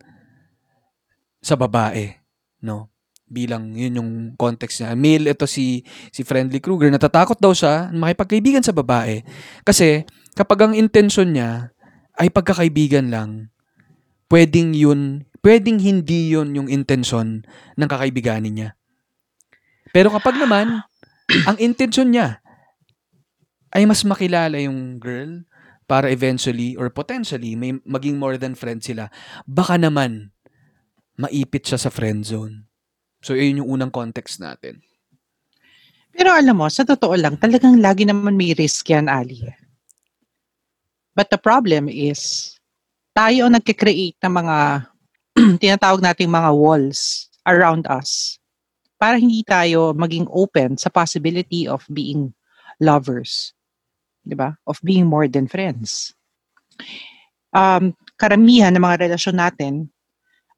sa 1.41 1.57
babae, 1.57 2.21
no? 2.61 2.90
Bilang 3.31 3.71
yun 3.71 3.95
yung 3.95 4.11
context 4.35 4.83
niya. 4.83 4.91
Male, 4.91 5.31
ito 5.31 5.47
si, 5.47 5.87
si 6.11 6.27
Friendly 6.27 6.59
Kruger, 6.59 6.91
natatakot 6.91 7.39
daw 7.39 7.55
siya 7.55 7.87
makipagkaibigan 7.95 8.59
sa 8.59 8.75
babae. 8.75 9.23
Kasi, 9.63 10.03
kapag 10.35 10.67
ang 10.67 10.73
intention 10.75 11.31
niya 11.31 11.71
ay 12.19 12.27
pagkakaibigan 12.27 13.07
lang, 13.07 13.47
pwedeng 14.27 14.75
yun, 14.75 15.23
pwedeng 15.39 15.79
hindi 15.79 16.35
yun 16.35 16.51
yung 16.51 16.67
intensyon 16.67 17.47
ng 17.79 17.87
kakaibiganin 17.87 18.51
niya. 18.51 18.69
Pero 19.95 20.11
kapag 20.11 20.35
naman, 20.35 20.83
ang 21.49 21.55
intensyon 21.55 22.11
niya 22.11 22.43
ay 23.71 23.87
mas 23.87 24.03
makilala 24.03 24.59
yung 24.59 24.99
girl 24.99 25.47
para 25.87 26.07
eventually 26.07 26.75
or 26.79 26.87
potentially 26.87 27.55
may 27.55 27.75
maging 27.83 28.15
more 28.15 28.39
than 28.39 28.55
friends 28.55 28.87
sila, 28.87 29.11
baka 29.43 29.75
naman 29.75 30.31
maipit 31.19 31.67
siya 31.67 31.79
sa 31.79 31.91
friend 31.91 32.23
zone. 32.23 32.70
So, 33.21 33.37
yun 33.37 33.61
yung 33.61 33.69
unang 33.69 33.93
context 33.93 34.41
natin. 34.41 34.81
Pero 36.11 36.33
alam 36.35 36.57
mo, 36.57 36.67
sa 36.67 36.83
totoo 36.83 37.15
lang, 37.15 37.39
talagang 37.39 37.79
lagi 37.79 38.03
naman 38.03 38.35
may 38.35 38.51
risk 38.51 38.91
yan, 38.91 39.07
Ali. 39.07 39.45
But 41.15 41.31
the 41.31 41.39
problem 41.39 41.87
is, 41.87 42.53
tayo 43.15 43.47
ang 43.47 43.55
nagkikreate 43.55 44.19
ng 44.23 44.33
mga 44.33 44.57
tinatawag 45.63 46.03
nating 46.03 46.31
mga 46.31 46.51
walls 46.55 47.31
around 47.47 47.87
us 47.87 48.39
para 49.01 49.17
hindi 49.17 49.41
tayo 49.43 49.91
maging 49.97 50.29
open 50.29 50.77
sa 50.77 50.93
possibility 50.93 51.65
of 51.65 51.83
being 51.89 52.31
lovers. 52.77 53.51
'Di 54.23 54.37
ba? 54.37 54.53
Of 54.69 54.79
being 54.85 55.09
more 55.09 55.25
than 55.25 55.49
friends. 55.49 56.13
Um, 57.51 57.97
karamihan 58.15 58.71
ng 58.71 58.83
mga 58.83 59.09
relasyon 59.09 59.41
natin, 59.41 59.73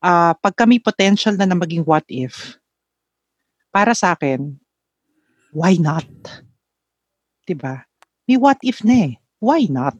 ah 0.03 0.35
pag 0.35 0.53
kami 0.59 0.83
potential 0.83 1.33
na 1.39 1.47
na 1.47 1.55
maging 1.55 1.87
what 1.87 2.03
if, 2.11 2.59
para 3.71 3.95
sa 3.95 4.13
akin, 4.13 4.59
why 5.55 5.79
not? 5.79 6.05
'Di 7.47 7.55
ba? 7.55 7.87
May 8.27 8.35
what 8.35 8.59
if 8.59 8.83
na 8.83 9.07
eh. 9.07 9.13
Why 9.39 9.67
not? 9.67 9.99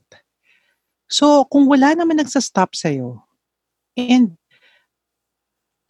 So, 1.12 1.44
kung 1.52 1.68
wala 1.68 1.94
naman 1.94 2.16
nagsa-stop 2.16 2.74
sa'yo, 2.74 3.22
and 4.00 4.40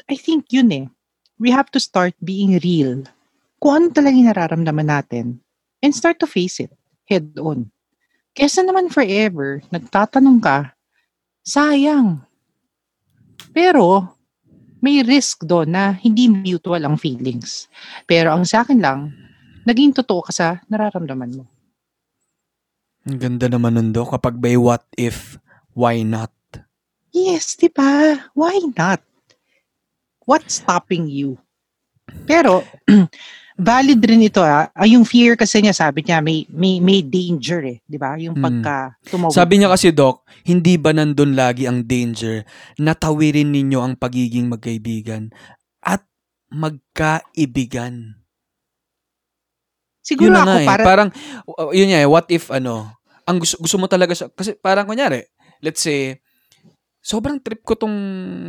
I 0.09 0.17
think 0.17 0.49
yun 0.49 0.73
eh, 0.73 0.85
we 1.37 1.53
have 1.53 1.69
to 1.71 1.79
start 1.79 2.17
being 2.19 2.57
real. 2.59 3.05
Kung 3.61 3.73
ano 3.77 3.85
talaga 3.93 4.17
nararamdaman 4.19 4.89
natin, 4.89 5.39
and 5.85 5.93
start 5.93 6.17
to 6.19 6.27
face 6.27 6.59
it 6.59 6.73
head 7.07 7.35
on. 7.37 7.69
Kesa 8.33 8.65
naman 8.65 8.89
forever, 8.89 9.61
nagtatanong 9.69 10.41
ka, 10.41 10.73
sayang. 11.45 12.25
Pero, 13.53 14.17
may 14.83 14.99
risk 15.05 15.47
doon 15.47 15.71
na 15.71 15.95
hindi 15.95 16.27
mutual 16.27 16.83
ang 16.83 16.99
feelings. 16.99 17.71
Pero 18.03 18.35
ang 18.35 18.43
sa 18.43 18.67
akin 18.67 18.83
lang, 18.83 19.15
naging 19.63 19.95
totoo 19.95 20.27
ka 20.27 20.33
sa 20.35 20.47
nararamdaman 20.67 21.39
mo. 21.39 21.43
Ang 23.07 23.17
ganda 23.19 23.47
naman 23.47 23.79
nun, 23.79 23.95
Dok. 23.95 24.15
Kapag 24.15 24.39
may 24.41 24.59
what 24.59 24.83
if, 24.99 25.39
why 25.71 26.03
not? 26.03 26.31
Yes, 27.13 27.55
di 27.55 27.69
ba? 27.69 28.19
Why 28.33 28.57
not? 28.73 28.99
What's 30.25 30.63
stopping 30.63 31.07
you? 31.07 31.37
Pero, 32.25 32.63
valid 33.63 34.03
rin 34.03 34.21
ito 34.21 34.43
ah. 34.43 34.67
Ah, 34.69 34.85
Yung 34.85 35.07
fear 35.07 35.33
kasi 35.33 35.63
niya, 35.63 35.71
sabi 35.71 36.03
niya, 36.03 36.19
may, 36.19 36.43
may, 36.51 36.83
may 36.83 36.99
danger 36.99 37.63
eh. 37.63 37.77
Di 37.83 37.95
ba? 37.95 38.19
Yung 38.19 38.35
Mm. 38.35 38.43
pagka 38.43 38.77
tumawag. 39.07 39.31
Sabi 39.31 39.53
niya 39.57 39.71
kasi, 39.71 39.89
Doc, 39.89 40.21
hindi 40.43 40.75
ba 40.75 40.91
nandun 40.91 41.33
lagi 41.33 41.63
ang 41.65 41.87
danger 41.87 42.43
na 42.77 42.91
tawirin 42.93 43.49
ninyo 43.49 43.79
ang 43.79 43.95
pagiging 43.95 44.51
magkaibigan 44.51 45.31
at 45.79 46.03
magkaibigan? 46.51 48.19
Siguro 50.03 50.27
Yun 50.27 50.35
na 50.35 50.43
ako, 50.43 50.51
nga 50.51 50.59
eh. 50.59 50.67
para, 50.67 50.83
Parang, 50.83 51.09
uh, 51.47 51.71
yun 51.71 51.87
nga 51.87 51.99
eh, 52.03 52.09
what 52.09 52.27
if 52.27 52.51
ano, 52.51 52.91
ang 53.23 53.39
gusto, 53.39 53.55
gusto 53.55 53.79
mo 53.79 53.87
talaga 53.87 54.11
siya, 54.11 54.27
kasi 54.27 54.51
parang 54.59 54.83
kunyari, 54.83 55.23
let's 55.63 55.79
say, 55.79 56.19
sobrang 57.03 57.35
trip 57.43 57.67
ko 57.67 57.75
tong 57.75 57.99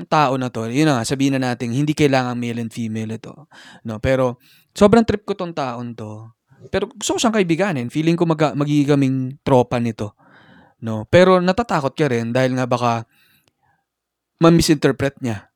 tao 0.07 0.38
na 0.38 0.47
to. 0.47 0.71
Yun 0.71 0.87
nga, 0.87 1.03
sabihin 1.03 1.35
na 1.37 1.53
natin, 1.53 1.75
hindi 1.75 1.90
kailangan 1.90 2.38
male 2.38 2.62
and 2.62 2.71
female 2.71 3.19
ito. 3.19 3.51
No, 3.83 3.99
pero, 3.99 4.38
sobrang 4.71 5.03
trip 5.03 5.27
ko 5.27 5.35
tong 5.35 5.51
taon 5.51 5.99
to. 5.99 6.31
Pero 6.71 6.88
gusto 6.95 7.19
ko 7.19 7.19
siyang 7.19 7.35
kaibiganin. 7.35 7.90
Feeling 7.90 8.14
ko 8.14 8.25
mag 8.25 8.40
magiging 8.55 8.88
kaming 8.95 9.19
tropa 9.43 9.83
nito. 9.83 10.14
No, 10.81 11.03
pero 11.11 11.43
natatakot 11.43 11.93
ka 11.93 12.07
rin 12.07 12.31
dahil 12.31 12.55
nga 12.55 12.64
baka 12.64 13.05
ma-misinterpret 14.38 15.19
niya. 15.19 15.51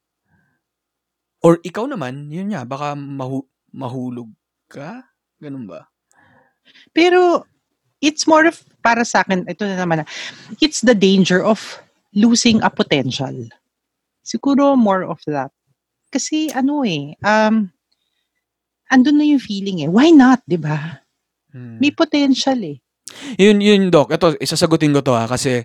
Or 1.39 1.63
ikaw 1.63 1.87
naman, 1.87 2.35
yun 2.35 2.51
nga, 2.51 2.67
baka 2.67 2.99
mahu- 2.99 3.47
mahulog 3.71 4.29
ka? 4.67 5.07
Ganun 5.39 5.71
ba? 5.71 5.87
pero, 6.93 7.47
it's 8.03 8.27
more 8.27 8.45
of, 8.45 8.61
para 8.83 9.07
sa 9.07 9.23
akin, 9.23 9.47
ito 9.47 9.65
na 9.65 9.79
naman, 9.81 10.05
it's 10.59 10.83
the 10.83 10.93
danger 10.93 11.41
of 11.41 11.79
losing 12.15 12.63
a 12.65 12.71
potential. 12.73 13.35
Siguro 14.25 14.77
more 14.77 15.05
of 15.09 15.21
that. 15.29 15.53
Kasi 16.09 16.49
ano 16.53 16.85
eh, 16.85 17.17
um, 17.21 17.69
andun 18.89 19.17
na 19.21 19.27
yung 19.29 19.43
feeling 19.43 19.85
eh. 19.85 19.91
Why 19.93 20.13
not, 20.13 20.41
di 20.49 20.57
ba? 20.57 21.05
Hmm. 21.53 21.77
May 21.81 21.93
potential 21.93 22.57
eh. 22.65 22.81
Yun, 23.41 23.61
yun, 23.61 23.89
Doc. 23.89 24.13
Ito, 24.13 24.37
isasagutin 24.41 24.93
ko 24.93 25.01
to 25.01 25.17
ha, 25.17 25.25
kasi, 25.29 25.65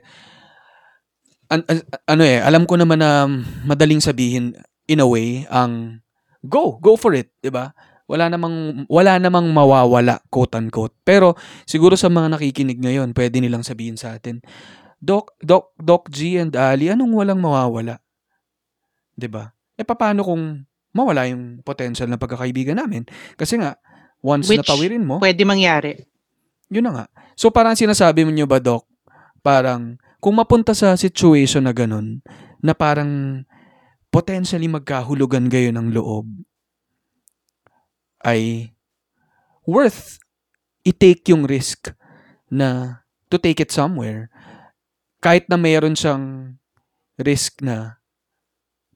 an- 1.51 1.67
an- 1.67 1.88
ano 2.08 2.23
eh, 2.23 2.39
alam 2.39 2.63
ko 2.63 2.79
naman 2.79 3.03
na 3.03 3.27
madaling 3.67 3.99
sabihin, 3.99 4.56
in 4.88 5.03
a 5.03 5.08
way, 5.08 5.47
ang, 5.51 6.03
go, 6.43 6.79
go 6.79 6.95
for 6.95 7.15
it, 7.15 7.32
di 7.43 7.51
ba? 7.51 7.71
Wala 8.08 8.27
namang, 8.27 8.84
wala 8.91 9.15
namang 9.19 9.47
mawawala, 9.51 10.19
quote 10.27 10.60
unquote. 10.60 10.95
Pero, 11.08 11.36
siguro 11.63 11.95
sa 11.95 12.12
mga 12.12 12.36
nakikinig 12.36 12.79
ngayon, 12.79 13.15
pwede 13.15 13.39
nilang 13.39 13.63
sabihin 13.63 13.95
sa 13.95 14.15
atin, 14.15 14.43
Doc, 15.03 15.35
Doc, 15.43 15.75
Doc 15.75 16.07
G 16.07 16.39
and 16.39 16.55
Ali, 16.55 16.87
anong 16.87 17.11
walang 17.11 17.43
mawawala? 17.43 17.99
Di 19.11 19.27
ba? 19.27 19.51
Eh, 19.75 19.83
paano 19.83 20.23
kung 20.23 20.63
mawala 20.95 21.27
yung 21.27 21.59
potential 21.59 22.07
na 22.07 22.15
pagkakaibigan 22.15 22.79
namin? 22.79 23.03
Kasi 23.35 23.59
nga, 23.59 23.75
once 24.23 24.47
Which 24.47 24.63
natawirin 24.63 25.03
mo, 25.03 25.19
Pwede 25.19 25.43
mangyari. 25.43 26.07
yun 26.71 26.87
na 26.87 27.03
nga. 27.03 27.05
So 27.35 27.51
parang 27.51 27.75
sinasabi 27.75 28.23
mo 28.23 28.31
nyo 28.31 28.47
ba, 28.47 28.63
Doc, 28.63 28.87
parang 29.43 29.99
kung 30.23 30.39
mapunta 30.39 30.71
sa 30.71 30.95
situation 30.95 31.67
na 31.67 31.75
ganun, 31.75 32.23
na 32.63 32.71
parang 32.71 33.43
potentially 34.07 34.71
magkahulugan 34.71 35.51
kayo 35.51 35.75
ng 35.75 35.91
loob, 35.91 36.31
ay 38.23 38.71
worth 39.67 40.15
i-take 40.87 41.27
yung 41.27 41.43
risk 41.43 41.91
na 42.47 43.01
to 43.27 43.35
take 43.35 43.59
it 43.59 43.67
somewhere 43.67 44.31
kahit 45.23 45.47
na 45.47 45.55
mayroon 45.55 45.95
siyang 45.95 46.59
risk 47.15 47.63
na 47.63 47.95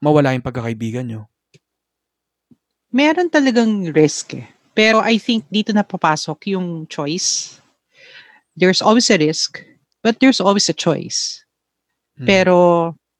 mawala 0.03 0.35
yung 0.35 0.43
pagkakaibigan 0.43 1.07
nyo. 1.07 1.31
Meron 2.91 3.31
talagang 3.31 3.95
risk 3.95 4.35
eh. 4.35 4.43
Pero 4.75 4.99
I 5.01 5.17
think 5.17 5.47
dito 5.47 5.71
na 5.71 5.81
papasok 5.81 6.53
yung 6.53 6.85
choice. 6.85 7.57
There's 8.53 8.83
always 8.83 9.09
a 9.09 9.17
risk, 9.17 9.63
but 10.03 10.19
there's 10.19 10.43
always 10.43 10.69
a 10.69 10.75
choice. 10.75 11.41
Hmm. 12.19 12.27
Pero 12.27 12.55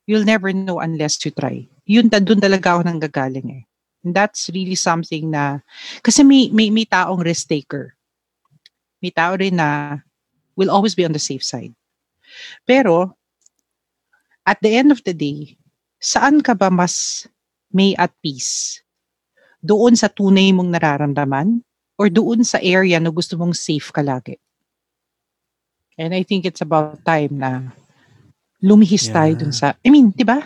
you'll 0.06 0.28
never 0.28 0.54
know 0.54 0.84
unless 0.84 1.18
you 1.24 1.32
try. 1.32 1.66
Yun, 1.88 2.12
doon 2.12 2.44
talaga 2.44 2.78
ako 2.78 2.82
nang 2.86 3.02
gagaling 3.02 3.48
eh. 3.50 3.64
And 4.06 4.14
that's 4.14 4.52
really 4.54 4.78
something 4.78 5.34
na, 5.34 5.64
kasi 6.06 6.22
may, 6.22 6.54
may, 6.54 6.70
may 6.70 6.86
taong 6.86 7.26
risk 7.26 7.50
taker. 7.50 7.98
May 9.02 9.10
tao 9.10 9.34
rin 9.34 9.58
na 9.58 10.02
will 10.54 10.70
always 10.70 10.94
be 10.94 11.06
on 11.06 11.14
the 11.14 11.22
safe 11.22 11.42
side. 11.42 11.74
Pero, 12.64 13.16
at 14.48 14.60
the 14.64 14.72
end 14.72 14.92
of 14.96 15.04
the 15.04 15.12
day, 15.12 15.58
saan 16.00 16.40
ka 16.40 16.56
ba 16.56 16.72
mas 16.72 17.28
may 17.74 17.94
at 18.00 18.14
peace? 18.24 18.80
Doon 19.60 19.98
sa 19.98 20.08
tunay 20.08 20.54
mong 20.56 20.72
nararamdaman 20.72 21.60
or 21.98 22.08
doon 22.08 22.46
sa 22.46 22.62
area 22.62 23.02
na 23.02 23.10
gusto 23.12 23.36
mong 23.36 23.58
safe 23.58 23.90
ka 23.92 24.06
lagi? 24.06 24.38
And 25.98 26.14
I 26.14 26.22
think 26.22 26.46
it's 26.46 26.62
about 26.62 27.02
time 27.02 27.42
na 27.42 27.74
lumihis 28.62 29.10
tayo 29.10 29.34
Yeah. 29.34 29.42
dun 29.42 29.54
sa, 29.54 29.74
I 29.82 29.90
mean, 29.90 30.14
di 30.14 30.22
ba? 30.22 30.46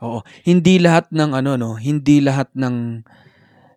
Oo. 0.00 0.22
Hindi 0.46 0.78
lahat 0.80 1.10
ng 1.12 1.30
ano 1.36 1.58
no, 1.58 1.70
hindi 1.76 2.22
lahat 2.22 2.48
ng 2.54 3.04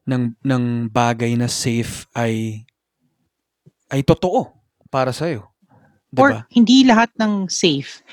ng 0.03 0.23
ng 0.43 0.63
bagay 0.91 1.35
na 1.35 1.47
safe 1.47 2.07
ay 2.15 2.63
ay 3.91 4.01
totoo 4.03 4.51
para 4.89 5.13
sa 5.13 5.29
iyo. 5.29 5.52
'Di 6.13 6.21
Or 6.21 6.45
hindi 6.53 6.85
lahat 6.85 7.09
ng 7.17 7.49
safe 7.49 8.05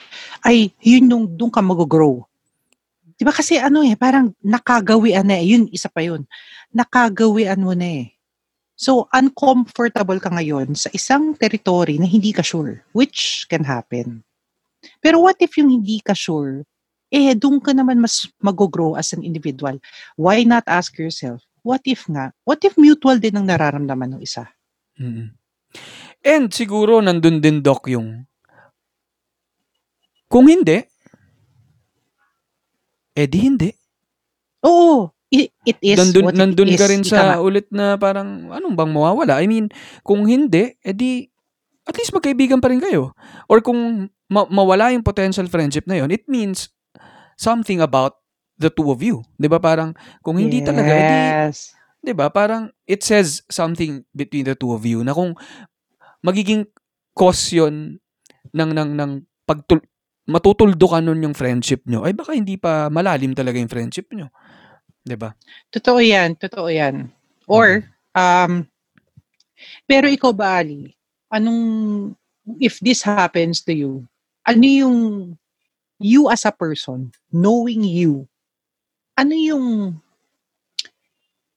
ay 0.48 0.72
yun 0.80 1.04
nung 1.04 1.24
doon 1.28 1.52
ka 1.52 1.60
mag-grow. 1.60 2.24
Di 3.20 3.28
ba 3.28 3.36
kasi 3.36 3.60
ano 3.60 3.84
eh, 3.84 3.92
parang 4.00 4.32
nakagawian 4.40 5.28
na 5.28 5.36
eh. 5.36 5.52
Yun, 5.52 5.68
isa 5.68 5.92
pa 5.92 6.00
yun. 6.00 6.24
Nakagawian 6.72 7.60
mo 7.60 7.76
na 7.76 8.08
eh. 8.08 8.16
So, 8.80 9.12
uncomfortable 9.12 10.16
ka 10.16 10.32
ngayon 10.32 10.72
sa 10.72 10.88
isang 10.96 11.36
territory 11.36 12.00
na 12.00 12.08
hindi 12.08 12.32
ka 12.32 12.40
sure, 12.40 12.80
which 12.96 13.44
can 13.52 13.60
happen. 13.60 14.24
Pero 15.04 15.20
what 15.20 15.36
if 15.44 15.52
yung 15.60 15.68
hindi 15.68 16.00
ka 16.00 16.16
sure, 16.16 16.64
eh, 17.12 17.36
doon 17.36 17.60
ka 17.60 17.76
naman 17.76 18.00
mas 18.00 18.24
mag-grow 18.40 18.96
as 18.96 19.12
an 19.12 19.20
individual. 19.20 19.76
Why 20.16 20.48
not 20.48 20.64
ask 20.64 20.96
yourself, 20.96 21.44
what 21.60 21.84
if 21.84 22.08
nga? 22.08 22.32
What 22.48 22.64
if 22.64 22.80
mutual 22.80 23.20
din 23.20 23.36
ang 23.36 23.52
nararamdaman 23.52 24.16
ng 24.16 24.22
isa? 24.24 24.48
Mm. 24.96 25.36
And 26.20 26.52
siguro 26.52 27.00
nandun 27.00 27.40
din 27.40 27.64
doc 27.64 27.88
yung 27.88 28.28
kung 30.30 30.46
hindi 30.46 30.90
Eh 33.20 33.26
di 33.26 33.38
hindi. 33.42 33.70
Oo, 34.62 35.10
it, 35.32 35.50
it 35.66 35.78
is 35.82 35.98
nandun, 35.98 36.24
what 36.30 36.34
it 36.36 36.38
nandun 36.40 36.70
is. 36.72 36.78
ka 36.78 36.86
rin 36.86 37.02
sa 37.02 37.40
ulit 37.42 37.66
na 37.72 37.98
parang 37.98 38.52
anong 38.54 38.76
bang 38.76 38.92
mawawala? 38.92 39.40
I 39.42 39.50
mean, 39.50 39.66
kung 40.06 40.24
hindi, 40.28 40.76
edi 40.84 41.26
at 41.84 41.96
least 41.98 42.14
magkaibigan 42.14 42.62
pa 42.62 42.70
rin 42.70 42.78
kayo. 42.78 43.16
Or 43.50 43.58
kung 43.64 44.08
ma- 44.30 44.48
mawala 44.48 44.94
yung 44.94 45.02
potential 45.02 45.48
friendship 45.50 45.88
na 45.90 45.98
yon, 45.98 46.12
it 46.14 46.28
means 46.30 46.70
something 47.34 47.82
about 47.82 48.20
the 48.60 48.68
two 48.70 48.92
of 48.92 49.00
you. 49.00 49.24
'Di 49.40 49.48
ba 49.48 49.58
Parang 49.58 49.96
kung 50.20 50.36
hindi 50.36 50.60
talaga, 50.60 50.92
edi 50.92 51.18
Yes. 51.48 51.72
'di 52.04 52.12
ba? 52.12 52.28
Parang 52.28 52.68
it 52.84 53.00
says 53.00 53.40
something 53.48 54.04
between 54.12 54.44
the 54.44 54.54
two 54.54 54.70
of 54.76 54.84
you 54.84 55.00
na 55.02 55.16
kung 55.16 55.32
magiging 56.20 56.68
cause 57.16 57.52
yun 57.52 57.98
ng 58.52 58.70
ng 58.72 58.90
ng 58.96 59.12
pagtul 59.44 59.80
matutuldo 60.30 60.86
ka 60.86 61.02
nun 61.02 61.26
yung 61.26 61.34
friendship 61.34 61.82
nyo, 61.90 62.06
ay 62.06 62.14
baka 62.14 62.38
hindi 62.38 62.54
pa 62.54 62.86
malalim 62.86 63.34
talaga 63.34 63.58
yung 63.58 63.72
friendship 63.72 64.06
nyo. 64.14 64.30
ba? 65.18 65.34
Totoo 65.74 65.98
yan, 65.98 66.38
totoo 66.38 66.70
yan. 66.70 67.10
Or, 67.50 67.82
um, 68.14 68.62
pero 69.90 70.06
ikaw 70.06 70.30
ba, 70.30 70.62
Ali, 70.62 70.94
anong, 71.34 71.62
if 72.62 72.78
this 72.78 73.02
happens 73.02 73.66
to 73.66 73.74
you, 73.74 74.06
ano 74.46 74.62
yung, 74.62 74.96
you 75.98 76.30
as 76.30 76.46
a 76.46 76.54
person, 76.54 77.10
knowing 77.34 77.82
you, 77.82 78.30
ano 79.18 79.34
yung, 79.34 79.66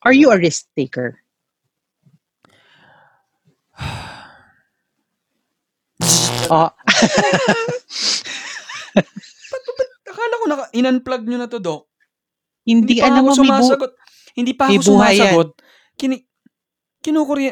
are 0.01 0.15
you 0.15 0.33
a 0.33 0.37
risk 0.39 0.65
taker? 0.73 1.22
Oh, 6.49 6.69
Akala 10.03 10.33
ko 10.37 10.45
naka 10.45 10.65
in-unplug 10.71 11.23
nyo 11.25 11.37
na 11.39 11.49
to, 11.49 11.57
Doc. 11.57 11.87
hindi, 12.63 12.99
pa 12.99 13.09
alam 13.09 13.25
ako 13.25 13.27
mo, 13.27 13.33
may, 13.33 13.35
bu- 13.35 13.41
sumasagot. 13.41 13.91
hindi 14.33 14.51
pa 14.53 14.63
may 14.67 14.77
ako 14.77 14.83
buhay 14.85 15.13
yan. 15.13 15.19
sumasagot. 15.19 15.49
Kini 15.93 16.15
kinukurye 16.99 17.51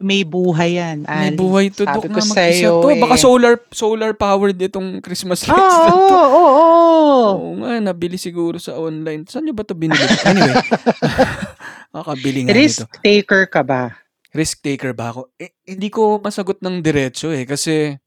may 0.00 0.24
buhay 0.24 0.80
yan, 0.80 1.04
may 1.04 1.28
Ali. 1.28 1.36
buhay 1.36 1.66
to, 1.68 1.84
Sabi 1.84 1.92
Doc, 1.92 2.02
ko 2.08 2.08
na 2.08 2.24
mag-isa 2.24 2.40
sa'yo 2.56 2.72
to. 2.80 2.88
Baka 2.96 3.14
eh. 3.14 3.20
solar 3.20 3.54
solar 3.68 4.10
powered 4.16 4.56
itong 4.56 5.04
Christmas 5.04 5.44
lights 5.44 5.60
Oo, 5.76 5.84
na 5.84 5.92
to. 5.92 6.16
oo, 6.16 6.24
oo, 6.24 6.50
oo. 6.56 7.28
Oo 7.36 7.48
nga, 7.60 7.76
nabili 7.84 8.16
siguro 8.16 8.56
sa 8.56 8.80
online. 8.80 9.28
Saan 9.28 9.44
nyo 9.44 9.52
ba 9.52 9.60
to 9.60 9.76
binili? 9.76 10.00
Anyway. 10.24 10.56
Makakabili 11.92 12.48
nga 12.48 12.56
Risk 12.56 12.88
nito. 12.88 12.96
taker 13.04 13.44
ka 13.46 13.60
ba? 13.60 13.92
Risk 14.30 14.62
taker 14.62 14.94
ba 14.94 15.10
ako? 15.10 15.34
Eh, 15.38 15.54
hindi 15.66 15.90
ko 15.90 16.22
masagot 16.22 16.62
ng 16.62 16.78
diretso 16.82 17.34
eh. 17.34 17.42
Kasi 17.42 17.98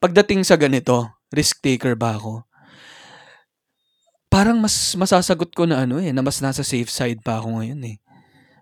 pagdating 0.00 0.44
sa 0.48 0.56
ganito, 0.56 1.12
risk 1.28 1.60
taker 1.60 1.92
ba 1.92 2.16
ako? 2.16 2.44
Parang 4.32 4.60
mas 4.60 4.96
masasagot 4.96 5.52
ko 5.52 5.68
na 5.68 5.84
ano 5.84 6.00
eh, 6.00 6.12
na 6.12 6.24
mas 6.24 6.40
nasa 6.40 6.64
safe 6.64 6.88
side 6.88 7.20
pa 7.20 7.40
ako 7.40 7.60
ngayon 7.60 7.80
eh. 7.84 7.96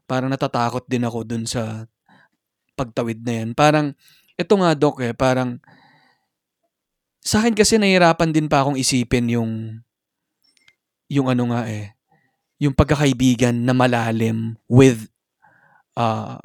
Parang 0.05 0.29
natatakot 0.29 0.85
din 0.91 1.07
ako 1.07 1.23
dun 1.23 1.47
sa 1.47 1.87
pagtawid 2.75 3.23
na 3.23 3.33
yan. 3.43 3.51
Parang, 3.55 3.95
ito 4.35 4.55
nga 4.59 4.75
Doc 4.75 4.99
eh, 4.99 5.15
parang 5.15 5.63
sa 7.25 7.41
akin 7.41 7.57
kasi 7.57 7.81
nahihirapan 7.81 8.35
din 8.35 8.51
pa 8.51 8.61
akong 8.61 8.77
isipin 8.77 9.33
yung 9.33 9.81
yung 11.09 11.31
ano 11.31 11.55
nga 11.55 11.65
eh, 11.71 11.97
yung 12.61 12.77
pagkakaibigan 12.77 13.55
na 13.65 13.73
malalim 13.73 14.59
with 14.69 15.09
uh, 15.97 16.37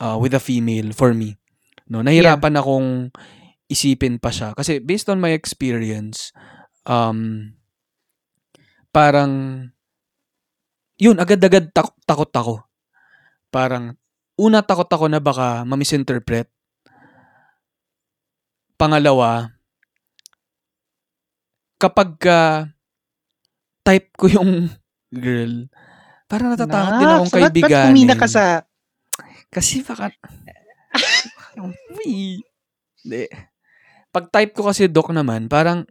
uh, 0.00 0.16
with 0.16 0.34
a 0.36 0.42
female 0.42 0.92
for 0.92 1.12
me. 1.12 1.36
No, 1.86 2.02
nahirapan 2.02 2.58
akong 2.58 2.88
isipin 3.70 4.18
pa 4.18 4.30
siya 4.30 4.54
kasi 4.54 4.78
based 4.78 5.10
on 5.10 5.18
my 5.18 5.34
experience 5.34 6.30
um 6.86 7.50
parang 8.94 9.66
yun 10.96 11.18
agad-agad 11.20 11.70
tak- 11.76 11.98
takot 12.08 12.32
ako. 12.32 12.54
Parang 13.52 13.94
una 14.40 14.64
takot 14.64 14.88
ako 14.88 15.06
na 15.08 15.20
baka 15.20 15.64
ma-misinterpret. 15.68 16.48
Pangalawa, 18.76 19.56
kapag 21.80 22.20
ka 22.20 22.40
type 23.84 24.12
ko 24.16 24.28
yung 24.28 24.68
girl, 25.24 25.68
parang 26.28 26.52
natatakot 26.52 26.92
din 27.00 27.08
akong 27.08 27.30
ba't- 27.32 27.36
kaibiganin. 27.40 27.72
Ba't 27.72 27.86
kumina 27.92 28.14
ka 28.16 28.28
sa... 28.28 28.44
Kasi 29.56 29.80
baka... 29.80 30.12
Uy. 31.96 32.44
Hindi. 33.00 33.24
Pag 34.12 34.28
type 34.28 34.52
ko 34.52 34.68
kasi 34.68 34.84
doc 34.84 35.08
naman, 35.08 35.48
parang 35.48 35.88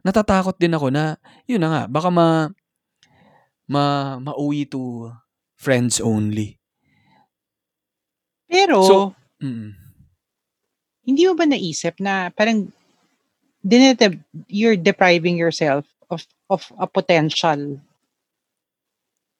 natatakot 0.00 0.56
din 0.56 0.72
ako 0.72 0.88
na, 0.88 1.20
yun 1.44 1.60
na 1.60 1.68
nga, 1.68 1.82
baka 1.84 2.08
ma, 2.08 2.48
ma, 3.68 3.84
mauwi 4.20 4.64
to 4.64 5.12
friends 5.56 6.00
only. 6.00 6.56
Pero, 8.48 8.80
So- 8.84 9.12
Mm. 9.44 9.76
hindi 11.04 11.22
mo 11.28 11.36
ba 11.36 11.44
naisip 11.44 12.00
na 12.00 12.32
parang 12.32 12.72
dinete- 13.60 14.24
you're 14.48 14.78
depriving 14.78 15.36
yourself 15.36 15.84
of 16.08 16.24
of 16.48 16.64
a 16.80 16.86
potential 16.88 17.76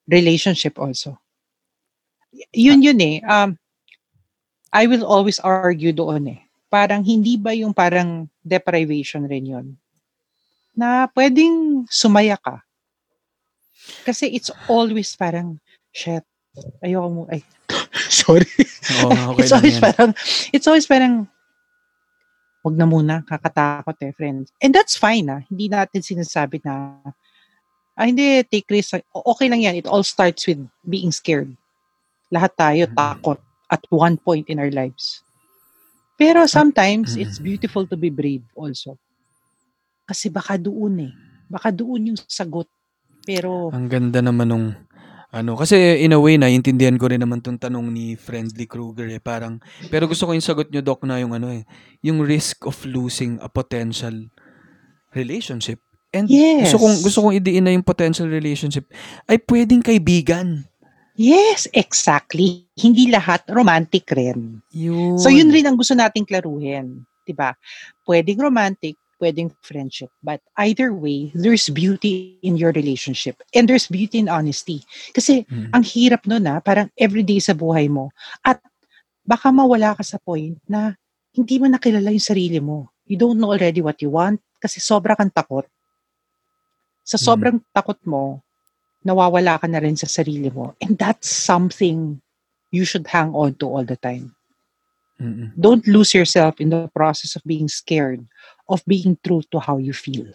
relationship 0.05 0.77
also. 0.77 1.16
Yun 2.55 2.83
yun 2.83 2.99
eh. 3.01 3.16
Um, 3.23 3.59
I 4.75 4.90
will 4.90 5.07
always 5.07 5.38
argue 5.38 5.94
doon 5.94 6.35
eh. 6.35 6.40
Parang 6.66 7.07
hindi 7.07 7.38
ba 7.38 7.55
yung 7.55 7.70
parang 7.70 8.27
deprivation 8.42 9.31
rin 9.31 9.47
yun? 9.47 9.66
Na 10.75 11.07
pwedeng 11.14 11.87
sumaya 11.87 12.35
ka. 12.35 12.59
Kasi 14.03 14.35
it's 14.35 14.51
always 14.66 15.14
parang, 15.14 15.62
shit, 15.94 16.27
ayoko 16.83 17.09
mo, 17.11 17.23
ay, 17.31 17.47
sorry. 18.11 18.49
Oo, 19.07 19.38
okay 19.38 19.47
it's 19.47 19.55
always 19.55 19.77
yan. 19.79 19.85
parang, 19.87 20.11
it's 20.51 20.66
always 20.66 20.87
parang, 20.90 21.14
wag 22.64 22.75
na 22.75 22.87
muna, 22.88 23.23
kakatakot 23.23 23.94
eh, 24.03 24.11
friends. 24.16 24.51
And 24.59 24.75
that's 24.75 24.97
fine 24.99 25.31
ah. 25.31 25.44
Hindi 25.47 25.70
natin 25.70 26.03
sinasabi 26.03 26.64
na, 26.66 26.99
ah, 27.94 28.07
hindi, 28.09 28.42
take 28.51 28.66
risk. 28.73 28.99
O- 29.14 29.37
Okay 29.37 29.47
lang 29.47 29.62
yan. 29.62 29.79
It 29.79 29.87
all 29.87 30.03
starts 30.03 30.49
with 30.49 30.59
being 30.83 31.12
scared. 31.14 31.55
Lahat 32.28 32.52
tayo 32.54 32.84
Mhm. 32.87 32.94
takot 32.94 33.38
at 33.68 33.82
one 33.90 34.16
point 34.16 34.46
in 34.48 34.60
our 34.60 34.70
lives. 34.70 35.20
Pero 36.14 36.46
sometimes, 36.46 37.16
Mhm. 37.16 37.20
it's 37.20 37.38
beautiful 37.42 37.84
to 37.84 37.98
be 37.98 38.08
brave 38.08 38.44
also. 38.54 38.94
Kasi 40.06 40.28
baka 40.30 40.54
doon 40.54 41.10
eh. 41.10 41.12
Baka 41.48 41.72
doon 41.74 42.14
yung 42.14 42.18
sagot. 42.28 42.68
Pero, 43.24 43.72
Ang 43.72 43.88
ganda 43.88 44.20
naman 44.20 44.46
nung 44.46 44.68
ano 45.34 45.58
kasi 45.58 45.74
in 46.06 46.14
a 46.14 46.20
way 46.20 46.38
na 46.38 46.46
intindihan 46.46 46.94
ko 46.94 47.10
rin 47.10 47.18
naman 47.18 47.42
tong 47.42 47.58
tanong 47.58 47.90
ni 47.90 48.14
Friendly 48.14 48.70
Kruger 48.70 49.10
eh 49.10 49.18
parang 49.18 49.58
pero 49.90 50.06
gusto 50.06 50.30
ko 50.30 50.37
yung 50.37 50.44
sagot 50.44 50.70
nyo 50.70 50.78
doc 50.78 51.02
na 51.02 51.18
yung 51.18 51.34
ano 51.34 51.50
eh 51.50 51.66
yung 52.06 52.22
risk 52.22 52.62
of 52.70 52.78
losing 52.87 53.34
a 53.42 53.50
potential 53.50 54.14
relationship 55.10 55.82
and 56.14 56.30
Yes. 56.30 56.70
gusto 56.70 56.78
kong 56.78 56.96
gusto 57.02 57.18
kong 57.26 57.34
idiin 57.42 57.66
na 57.66 57.74
yung 57.74 57.82
potential 57.82 58.30
relationship 58.30 58.87
ay 59.26 59.42
pwedeng 59.42 59.82
kaibigan 59.82 60.70
yes, 61.14 61.66
exactly. 61.72 62.66
Hindi 62.77 63.11
lahat 63.11 63.46
romantic 63.50 64.11
rin. 64.12 64.61
yun 64.70 65.18
So 65.18 65.31
yun 65.31 65.50
rin 65.50 65.66
ang 65.66 65.79
gusto 65.79 65.94
nating 65.94 66.27
klaruhin, 66.29 67.07
'di 67.24 67.33
ba? 67.33 67.57
Pwedeng 68.05 68.44
romantic, 68.44 69.00
pwedeng 69.16 69.48
friendship, 69.64 70.12
but 70.20 70.44
either 70.61 70.92
way, 70.92 71.33
there's 71.33 71.72
beauty 71.72 72.37
in 72.44 72.61
your 72.61 72.77
relationship 72.77 73.40
and 73.57 73.64
there's 73.64 73.88
beauty 73.88 74.20
in 74.20 74.29
honesty. 74.29 74.85
Kasi 75.16 75.48
Mm. 75.48 75.72
ang 75.72 75.85
hirap 75.87 76.29
no 76.29 76.37
na 76.37 76.61
parang 76.61 76.92
everyday 77.00 77.40
sa 77.40 77.57
buhay 77.57 77.88
mo 77.88 78.12
at 78.44 78.61
baka 79.24 79.48
mawala 79.48 79.96
ka 79.96 80.05
sa 80.05 80.20
point 80.20 80.61
na 80.68 80.92
hindi 81.33 81.57
mo 81.57 81.66
nakilala 81.66 82.12
yung 82.12 82.23
sarili 82.23 82.60
mo. 82.60 82.92
You 83.08 83.17
don't 83.17 83.40
know 83.40 83.56
already 83.56 83.81
what 83.81 83.96
you 84.04 84.12
want 84.12 84.44
kasi 84.60 84.79
sobra 84.85 85.17
kang 85.17 85.33
takot. 85.33 85.65
Sa 87.04 87.17
Mm. 87.17 87.25
sobrang 87.25 87.58
takot 87.73 88.00
mo, 88.04 88.44
nawawala 89.05 89.61
ka 89.61 89.69
na 89.69 89.79
rin 89.79 89.94
sa 89.94 90.09
sarili 90.09 90.48
mo. 90.48 90.75
And 90.81 90.96
that's 90.96 91.29
something 91.29 92.21
you 92.73 92.88
should 92.88 93.07
hang 93.07 93.37
on 93.37 93.55
to 93.61 93.69
all 93.69 93.85
the 93.85 94.00
time 94.00 94.35
Mm-mm. 95.21 95.55
don't 95.55 95.87
lose 95.87 96.11
yourself 96.11 96.59
in 96.59 96.75
the 96.75 96.90
process 96.90 97.38
of 97.38 97.42
being 97.46 97.71
scared 97.71 98.27
of 98.69 98.83
being 98.88 99.17
true 99.23 99.42
to 99.52 99.61
how 99.61 99.77
you 99.77 99.92
feel. 99.92 100.27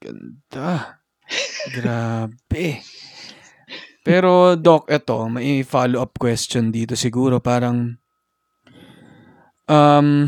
Ganda. 0.00 0.98
Grabe. 1.70 2.82
Pero, 4.02 4.58
Doc, 4.58 4.90
eto, 4.90 5.30
may 5.30 5.62
follow-up 5.62 6.18
question 6.18 6.74
dito 6.74 6.98
siguro. 6.98 7.38
Parang, 7.38 7.94
um, 9.70 10.26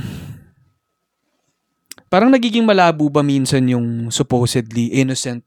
parang 2.06 2.30
nagiging 2.30 2.62
malabo 2.62 3.10
ba 3.10 3.26
minsan 3.26 3.66
yung 3.66 4.14
supposedly 4.14 4.94
innocent 4.94 5.42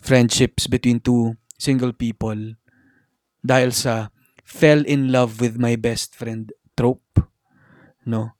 friendships 0.00 0.66
between 0.66 0.98
two 1.00 1.36
single 1.60 1.92
people 1.92 2.56
dahil 3.44 3.72
sa 3.72 4.08
fell 4.42 4.82
in 4.84 5.12
love 5.12 5.38
with 5.38 5.60
my 5.60 5.76
best 5.76 6.16
friend 6.16 6.52
trope? 6.74 7.22
No? 8.04 8.34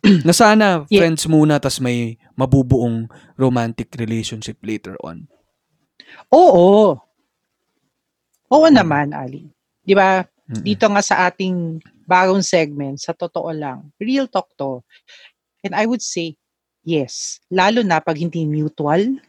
na 0.26 0.32
sana 0.32 0.84
Yeah. 0.88 1.04
friends 1.04 1.28
muna 1.28 1.60
tas 1.60 1.76
may 1.80 2.16
mabubuong 2.36 3.08
romantic 3.36 3.92
relationship 4.00 4.56
later 4.64 4.96
on. 5.04 5.28
Oo. 6.32 6.96
Oo 8.50 8.66
naman, 8.72 9.12
Ali. 9.12 9.52
Di 9.84 9.92
ba? 9.92 10.24
Mm-mm. 10.50 10.64
Dito 10.64 10.88
nga 10.90 11.02
sa 11.04 11.28
ating 11.30 11.78
bagong 12.08 12.42
segment, 12.42 12.98
sa 12.98 13.14
totoo 13.14 13.52
lang, 13.54 13.92
real 14.02 14.26
talk 14.26 14.50
to. 14.58 14.82
And 15.62 15.76
I 15.76 15.86
would 15.86 16.02
say, 16.02 16.34
yes. 16.82 17.38
Lalo 17.52 17.84
na 17.84 18.02
pag 18.02 18.18
hindi 18.18 18.42
mutual 18.48 19.20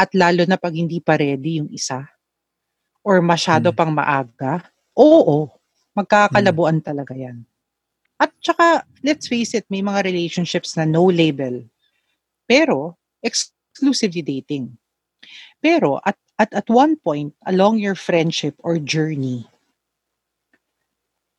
at 0.00 0.08
lalo 0.16 0.48
na 0.48 0.56
pag 0.56 0.72
hindi 0.72 0.96
pa 0.96 1.20
ready 1.20 1.60
yung 1.60 1.68
isa 1.68 2.08
or 3.04 3.20
masyado 3.20 3.68
Mm. 3.68 3.76
pang 3.76 3.92
maaga. 3.92 4.64
Oo, 4.96 5.52
magkakalabuan 5.92 6.80
talaga 6.80 7.12
yan. 7.12 7.44
At 8.16 8.32
saka, 8.40 8.84
let's 9.04 9.28
face 9.28 9.52
it, 9.52 9.68
may 9.68 9.84
mga 9.84 10.08
relationships 10.08 10.72
na 10.76 10.88
no 10.88 11.08
label. 11.08 11.64
Pero, 12.48 12.96
exclusively 13.20 14.24
dating. 14.24 14.72
Pero, 15.60 16.00
at, 16.04 16.16
at, 16.36 16.52
at 16.52 16.68
one 16.68 16.96
point, 16.96 17.32
along 17.44 17.76
your 17.80 17.96
friendship 17.96 18.56
or 18.64 18.80
journey, 18.80 19.44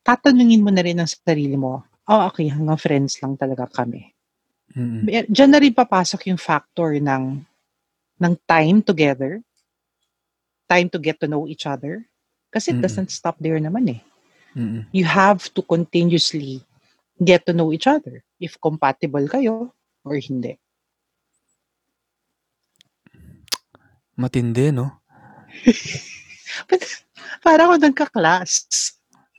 tatanungin 0.02 0.66
mo 0.66 0.74
na 0.74 0.82
rin 0.82 0.98
ang 0.98 1.10
sarili 1.10 1.58
mo, 1.58 1.86
oh, 2.10 2.22
okay, 2.30 2.50
hanggang 2.50 2.78
friends 2.82 3.22
lang 3.22 3.38
talaga 3.38 3.70
kami. 3.70 4.10
Mm-mm. 4.74 5.06
Eh, 5.06 5.26
Diyan 5.30 5.52
na 5.54 5.60
rin 5.62 5.74
papasok 5.76 6.32
yung 6.34 6.42
factor 6.42 6.98
ng, 6.98 7.46
ng 8.22 8.38
time 8.46 8.86
together, 8.86 9.42
time 10.70 10.88
to 10.94 11.02
get 11.02 11.18
to 11.20 11.28
know 11.28 11.50
each 11.50 11.66
other. 11.66 12.06
Kasi 12.54 12.72
it 12.72 12.78
Mm-mm. 12.78 12.86
doesn't 12.86 13.10
stop 13.10 13.36
there 13.42 13.58
naman 13.58 13.98
eh. 13.98 14.02
Mm-mm. 14.54 14.86
You 14.94 15.10
have 15.10 15.50
to 15.58 15.66
continuously 15.66 16.62
get 17.18 17.48
to 17.50 17.54
know 17.56 17.74
each 17.74 17.88
other 17.90 18.22
if 18.38 18.60
compatible 18.62 19.26
kayo 19.26 19.74
or 20.06 20.16
hindi. 20.22 20.60
Matindi, 24.20 24.70
no? 24.70 25.02
Para 27.46 27.66
ako 27.66 27.76
nagka-class. 27.82 28.70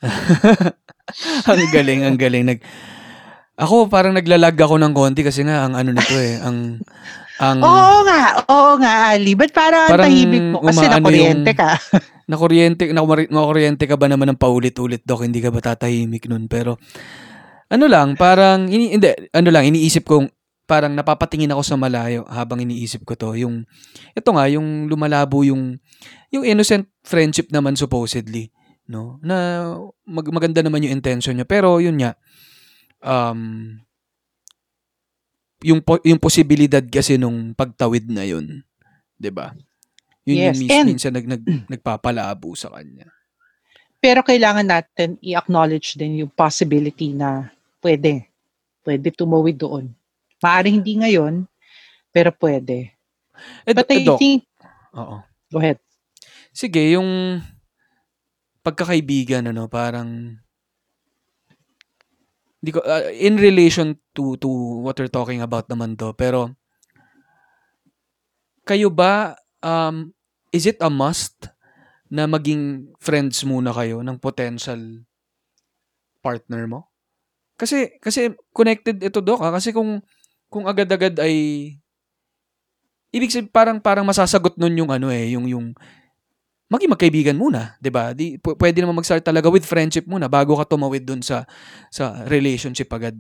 ang 1.47 1.71
galing, 1.71 2.03
ang 2.03 2.19
galing. 2.19 2.45
Nag, 2.49 2.61
ako, 3.63 3.87
parang 3.87 4.19
naglalag 4.19 4.59
ako 4.59 4.75
ng 4.83 4.93
konti 4.93 5.23
kasi 5.23 5.47
nga, 5.47 5.63
ang 5.63 5.79
ano 5.79 5.95
nito 5.95 6.19
eh, 6.19 6.43
ang, 6.43 6.83
ang, 7.39 7.59
Oo 7.71 7.99
nga, 8.03 8.23
oo 8.51 8.73
nga, 8.83 9.15
Ali. 9.15 9.39
Ba't 9.39 9.55
parang, 9.55 9.87
Parang 9.87 10.11
tahimik 10.11 10.45
mo? 10.51 10.59
Kasi 10.67 10.85
nakuryente 10.91 11.55
yung- 11.55 11.61
ka. 11.63 11.71
nakuryente, 12.33 12.83
nakuryente 13.31 13.85
ka 13.87 13.95
ba 13.95 14.11
naman 14.11 14.35
ng 14.35 14.41
paulit-ulit, 14.41 15.07
Dok? 15.07 15.23
Hindi 15.23 15.39
ka 15.39 15.55
ba 15.55 15.63
tatahimik 15.63 16.27
nun? 16.27 16.51
Pero, 16.51 16.83
ano 17.71 17.87
lang, 17.87 18.19
parang, 18.19 18.67
ini, 18.67 18.99
hindi, 18.99 19.09
ano 19.31 19.49
lang, 19.55 19.71
iniisip 19.71 20.05
kong, 20.05 20.27
parang 20.67 20.95
napapatingin 20.97 21.53
ako 21.53 21.63
sa 21.63 21.77
malayo 21.77 22.25
habang 22.31 22.63
iniisip 22.63 23.05
ko 23.07 23.15
to. 23.15 23.39
Yung, 23.39 23.63
ito 24.17 24.29
nga, 24.33 24.45
yung 24.51 24.89
lumalabo 24.89 25.45
yung, 25.45 25.77
yung 26.33 26.45
innocent 26.47 26.89
friendship 27.05 27.53
naman 27.53 27.77
supposedly, 27.77 28.51
no? 28.89 29.21
Na 29.21 29.69
mag, 30.09 30.27
maganda 30.33 30.65
naman 30.65 30.83
yung 30.83 30.99
intention 30.99 31.37
niya. 31.37 31.47
Pero, 31.47 31.79
yun 31.79 31.99
nga, 32.01 32.17
um, 33.03 33.77
yung, 35.63 35.79
po, 35.79 35.99
yung 36.03 36.19
posibilidad 36.19 36.83
kasi 36.83 37.15
nung 37.15 37.55
pagtawid 37.55 38.11
na 38.11 38.27
yun, 38.27 38.67
'di 39.15 39.31
ba? 39.31 39.55
Yun 40.27 40.37
Yes, 40.39 40.59
yung 40.59 40.71
and- 40.71 40.89
minsan 40.91 41.13
nag, 41.15 41.27
nag, 41.27 41.43
nagpapalabo 41.73 42.55
sa 42.55 42.71
kanya. 42.71 43.11
Pero 44.03 44.27
kailangan 44.27 44.67
natin 44.67 45.15
i-acknowledge 45.23 45.95
din 45.95 46.27
yung 46.27 46.33
possibility 46.35 47.15
na 47.15 47.55
pwede. 47.79 48.27
Pwede 48.83 49.15
tumawid 49.15 49.63
doon. 49.63 49.95
Maaring 50.43 50.83
hindi 50.83 50.99
ngayon, 50.99 51.47
pero 52.11 52.35
pwede. 52.35 52.91
Eh, 53.63 53.71
But 53.71 53.87
eh, 53.95 54.03
I 54.03 54.07
Doc, 54.07 54.19
think, 54.19 54.43
oo. 54.99 55.23
go 55.55 55.59
ahead. 55.63 55.79
Sige, 56.51 56.83
yung 56.99 57.39
pagkakaibigan, 58.67 59.47
ano, 59.47 59.71
parang, 59.71 60.35
hindi 62.63 62.71
ko, 62.71 62.81
ah, 62.87 63.11
in 63.11 63.43
relation 63.43 63.99
to, 64.15 64.39
to 64.39 64.47
what 64.87 64.95
we're 64.95 65.11
talking 65.11 65.43
about 65.43 65.67
naman 65.67 65.99
to, 65.99 66.15
pero, 66.15 66.55
kayo 68.63 68.87
ba, 68.87 69.35
um, 69.67 70.15
is 70.55 70.71
it 70.71 70.79
a 70.79 70.87
must 70.87 71.51
na 72.07 72.31
maging 72.31 72.95
friends 73.03 73.43
muna 73.43 73.75
kayo 73.75 73.99
ng 74.07 74.15
potential 74.23 74.79
partner 76.23 76.71
mo? 76.71 76.87
Kasi, 77.59 77.99
kasi 77.99 78.31
connected 78.55 79.03
ito, 79.03 79.19
Doc, 79.19 79.43
ha? 79.43 79.51
Kasi 79.51 79.75
kung, 79.75 79.99
kung 80.47 80.71
agad-agad 80.71 81.19
ay, 81.19 81.35
ibig 83.11 83.35
sabihin, 83.35 83.51
parang, 83.51 83.83
parang 83.83 84.07
masasagot 84.07 84.55
nun 84.55 84.87
yung 84.87 84.91
ano 84.95 85.11
eh, 85.11 85.35
yung, 85.35 85.51
yung, 85.51 85.75
maging 86.73 86.97
magkaibigan 86.97 87.37
muna, 87.37 87.77
'di 87.85 87.91
ba? 87.93 88.17
Di 88.17 88.41
pwede 88.41 88.81
naman 88.81 88.97
mag-start 88.97 89.21
talaga 89.21 89.53
with 89.53 89.69
friendship 89.69 90.09
muna 90.09 90.25
bago 90.33 90.57
ka 90.57 90.65
tumawid 90.65 91.05
dun 91.05 91.21
sa 91.21 91.45
sa 91.93 92.25
relationship 92.25 92.89
agad. 92.89 93.13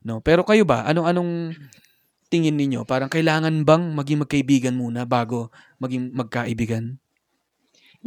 No? 0.00 0.24
Pero 0.24 0.40
kayo 0.48 0.64
ba, 0.64 0.88
anong 0.88 1.04
anong 1.04 1.32
tingin 2.32 2.56
ninyo? 2.56 2.88
Parang 2.88 3.12
kailangan 3.12 3.52
bang 3.68 3.92
maging 3.92 4.24
magkaibigan 4.24 4.72
muna 4.72 5.04
bago 5.04 5.52
maging 5.76 6.16
magkaibigan? 6.16 6.96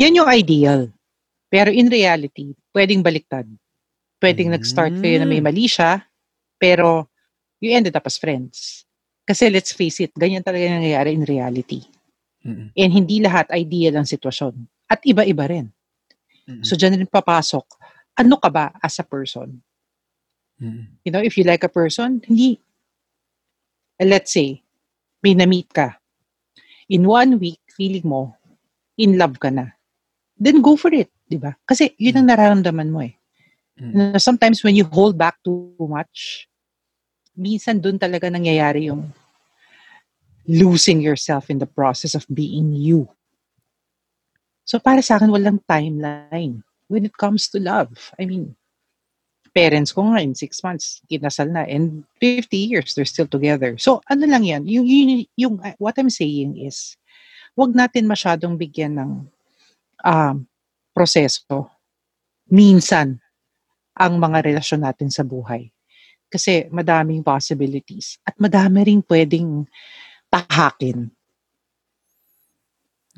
Yan 0.02 0.18
yung 0.18 0.30
ideal. 0.34 0.90
Pero 1.52 1.70
in 1.70 1.92
reality, 1.92 2.56
pwedeng 2.72 3.04
baliktad. 3.04 3.46
Pwedeng 4.18 4.50
Mm. 4.50 4.56
nag-start 4.56 4.94
kayo 5.04 5.20
na 5.20 5.28
may 5.28 5.44
mali 5.44 5.68
siya, 5.68 6.06
pero 6.56 7.12
you 7.60 7.70
ended 7.76 7.94
up 7.94 8.08
as 8.08 8.16
friends. 8.16 8.88
Kasi 9.28 9.52
let's 9.52 9.76
face 9.76 10.00
it, 10.02 10.14
ganyan 10.16 10.42
talaga 10.42 10.66
nangyayari 10.70 11.14
in 11.14 11.28
reality. 11.28 11.84
Mm-mm. 12.42 12.74
And 12.74 12.92
hindi 12.92 13.22
lahat 13.22 13.54
ideal 13.54 13.98
ang 13.98 14.08
sitwasyon. 14.10 14.66
At 14.90 15.02
iba-iba 15.06 15.46
rin. 15.48 15.68
Mm-mm. 16.50 16.66
So 16.66 16.74
dyan 16.74 16.98
rin 16.98 17.10
papasok, 17.10 17.66
ano 18.18 18.36
ka 18.42 18.50
ba 18.50 18.74
as 18.82 18.98
a 18.98 19.06
person? 19.06 19.62
Mm-mm. 20.62 21.02
You 21.06 21.12
know, 21.14 21.24
if 21.24 21.38
you 21.38 21.46
like 21.46 21.64
a 21.64 21.72
person, 21.72 22.22
hindi. 22.26 22.58
Let's 24.02 24.34
say, 24.34 24.66
may 25.22 25.38
na-meet 25.38 25.70
ka. 25.70 26.02
In 26.90 27.06
one 27.06 27.38
week, 27.38 27.62
feeling 27.70 28.04
mo, 28.04 28.34
in 28.98 29.16
love 29.16 29.38
ka 29.38 29.54
na. 29.54 29.78
Then 30.36 30.66
go 30.66 30.74
for 30.74 30.90
it, 30.90 31.14
di 31.30 31.38
ba? 31.38 31.54
Kasi 31.64 31.94
yun 32.02 32.18
ang 32.18 32.28
nararamdaman 32.34 32.90
mo 32.90 33.06
eh. 33.06 33.14
Mm. 33.78 34.18
Sometimes 34.18 34.66
when 34.66 34.74
you 34.74 34.90
hold 34.90 35.14
back 35.14 35.38
too 35.46 35.78
much, 35.78 36.50
minsan 37.38 37.78
dun 37.78 38.02
talaga 38.02 38.28
nangyayari 38.28 38.90
yung 38.90 39.06
losing 40.48 41.02
yourself 41.02 41.50
in 41.50 41.60
the 41.60 41.70
process 41.70 42.16
of 42.16 42.26
being 42.32 42.74
you. 42.74 43.10
So 44.66 44.80
para 44.80 45.02
sa 45.02 45.18
akin, 45.18 45.30
walang 45.30 45.62
timeline 45.68 46.64
when 46.88 47.06
it 47.06 47.16
comes 47.18 47.50
to 47.52 47.60
love. 47.60 47.92
I 48.20 48.26
mean, 48.26 48.56
parents 49.52 49.92
ko 49.92 50.12
nga 50.12 50.24
in 50.24 50.36
six 50.36 50.64
months, 50.64 51.04
kinasal 51.12 51.52
na. 51.52 51.68
And 51.68 52.08
50 52.20 52.56
years, 52.56 52.96
they're 52.96 53.10
still 53.10 53.28
together. 53.28 53.78
So 53.78 54.00
ano 54.08 54.26
lang 54.26 54.48
yan, 54.48 54.64
yung, 54.68 54.88
yung, 54.88 55.28
yung 55.36 55.54
what 55.78 56.00
I'm 56.00 56.12
saying 56.12 56.56
is, 56.60 56.96
wag 57.56 57.76
natin 57.76 58.08
masyadong 58.08 58.56
bigyan 58.56 58.96
ng 58.96 59.12
um, 60.08 60.36
proseso. 60.96 61.68
Minsan, 62.52 63.20
ang 63.96 64.18
mga 64.18 64.48
relasyon 64.48 64.88
natin 64.88 65.12
sa 65.12 65.22
buhay. 65.22 65.68
Kasi 66.32 66.72
madaming 66.72 67.28
possibilities 67.28 68.16
at 68.24 68.40
madami 68.40 68.88
ring 68.88 69.04
pwedeng 69.04 69.68
tahakin. 70.32 71.12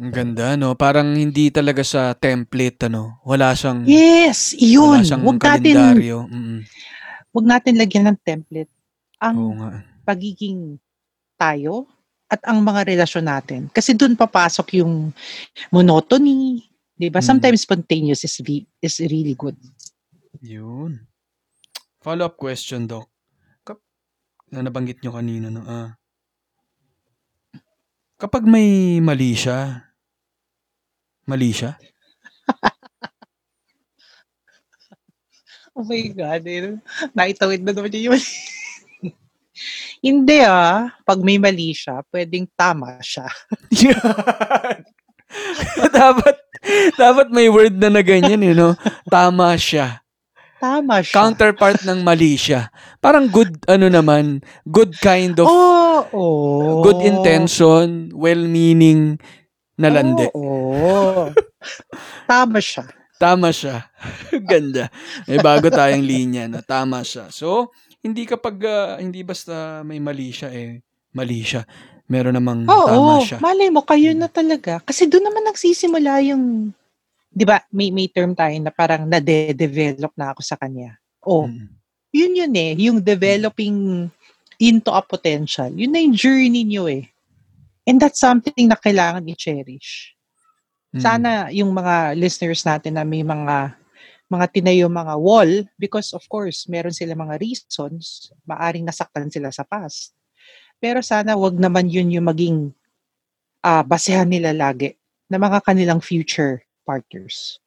Ang 0.02 0.10
ganda, 0.10 0.58
no? 0.58 0.74
Parang 0.74 1.14
hindi 1.14 1.54
talaga 1.54 1.86
sa 1.86 2.18
template, 2.18 2.90
ano? 2.90 3.22
Wala 3.22 3.54
siyang, 3.54 3.86
Yes, 3.86 4.58
wala 4.58 4.66
yun. 4.66 5.00
siyang 5.06 5.22
Huwag 5.22 5.38
natin, 5.38 5.62
kalendaryo. 5.78 6.18
Mm-mm. 6.26 6.60
wag 7.34 7.46
natin 7.46 7.74
lagyan 7.78 8.06
ng 8.10 8.20
template. 8.26 8.74
Ang 9.22 9.36
Oo 9.38 9.54
nga. 9.62 9.86
pagiging 10.02 10.82
tayo 11.38 11.86
at 12.26 12.42
ang 12.50 12.66
mga 12.66 12.90
relasyon 12.90 13.26
natin. 13.30 13.62
Kasi 13.70 13.94
doon 13.94 14.18
papasok 14.18 14.82
yung 14.82 15.14
monotony. 15.70 16.66
Di 16.94 17.14
ba? 17.14 17.22
Mm. 17.22 17.30
Sometimes 17.30 17.62
spontaneous 17.62 18.26
is, 18.26 18.38
re- 18.42 18.66
is 18.82 18.98
really 18.98 19.38
good. 19.38 19.58
Yun. 20.42 21.06
Follow-up 22.02 22.34
question, 22.36 22.90
Doc. 22.90 23.10
Kap- 23.62 23.82
na 24.50 24.66
nabanggit 24.66 25.02
nyo 25.02 25.14
kanina, 25.14 25.54
no? 25.54 25.62
Ah. 25.66 25.94
Kapag 28.24 28.48
may 28.48 29.04
mali 29.04 29.36
siya, 29.36 29.84
mali 31.28 31.52
siya? 31.52 31.76
Oh 35.74 35.82
my 35.82 36.06
God. 36.14 36.46
Eh. 36.46 36.78
Naitawid 37.18 37.66
na 37.66 37.74
naman 37.74 37.90
yun. 37.90 38.22
Hindi 40.06 40.38
ah. 40.46 40.94
Pag 41.02 41.26
may 41.26 41.42
mali 41.42 41.74
siya, 41.74 42.06
pwedeng 42.14 42.46
tama 42.54 43.02
siya. 43.02 43.26
Dapat, 45.98 46.36
dapat 46.94 47.28
may 47.34 47.50
word 47.50 47.74
na 47.74 47.90
na 47.90 48.06
ganyan, 48.06 48.46
eh, 48.46 48.54
no? 48.54 48.78
Tama 49.10 49.58
siya. 49.58 50.03
Tama 50.64 51.04
siya. 51.04 51.16
Counterpart 51.20 51.84
ng 51.84 52.00
mali 52.08 52.40
siya. 52.40 52.72
Parang 53.04 53.28
good, 53.28 53.52
ano 53.68 53.92
naman, 53.92 54.40
good 54.64 54.96
kind 55.04 55.36
of, 55.36 55.52
oh, 55.52 56.08
oh. 56.16 56.80
good 56.80 57.04
intention, 57.04 58.16
well-meaning 58.16 59.20
na 59.76 59.92
landi. 59.92 60.32
Oo. 60.32 61.36
Tama 62.32 62.64
siya. 62.64 62.88
Tama 63.20 63.52
siya. 63.52 63.92
Ganda. 64.52 64.88
May 65.28 65.44
bago 65.44 65.68
tayong 65.68 66.08
linya 66.08 66.48
na 66.48 66.64
tama 66.64 67.04
siya. 67.04 67.28
So, 67.28 67.76
hindi 68.00 68.24
kapag, 68.24 68.64
ah, 68.64 68.96
hindi 69.04 69.20
basta 69.28 69.84
may 69.84 70.00
mali 70.00 70.32
siya, 70.32 70.48
eh, 70.48 70.80
mali 71.12 71.44
siya. 71.44 71.68
Meron 72.08 72.40
namang 72.40 72.68
Oo, 72.72 72.88
tama 72.88 73.16
siya. 73.20 73.38
malay 73.44 73.68
mo, 73.68 73.84
kayo 73.84 74.16
na 74.16 74.32
talaga. 74.32 74.80
Kasi 74.84 75.12
doon 75.12 75.28
naman 75.28 75.44
nagsisimula 75.44 76.24
yung, 76.24 76.72
di 77.34 77.44
ba, 77.44 77.58
may, 77.74 77.90
may 77.90 78.06
term 78.14 78.38
tayo 78.38 78.54
na 78.62 78.70
parang 78.70 79.10
nade-develop 79.10 80.14
na 80.14 80.32
ako 80.32 80.42
sa 80.46 80.54
kanya. 80.56 81.02
Oh, 81.26 81.50
Mm. 81.50 81.68
yun 82.14 82.34
yun 82.38 82.54
eh, 82.54 82.72
yung 82.86 83.00
developing 83.02 84.06
into 84.62 84.92
a 84.94 85.02
potential. 85.02 85.74
Yun 85.74 85.92
na 85.92 86.00
yung 86.00 86.14
journey 86.14 86.62
nyo 86.62 86.86
eh. 86.86 87.10
And 87.90 87.98
that's 87.98 88.22
something 88.22 88.70
na 88.70 88.78
kailangan 88.78 89.26
i-cherish. 89.26 90.14
Mm. 90.94 91.02
Sana 91.02 91.30
yung 91.50 91.74
mga 91.74 92.14
listeners 92.14 92.62
natin 92.62 93.02
na 93.02 93.04
may 93.04 93.26
mga 93.26 93.74
mga 94.30 94.46
tinayo 94.50 94.90
mga 94.90 95.14
wall 95.20 95.52
because 95.78 96.10
of 96.14 96.26
course 96.26 96.66
meron 96.66 96.96
sila 96.96 97.14
mga 97.14 97.38
reasons 97.38 98.34
maaring 98.50 98.82
nasaktan 98.86 99.30
sila 99.30 99.50
sa 99.54 99.66
past. 99.66 100.14
Pero 100.82 101.02
sana 101.06 101.38
wag 101.38 101.58
naman 101.58 101.90
yun 101.90 102.10
yung 102.14 102.30
maging 102.30 102.58
ah 103.62 103.82
basehan 103.86 104.30
nila 104.30 104.54
lagi 104.54 104.94
na 105.30 105.38
mga 105.38 105.62
kanilang 105.66 106.02
future 106.02 106.62
partners. 106.86 107.64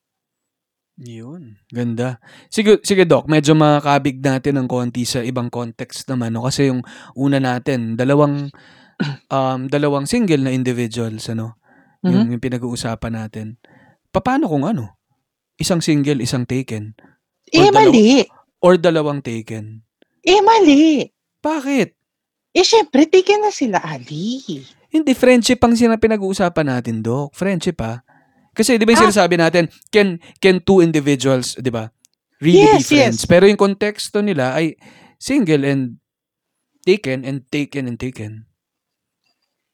Yun. 0.96 1.60
Ganda. 1.68 2.16
Sige, 2.48 2.80
sige 2.80 3.04
Doc, 3.04 3.28
medyo 3.28 3.52
makakabig 3.52 4.16
natin 4.24 4.56
ng 4.64 4.68
konti 4.68 5.04
sa 5.04 5.20
ibang 5.20 5.52
context 5.52 6.08
naman. 6.08 6.32
No? 6.32 6.48
Kasi 6.48 6.72
yung 6.72 6.80
una 7.12 7.36
natin, 7.36 8.00
dalawang 8.00 8.48
um, 9.36 9.68
dalawang 9.68 10.08
single 10.08 10.40
na 10.40 10.56
individuals, 10.56 11.28
ano? 11.28 11.60
Yung, 12.06 12.32
yung 12.32 12.40
pinag-uusapan 12.40 13.12
natin. 13.12 13.46
Paano 14.08 14.46
kung 14.48 14.64
ano? 14.64 14.96
Isang 15.58 15.82
single, 15.84 16.22
isang 16.22 16.48
taken? 16.48 16.96
Eh 17.52 17.68
dalawa- 17.68 17.92
mali. 17.92 18.24
Or 18.64 18.80
dalawang 18.80 19.20
taken? 19.20 19.84
Eh 20.24 20.40
mali. 20.40 21.04
Bakit? 21.44 21.92
Eh 22.56 22.64
syempre 22.64 23.04
tigil 23.04 23.44
na 23.44 23.52
sila 23.52 23.84
Ali. 23.84 24.40
Hindi, 24.88 25.12
friendship 25.12 25.60
ang 25.60 25.76
sina 25.76 26.00
pinag-uusapan 26.00 26.66
natin, 26.72 27.04
Doc. 27.04 27.36
Friendship, 27.36 27.76
ah. 27.84 28.00
Kasi, 28.56 28.74
di 28.74 28.88
ba 28.88 28.90
yung 28.90 29.00
Ah. 29.00 29.06
sinasabi 29.06 29.36
natin, 29.36 29.64
can, 29.92 30.08
can 30.40 30.56
two 30.58 30.80
individuals, 30.80 31.52
di 31.54 31.68
ba, 31.68 31.92
really 32.40 32.64
be 32.64 32.80
Yes, 32.80 32.88
friends? 32.88 33.18
yes. 33.20 33.28
Pero 33.28 33.44
yung 33.44 33.60
konteksto 33.60 34.24
nila 34.24 34.56
ay 34.56 34.74
single 35.16 35.62
and 35.62 36.00
taken 36.82 37.20
and 37.22 37.44
taken 37.46 37.84
and 37.84 37.96
taken. 37.96 38.48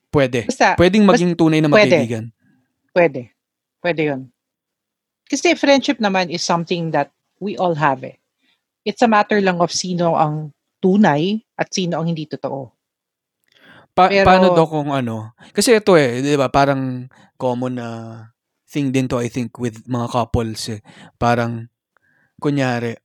Pwede. 0.09 0.45
Basta 0.45 0.77
Pwedeng 0.77 1.07
maging 1.07 1.33
tunay 1.33 1.63
na 1.63 1.69
pwede. 1.69 1.89
magkaibigan. 1.89 2.25
Pwede. 2.91 3.33
Pwede 3.81 4.03
yun. 4.05 4.21
Kasi 5.25 5.57
friendship 5.57 5.97
naman 5.97 6.29
is 6.29 6.45
something 6.45 6.93
that 6.93 7.09
we 7.39 7.57
all 7.57 7.73
have 7.73 8.03
eh. 8.03 8.21
It's 8.83 9.01
a 9.01 9.09
matter 9.09 9.41
lang 9.41 9.57
of 9.59 9.73
sino 9.73 10.15
ang 10.15 10.53
tunay 10.79 11.41
at 11.55 11.73
sino 11.73 11.97
ang 11.97 12.07
hindi 12.07 12.27
totoo. 12.27 12.75
Pa- 13.93 14.09
Pero- 14.09 14.27
paano 14.27 14.47
daw 14.53 14.67
kung 14.67 14.91
ano? 14.91 15.33
Kasi 15.51 15.73
ito 15.73 15.95
eh, 15.95 16.21
di 16.21 16.35
ba, 16.35 16.49
parang 16.49 17.09
common 17.37 17.77
na 17.77 17.89
thing 18.73 18.89
din 18.89 19.05
to, 19.13 19.21
I 19.21 19.29
think, 19.29 19.61
with 19.61 19.85
mga 19.85 20.09
couples 20.09 20.73
eh. 20.73 20.81
Parang, 21.21 21.69
kunyari, 22.41 22.97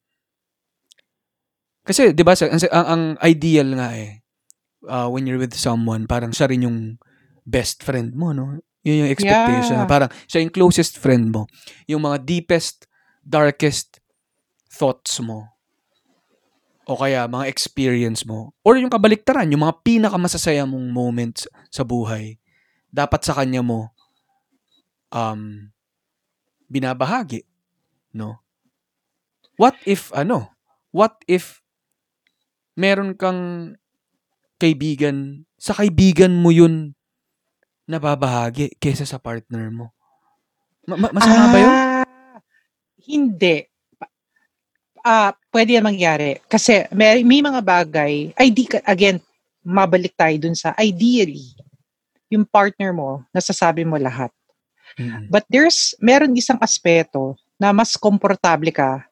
kasi, 1.88 2.11
di 2.11 2.24
ba, 2.24 2.36
ang, 2.36 2.88
ang, 2.88 3.03
ideal 3.24 3.76
nga 3.80 3.95
eh, 3.95 4.24
uh, 4.91 5.07
when 5.07 5.24
you're 5.24 5.39
with 5.39 5.55
someone, 5.55 6.03
parang 6.03 6.36
siya 6.36 6.51
rin 6.51 6.68
yung 6.68 6.80
best 7.47 7.80
friend 7.80 8.11
mo, 8.11 8.36
no? 8.36 8.59
Yun 8.84 9.07
yung 9.07 9.11
expectation. 9.11 9.84
Yeah. 9.84 9.88
Parang 9.88 10.11
siya 10.28 10.43
yung 10.43 10.51
closest 10.51 10.99
friend 10.99 11.32
mo. 11.32 11.47
Yung 11.88 12.03
mga 12.03 12.24
deepest, 12.24 12.88
darkest 13.24 14.03
thoughts 14.68 15.20
mo. 15.24 15.47
O 16.88 16.95
kaya 16.95 17.28
mga 17.28 17.51
experience 17.51 18.24
mo. 18.24 18.55
Or 18.63 18.80
yung 18.80 18.91
kabaliktaran, 18.91 19.51
yung 19.51 19.63
mga 19.63 19.84
pinakamasasaya 19.84 20.63
mong 20.63 20.88
moments 20.91 21.47
sa 21.68 21.84
buhay. 21.84 22.39
Dapat 22.91 23.28
sa 23.28 23.36
kanya 23.36 23.59
mo 23.59 23.97
um, 25.12 25.72
binabahagi. 26.68 27.43
No? 28.14 28.41
What 29.58 29.78
if, 29.88 30.14
ano? 30.14 30.53
What 30.93 31.22
if 31.28 31.62
meron 32.78 33.18
kang 33.18 33.74
kaibigan, 34.62 35.45
sa 35.58 35.74
kaibigan 35.74 36.34
mo 36.38 36.53
yun 36.53 36.93
nababahagi 37.88 38.78
kesa 38.78 39.08
sa 39.08 39.18
partner 39.18 39.72
mo? 39.72 39.95
Ma- 40.86 40.99
ma- 40.99 41.14
masama 41.14 41.51
ba 41.51 41.58
yun? 41.58 41.74
Ah, 41.74 42.39
Hindi. 43.08 43.64
Ah, 45.08 45.32
pwede 45.55 45.80
yan 45.80 45.88
mangyari. 45.88 46.43
Kasi 46.51 46.84
may, 46.91 47.24
may 47.24 47.39
mga 47.39 47.64
bagay, 47.64 48.36
ay 48.36 48.47
di 48.51 48.68
again, 48.84 49.24
mabalik 49.64 50.12
tayo 50.16 50.36
dun 50.36 50.55
sa 50.55 50.76
ideally, 50.80 51.55
yung 52.28 52.43
partner 52.43 52.91
mo, 52.91 53.24
nasasabi 53.32 53.88
mo 53.88 53.95
lahat. 53.95 54.32
Mm-mm. 54.98 55.30
But 55.30 55.45
there's, 55.48 55.93
meron 56.02 56.36
isang 56.36 56.58
aspeto 56.58 57.38
na 57.62 57.70
mas 57.72 57.93
komportable 57.95 58.74
ka 58.74 59.06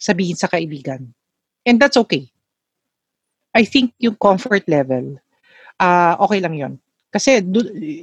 sabihin 0.00 0.36
sa 0.36 0.48
kaibigan. 0.48 1.04
And 1.62 1.78
that's 1.78 2.00
okay. 2.00 2.32
I 3.52 3.68
think 3.68 3.92
yung 4.00 4.16
comfort 4.16 4.64
level, 4.66 5.20
ah 5.76 6.16
okay 6.24 6.40
lang 6.40 6.56
yon 6.56 6.74
Kasi 7.12 7.44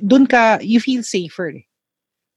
dun 0.05 0.29
ka, 0.29 0.61
you 0.61 0.77
feel 0.77 1.01
safer. 1.01 1.57
eh. 1.57 1.65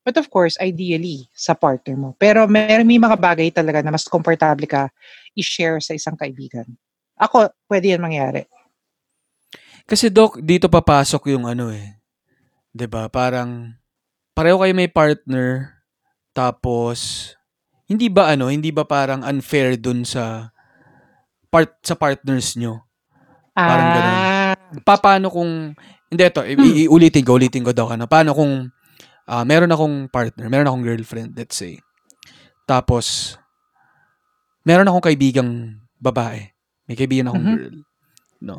But 0.02 0.18
of 0.18 0.26
course, 0.32 0.58
ideally, 0.58 1.30
sa 1.30 1.54
partner 1.54 1.94
mo. 1.94 2.08
Pero 2.18 2.48
may, 2.50 2.80
may 2.82 2.98
mga 2.98 3.14
bagay 3.14 3.54
talaga 3.54 3.84
na 3.84 3.94
mas 3.94 4.08
komportable 4.08 4.66
ka 4.66 4.90
i-share 5.38 5.78
sa 5.78 5.94
isang 5.94 6.18
kaibigan. 6.18 6.66
Ako, 7.20 7.52
pwede 7.70 7.94
yan 7.94 8.02
mangyari. 8.02 8.48
Kasi 9.86 10.10
Doc, 10.10 10.40
dito 10.42 10.66
papasok 10.66 11.36
yung 11.36 11.44
ano 11.46 11.70
eh. 11.70 12.00
'Di 12.72 12.86
ba 12.88 13.06
Parang 13.12 13.76
pareho 14.32 14.56
kayo 14.58 14.72
may 14.72 14.88
partner 14.88 15.76
tapos 16.32 17.32
hindi 17.84 18.08
ba 18.08 18.32
ano, 18.32 18.48
hindi 18.48 18.72
ba 18.72 18.88
parang 18.88 19.20
unfair 19.20 19.76
dun 19.76 20.00
sa 20.02 20.48
part 21.52 21.76
sa 21.84 21.92
partners 21.92 22.56
nyo? 22.56 22.88
Parang 23.52 23.88
ganun. 23.92 24.16
Ah, 24.16 24.56
Pa, 24.80 24.96
paano 24.96 25.28
kung 25.28 25.76
hindi 26.08 26.22
ito, 26.24 26.40
Hmm. 26.40 26.64
iulitin 26.88 27.20
ko, 27.20 27.36
ulitin 27.36 27.60
ko 27.60 27.76
daw 27.76 27.92
ano. 27.92 28.08
Paano 28.08 28.32
kung 28.32 28.72
ah, 29.28 29.44
meron 29.44 29.68
akong 29.68 30.08
partner, 30.08 30.48
meron 30.48 30.64
akong 30.64 30.86
girlfriend, 30.88 31.36
let's 31.36 31.60
say. 31.60 31.76
Tapos 32.64 33.36
meron 34.64 34.88
akong 34.88 35.04
kaibigang 35.04 35.76
babae. 36.00 36.48
May 36.88 36.96
kaibigan 36.96 37.28
akong 37.28 37.44
Mhm. 37.44 37.52
girl. 37.52 37.76
No. 38.40 38.56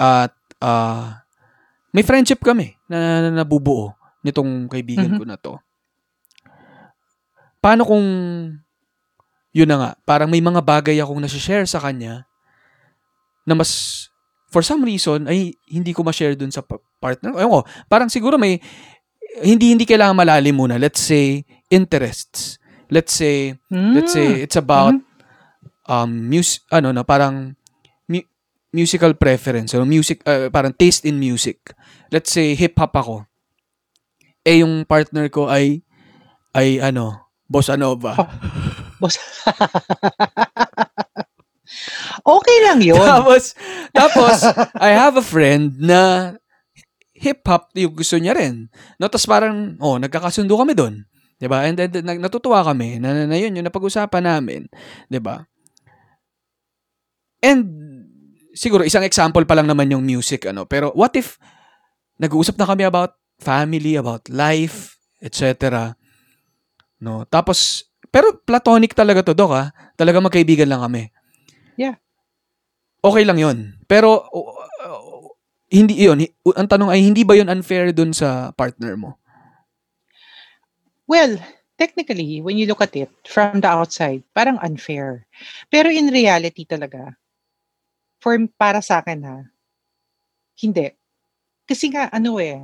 At 0.00 0.32
ah, 0.64 1.28
may 1.92 2.00
friendship 2.00 2.40
kami 2.40 2.72
na, 2.88 3.20
na 3.28 3.44
nabubuo 3.44 3.97
nitong 4.28 4.68
kaibigan 4.68 5.08
Mhm. 5.08 5.18
ko 5.18 5.24
na 5.24 5.36
to. 5.36 5.56
Paano 7.58 7.82
kung 7.82 8.06
yun 9.50 9.68
na 9.68 9.76
nga, 9.76 9.90
parang 10.04 10.30
may 10.30 10.38
mga 10.38 10.62
bagay 10.62 10.96
akong 11.00 11.18
nasi-share 11.18 11.66
sa 11.66 11.80
kanya 11.80 12.28
na 13.42 13.56
mas 13.56 14.06
for 14.48 14.62
some 14.62 14.84
reason 14.84 15.26
ay 15.26 15.56
hindi 15.66 15.90
ko 15.90 16.04
ma-share 16.04 16.36
dun 16.36 16.52
sa 16.52 16.62
pa- 16.62 16.78
partner. 17.00 17.34
Ayun 17.34 17.50
ko, 17.50 17.60
parang 17.88 18.06
siguro 18.06 18.36
may 18.36 18.60
hindi 19.42 19.72
hindi 19.72 19.84
kailangan 19.84 20.14
malalim 20.14 20.54
muna. 20.54 20.78
Let's 20.78 21.02
say 21.02 21.42
interests. 21.68 22.56
Let's 22.88 23.12
say 23.12 23.52
let's 23.68 24.16
say 24.16 24.40
it's 24.40 24.56
about 24.56 24.96
um 25.84 26.10
mus 26.24 26.64
ano 26.72 26.88
na 26.88 27.04
parang 27.04 27.52
mu- 28.08 28.28
musical 28.72 29.12
preference 29.12 29.76
or 29.76 29.84
music 29.84 30.24
uh, 30.24 30.48
parang 30.48 30.72
taste 30.72 31.04
in 31.04 31.20
music. 31.20 31.60
Let's 32.08 32.32
say 32.32 32.56
hip 32.56 32.72
hop 32.80 32.96
ako. 32.96 33.27
Eh 34.48 34.64
yung 34.64 34.88
partner 34.88 35.28
ko 35.28 35.52
ay 35.52 35.84
ay 36.56 36.80
ano, 36.80 37.28
bossa 37.44 37.76
nova. 37.76 38.16
boss. 39.00 39.20
okay 42.24 42.58
lang 42.64 42.80
yun. 42.80 42.96
Tapos, 42.96 43.52
tapos, 43.92 44.36
I 44.80 44.90
have 44.96 45.20
a 45.20 45.24
friend 45.24 45.76
na 45.76 46.32
hip-hop 47.12 47.74
yung 47.76 47.92
gusto 47.92 48.16
niya 48.16 48.32
rin. 48.32 48.72
No, 48.96 49.10
tapos 49.12 49.28
parang, 49.28 49.76
oh, 49.82 50.00
nagkakasundo 50.00 50.54
kami 50.56 50.72
doon. 50.72 51.04
'Di 51.38 51.46
ba? 51.46 51.66
And 51.66 51.78
then, 51.78 51.92
natutuwa 52.18 52.66
kami 52.66 52.98
na, 52.98 53.14
na, 53.14 53.22
na 53.26 53.38
yun, 53.38 53.54
yung 53.54 53.66
napag-usapan 53.66 54.24
namin. 54.26 54.66
'Di 55.06 55.20
ba? 55.22 55.44
And, 57.38 57.62
siguro, 58.58 58.82
isang 58.82 59.06
example 59.06 59.46
pa 59.46 59.54
lang 59.54 59.70
naman 59.70 59.90
yung 59.94 60.02
music, 60.02 60.50
ano. 60.50 60.66
Pero, 60.66 60.90
what 60.98 61.14
if, 61.14 61.38
nag-uusap 62.18 62.58
na 62.58 62.66
kami 62.66 62.82
about 62.82 63.14
family, 63.38 63.94
about 63.94 64.26
life, 64.28 64.98
etc. 65.22 65.94
No? 66.98 67.24
Tapos, 67.26 67.86
pero 68.10 68.34
platonic 68.42 68.92
talaga 68.92 69.22
to, 69.22 69.34
Dok, 69.34 69.52
ha? 69.54 69.70
Talaga 69.94 70.18
magkaibigan 70.18 70.68
lang 70.68 70.82
kami. 70.82 71.10
Yeah. 71.78 71.96
Okay 72.98 73.22
lang 73.22 73.38
yon 73.38 73.58
Pero, 73.86 74.26
uh, 74.26 74.54
uh, 74.82 75.30
hindi. 75.70 75.94
Hi- 76.02 76.34
Ang 76.58 76.68
tanong 76.68 76.90
ay, 76.90 77.00
hindi 77.06 77.22
ba 77.22 77.38
yun 77.38 77.46
unfair 77.46 77.94
dun 77.94 78.10
sa 78.10 78.50
partner 78.58 78.98
mo? 78.98 79.14
Well, 81.08 81.38
technically, 81.78 82.42
when 82.42 82.58
you 82.58 82.66
look 82.66 82.82
at 82.82 82.92
it 82.98 83.08
from 83.24 83.62
the 83.62 83.70
outside, 83.70 84.26
parang 84.34 84.58
unfair. 84.60 85.24
Pero 85.72 85.88
in 85.88 86.10
reality 86.12 86.66
talaga, 86.68 87.16
for 88.18 88.34
para 88.58 88.82
sa 88.82 89.00
akin 89.00 89.20
ha, 89.24 89.38
hindi. 90.58 90.90
Kasi 91.64 91.88
nga 91.94 92.10
ano 92.10 92.36
eh, 92.42 92.58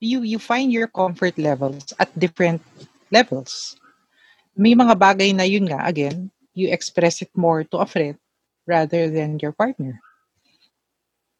you 0.00 0.22
you 0.22 0.38
find 0.38 0.70
your 0.70 0.86
comfort 0.86 1.38
levels 1.38 1.94
at 1.98 2.10
different 2.18 2.62
levels. 3.10 3.74
May 4.58 4.74
mga 4.74 4.94
bagay 4.98 5.30
na 5.34 5.46
yun 5.46 5.70
nga, 5.70 5.86
again, 5.86 6.30
you 6.54 6.70
express 6.70 7.22
it 7.22 7.30
more 7.38 7.62
to 7.70 7.78
a 7.78 7.86
friend 7.86 8.18
rather 8.66 9.06
than 9.06 9.38
your 9.38 9.54
partner. 9.54 10.02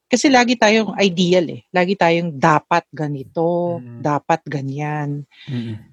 Kasi 0.09 0.33
lagi 0.33 0.57
tayong 0.57 0.97
ideal 0.97 1.45
eh. 1.53 1.61
Lagi 1.69 1.93
tayong 1.93 2.33
dapat 2.33 2.87
ganito, 2.95 3.77
Mm. 3.83 4.01
dapat 4.01 4.41
ganyan. 4.49 5.29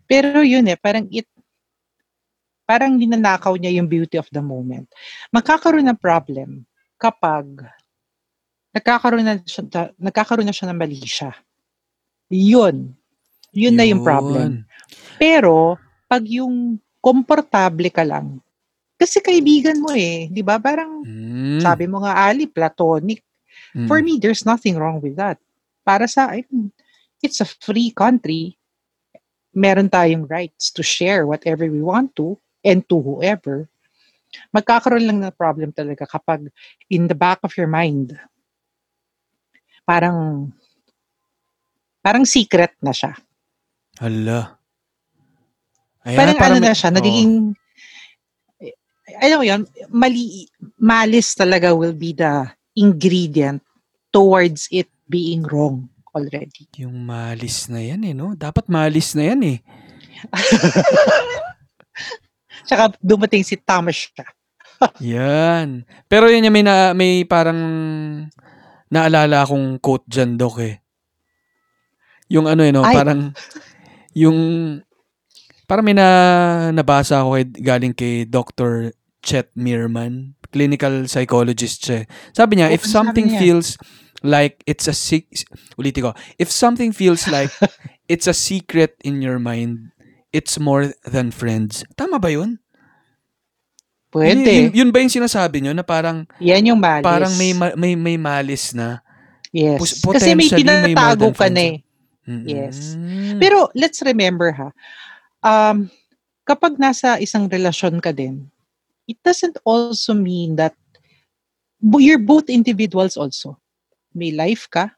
Pero 0.07 0.39
yun 0.39 0.63
eh, 0.71 0.77
parang 0.79 1.03
it, 1.11 1.27
parang 2.63 2.95
ninanakaw 2.95 3.59
niya 3.59 3.75
yung 3.75 3.91
beauty 3.91 4.15
of 4.15 4.29
the 4.31 4.39
moment. 4.39 4.87
Magkakaroon 5.35 5.85
ng 5.91 5.99
problem 5.99 6.63
kapag 6.95 7.67
nagkakaroon 8.71 9.25
na 9.25 9.35
siya, 9.43 9.91
nagkakaroon 9.99 10.47
na 10.47 10.55
siya 10.55 10.71
ng 10.71 10.79
mali 10.79 11.01
siya. 11.03 11.35
Yun. 12.29 12.93
Yun 13.55 13.75
na 13.75 13.85
yung 13.87 14.03
problem. 14.03 14.67
Pero, 15.15 15.79
pag 16.09 16.25
yung 16.27 16.75
komportable 16.99 17.87
ka 17.93 18.03
lang, 18.03 18.41
kasi 18.95 19.19
kaibigan 19.19 19.79
mo 19.79 19.91
eh, 19.91 20.31
di 20.31 20.41
ba? 20.41 20.59
Parang, 20.59 21.03
Mm. 21.03 21.59
sabi 21.59 21.85
mo 21.85 22.01
nga, 22.03 22.15
Ali, 22.15 22.47
platonic. 22.47 23.21
Mm. 23.75 23.87
For 23.87 23.99
me, 23.99 24.15
there's 24.19 24.47
nothing 24.47 24.79
wrong 24.79 25.03
with 25.03 25.19
that. 25.19 25.39
Para 25.83 26.07
sa 26.07 26.31
akin, 26.31 26.71
it's 27.19 27.43
a 27.43 27.47
free 27.47 27.91
country. 27.91 28.55
Meron 29.55 29.91
tayong 29.91 30.27
rights 30.27 30.71
to 30.71 30.83
share 30.83 31.27
whatever 31.27 31.67
we 31.67 31.79
want 31.79 32.11
to 32.15 32.35
and 32.63 32.83
to 32.87 32.99
whoever. 32.99 33.67
Magkakaroon 34.51 35.07
lang 35.07 35.19
ng 35.23 35.35
problem 35.35 35.71
talaga 35.71 36.03
kapag 36.03 36.51
in 36.91 37.07
the 37.07 37.15
back 37.15 37.39
of 37.43 37.55
your 37.55 37.71
mind, 37.71 38.15
parang 39.87 40.49
parang 42.05 42.21
secret 42.29 42.77
na 42.85 42.93
siya. 42.93 43.17
Hala. 43.97 44.61
Ayan, 46.05 46.37
parang, 46.37 46.37
ano 46.37 46.55
may- 46.61 46.69
na 46.69 46.77
siya, 46.77 46.89
oo. 46.93 46.97
nagiging 47.01 47.33
alam 49.21 49.37
mo 49.41 49.45
yun, 49.45 49.61
mali, 49.93 50.49
malis 50.81 51.37
talaga 51.37 51.73
will 51.77 51.93
be 51.93 52.13
the 52.13 52.49
ingredient 52.73 53.61
towards 54.09 54.65
it 54.73 54.89
being 55.05 55.45
wrong 55.45 55.87
already. 56.15 56.65
Yung 56.79 57.05
malis 57.05 57.69
na 57.69 57.83
yan 57.85 58.01
eh, 58.01 58.13
no? 58.17 58.33
Dapat 58.33 58.65
malis 58.65 59.13
na 59.13 59.33
yan 59.33 59.41
eh. 59.45 59.57
Tsaka 62.65 62.97
dumating 62.97 63.45
si 63.45 63.61
Thomas 63.61 63.93
siya. 63.93 64.25
Yan. 65.15 65.85
Pero 66.09 66.27
yun 66.27 66.49
yung 66.49 66.55
may, 66.55 66.65
na, 66.65 66.91
may 66.97 67.23
parang 67.23 67.61
naalala 68.89 69.45
akong 69.45 69.77
quote 69.79 70.03
dyan, 70.09 70.35
Dok 70.35 70.57
eh. 70.65 70.81
Yung 72.27 72.45
ano 72.45 72.61
eh, 72.61 72.71
no? 72.71 72.81
Ay. 72.81 72.95
Parang, 72.95 73.19
yung, 74.13 74.37
parang 75.65 75.85
may 75.85 75.93
na, 75.93 76.07
nabasa 76.71 77.21
ako 77.21 77.35
kay, 77.35 77.45
galing 77.61 77.93
kay 77.93 78.25
Dr. 78.25 78.93
Chet 79.21 79.49
Meerman, 79.53 80.37
clinical 80.49 81.05
psychologist 81.05 81.81
siya. 81.81 82.05
Sabi 82.31 82.57
niya, 82.57 82.69
Oh, 82.69 82.75
if 82.77 82.85
something 82.85 83.25
niya? 83.27 83.39
feels 83.41 83.77
like 84.21 84.61
it's 84.65 84.85
a 84.85 84.93
sick, 84.93 85.29
ulitin 85.77 86.05
ko, 86.05 86.11
if 86.37 86.49
something 86.49 86.93
feels 86.93 87.25
like 87.35 87.49
it's 88.05 88.25
a 88.25 88.33
secret 88.33 88.93
in 89.01 89.21
your 89.21 89.37
mind, 89.37 89.89
it's 90.29 90.57
more 90.57 90.93
than 91.05 91.29
friends. 91.29 91.81
Tama 91.95 92.17
ba 92.17 92.29
yun? 92.29 92.57
Pwede. 94.09 94.31
Yun, 94.31 94.45
yun, 94.45 94.67
yun 94.71 94.89
ba 94.95 95.03
yung 95.03 95.11
sinasabi 95.11 95.59
nyo 95.59 95.73
na 95.75 95.83
parang 95.83 96.23
Yan 96.39 96.63
yung 96.65 96.79
malis. 96.79 97.03
parang 97.03 97.33
may 97.35 97.51
ma- 97.51 97.75
may 97.75 97.93
may 97.99 98.15
malis 98.15 98.71
na? 98.71 99.03
Yes. 99.51 99.75
pos- 99.75 99.99
Kasi 99.99 100.35
may 100.35 100.47
tinatago 100.47 101.35
ka 101.35 101.51
na 101.51 101.75
eh. 101.75 101.84
Mm-mm. 102.27 102.45
Yes. 102.45 102.97
Pero 103.37 103.69
let's 103.77 104.01
remember 104.01 104.51
ha, 104.51 104.69
um, 105.45 105.89
kapag 106.45 106.77
nasa 106.77 107.21
isang 107.21 107.45
relasyon 107.49 108.01
ka 108.01 108.11
din, 108.11 108.49
it 109.05 109.17
doesn't 109.21 109.57
also 109.65 110.13
mean 110.13 110.57
that 110.57 110.73
you're 111.81 112.21
both 112.21 112.49
individuals 112.49 113.17
also. 113.17 113.57
May 114.13 114.33
life 114.33 114.65
ka. 114.69 114.89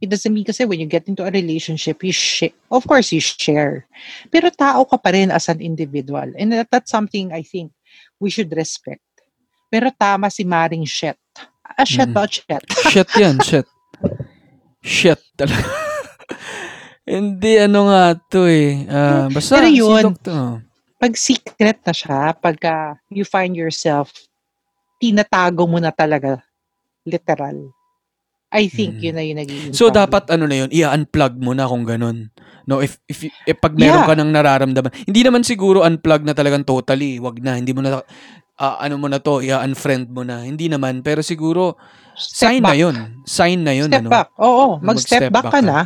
It 0.00 0.08
doesn't 0.08 0.32
mean 0.32 0.48
kasi 0.48 0.64
when 0.64 0.80
you 0.80 0.88
get 0.88 1.08
into 1.08 1.24
a 1.24 1.30
relationship, 1.32 2.00
you 2.00 2.12
share. 2.12 2.56
Of 2.72 2.88
course, 2.88 3.12
you 3.12 3.20
share. 3.20 3.84
Pero 4.32 4.48
tao 4.48 4.84
ka 4.88 4.96
pa 4.96 5.12
rin 5.12 5.28
as 5.28 5.48
an 5.48 5.60
individual. 5.60 6.32
And 6.40 6.52
that, 6.56 6.72
that's 6.72 6.90
something 6.90 7.32
I 7.32 7.44
think 7.44 7.72
we 8.16 8.32
should 8.32 8.48
respect. 8.56 9.04
Pero 9.68 9.92
tama 9.92 10.32
si 10.32 10.44
Maring 10.44 10.88
Shet. 10.88 11.20
Ah, 11.64 11.84
Shet 11.84 12.08
Mm. 12.10 12.16
ba? 12.16 12.24
Shet. 12.26 12.64
shit 12.90 13.10
yan, 13.16 13.36
shit. 13.46 13.68
Shit 14.80 15.20
talaga. 15.36 15.89
Hindi 17.02 17.52
ano 17.58 17.90
nga 17.90 18.14
to 18.30 18.46
eh. 18.46 18.86
Ah, 18.86 19.26
basta 19.26 19.58
Pero 19.58 19.68
yun, 19.68 20.14
to. 20.20 20.60
pag 20.96 21.14
secret 21.16 21.80
na 21.82 21.94
siya, 21.94 22.20
pagka 22.36 23.00
you 23.08 23.24
find 23.24 23.56
yourself, 23.56 24.12
tinatago 25.00 25.64
mo 25.66 25.80
na 25.80 25.90
talaga, 25.90 26.44
literal. 27.02 27.72
I 28.50 28.66
think 28.66 28.98
Mm. 28.98 29.02
yun 29.02 29.14
na 29.14 29.22
yung 29.22 29.38
nagiging 29.38 29.72
So 29.72 29.88
dapat 29.88 30.26
ano 30.26 30.50
na 30.50 30.66
yun, 30.66 30.70
i-unplug 30.74 31.38
mo 31.38 31.54
na 31.54 31.70
kung 31.70 31.86
ganun. 31.86 32.34
No, 32.66 32.82
if 32.82 32.98
if, 33.06 33.22
if 33.46 33.56
pag 33.58 33.78
meron 33.78 34.02
Yeah. 34.02 34.08
ka 34.10 34.14
nang 34.18 34.34
nararamdaman. 34.34 34.90
Hindi 35.06 35.22
naman 35.22 35.46
siguro 35.46 35.86
unplug 35.86 36.26
na 36.26 36.34
talagang 36.34 36.66
totally, 36.66 37.22
wag 37.22 37.38
na. 37.38 37.54
Hindi 37.54 37.70
mo 37.70 37.80
na 37.80 38.02
ah, 38.60 38.76
ano 38.76 38.98
mo 38.98 39.08
na 39.08 39.22
to, 39.22 39.40
i-unfriend 39.40 40.10
mo 40.12 40.20
na. 40.20 40.44
Hindi 40.44 40.68
naman, 40.68 41.00
pero 41.00 41.22
siguro 41.24 41.78
Step 42.12 42.36
sign 42.52 42.60
back. 42.60 42.70
na 42.70 42.76
yun. 42.76 42.94
Sign 43.24 43.58
na 43.64 43.72
yun 43.72 43.88
Step 43.88 44.02
ano. 44.04 44.10
back. 44.12 44.28
Oo, 44.36 44.66
Na 44.76 44.92
mag-step 44.92 45.30
mag-step 45.30 45.32
back 45.32 45.44
back 45.48 45.54
ka 45.54 45.60
ka. 45.62 45.64
na. 45.64 45.78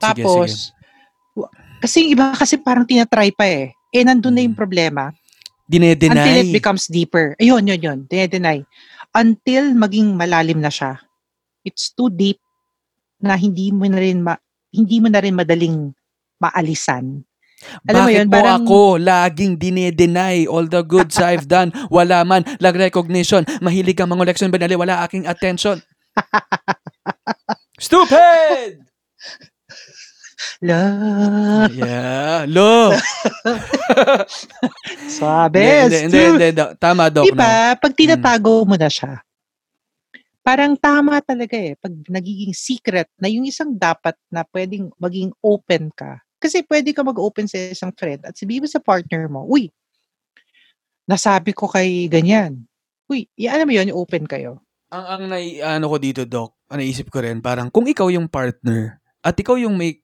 Sige, 0.00 0.24
Tapos, 0.24 0.48
sige. 0.50 1.36
wa- 1.36 1.52
kasi 1.78 1.98
iba 2.08 2.32
kasi 2.32 2.56
parang 2.56 2.82
tinatry 2.82 3.30
pa 3.30 3.44
eh. 3.44 3.64
Eh, 3.90 4.00
nandun 4.00 4.32
na 4.32 4.40
yung 4.40 4.56
Mm. 4.56 4.60
problema. 4.60 5.12
Dinedenay. 5.66 6.16
Until 6.16 6.36
it 6.40 6.50
becomes 6.50 6.84
deeper. 6.86 7.36
Ayun, 7.36 7.62
yun, 7.64 7.78
yun. 7.80 7.98
Dinedeny. 8.04 8.64
Until 9.12 9.70
maging 9.72 10.14
malalim 10.14 10.58
na 10.58 10.68
siya. 10.68 10.98
It's 11.62 11.90
too 11.90 12.08
deep 12.08 12.40
na 13.18 13.36
hindi 13.36 13.70
mo 13.70 13.84
na 13.84 13.98
rin 13.98 14.18
ma- 14.18 14.40
hindi 14.70 14.96
mo 14.98 15.06
na 15.06 15.20
rin 15.20 15.34
madaling 15.34 15.92
maalisan. 16.38 17.20
Alam 17.84 17.92
mo 17.92 18.08
Bakit 18.08 18.16
yun, 18.16 18.26
mo 18.26 18.32
parang- 18.32 18.64
ako 18.64 18.78
laging 18.96 19.52
dinedenay 19.54 20.48
all 20.48 20.64
the 20.64 20.80
goods 20.80 21.20
I've 21.20 21.44
done? 21.44 21.68
Wala 21.92 22.24
man, 22.24 22.48
lang 22.56 22.72
recognition. 22.74 23.44
Mahilig 23.60 23.94
kang 23.94 24.08
mga 24.08 24.32
leksyon, 24.32 24.48
banali, 24.48 24.72
wala 24.74 25.04
aking 25.04 25.28
attention. 25.28 25.76
Stupid! 27.78 28.80
La, 30.60 30.84
Yeah, 31.72 32.44
lo. 32.44 32.92
sabi. 35.20 35.64
Hindi, 35.64 36.04
hindi, 36.04 36.20
hindi, 36.20 36.46
hindi, 36.52 36.64
Tama, 36.76 37.08
Doc. 37.08 37.24
Di 37.24 37.32
No? 37.32 37.48
Pag 37.80 37.92
tinatago 37.96 38.68
mo 38.68 38.76
na 38.76 38.92
siya, 38.92 39.24
parang 40.44 40.76
tama 40.76 41.16
talaga 41.24 41.56
eh. 41.56 41.80
Pag 41.80 42.04
nagiging 42.12 42.52
secret 42.52 43.08
na 43.16 43.32
yung 43.32 43.48
isang 43.48 43.72
dapat 43.72 44.12
na 44.28 44.44
pwedeng 44.52 44.92
maging 45.00 45.32
open 45.40 45.88
ka. 45.96 46.20
Kasi 46.36 46.60
pwede 46.68 46.92
ka 46.92 47.00
mag-open 47.04 47.48
sa 47.48 47.56
isang 47.56 47.92
friend 47.96 48.28
at 48.28 48.36
sabihin 48.36 48.64
mo 48.64 48.68
sa 48.68 48.80
partner 48.84 49.32
mo, 49.32 49.48
uy, 49.48 49.72
nasabi 51.08 51.56
ko 51.56 51.72
kay 51.72 52.04
ganyan. 52.12 52.68
Uy, 53.08 53.28
i-ano 53.36 53.64
mo 53.64 53.72
yun, 53.72 53.92
open 53.96 54.28
kayo. 54.28 54.60
Ang, 54.92 55.04
ang 55.08 55.22
nai, 55.24 55.60
ano 55.64 55.88
ko 55.88 55.96
dito, 55.96 56.28
Doc, 56.28 56.56
ang 56.68 56.84
naisip 56.84 57.08
ko 57.08 57.24
rin, 57.24 57.40
parang 57.40 57.72
kung 57.72 57.88
ikaw 57.88 58.12
yung 58.12 58.28
partner 58.28 59.00
at 59.24 59.36
ikaw 59.36 59.56
yung 59.56 59.76
may 59.76 60.00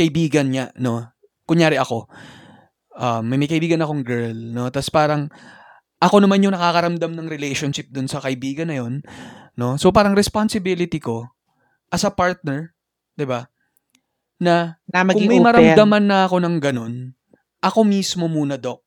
kaibigan 0.00 0.48
niya, 0.48 0.72
no? 0.80 1.04
Kunyari 1.44 1.76
ako, 1.76 2.08
um, 2.96 3.22
may, 3.28 3.36
may 3.36 3.50
kaibigan 3.50 3.84
akong 3.84 4.00
girl, 4.00 4.32
no? 4.32 4.72
Tapos 4.72 4.88
parang, 4.88 5.28
ako 6.00 6.24
naman 6.24 6.40
yung 6.40 6.56
nakakaramdam 6.56 7.12
ng 7.12 7.28
relationship 7.28 7.92
dun 7.92 8.08
sa 8.08 8.24
kaibigan 8.24 8.72
na 8.72 8.80
yun, 8.80 9.04
no? 9.54 9.76
So 9.76 9.92
parang 9.92 10.16
responsibility 10.16 10.96
ko 10.96 11.28
as 11.92 12.06
a 12.06 12.12
partner, 12.14 12.72
'di 13.12 13.28
ba? 13.28 13.44
Na 14.40 14.80
Na 14.88 15.04
kung 15.04 15.28
may 15.28 15.36
open. 15.36 15.48
maramdaman 15.52 16.04
na 16.08 16.24
ako 16.24 16.40
ng 16.40 16.56
ganun, 16.56 16.94
ako 17.60 17.84
mismo 17.84 18.24
muna, 18.24 18.56
Doc, 18.56 18.80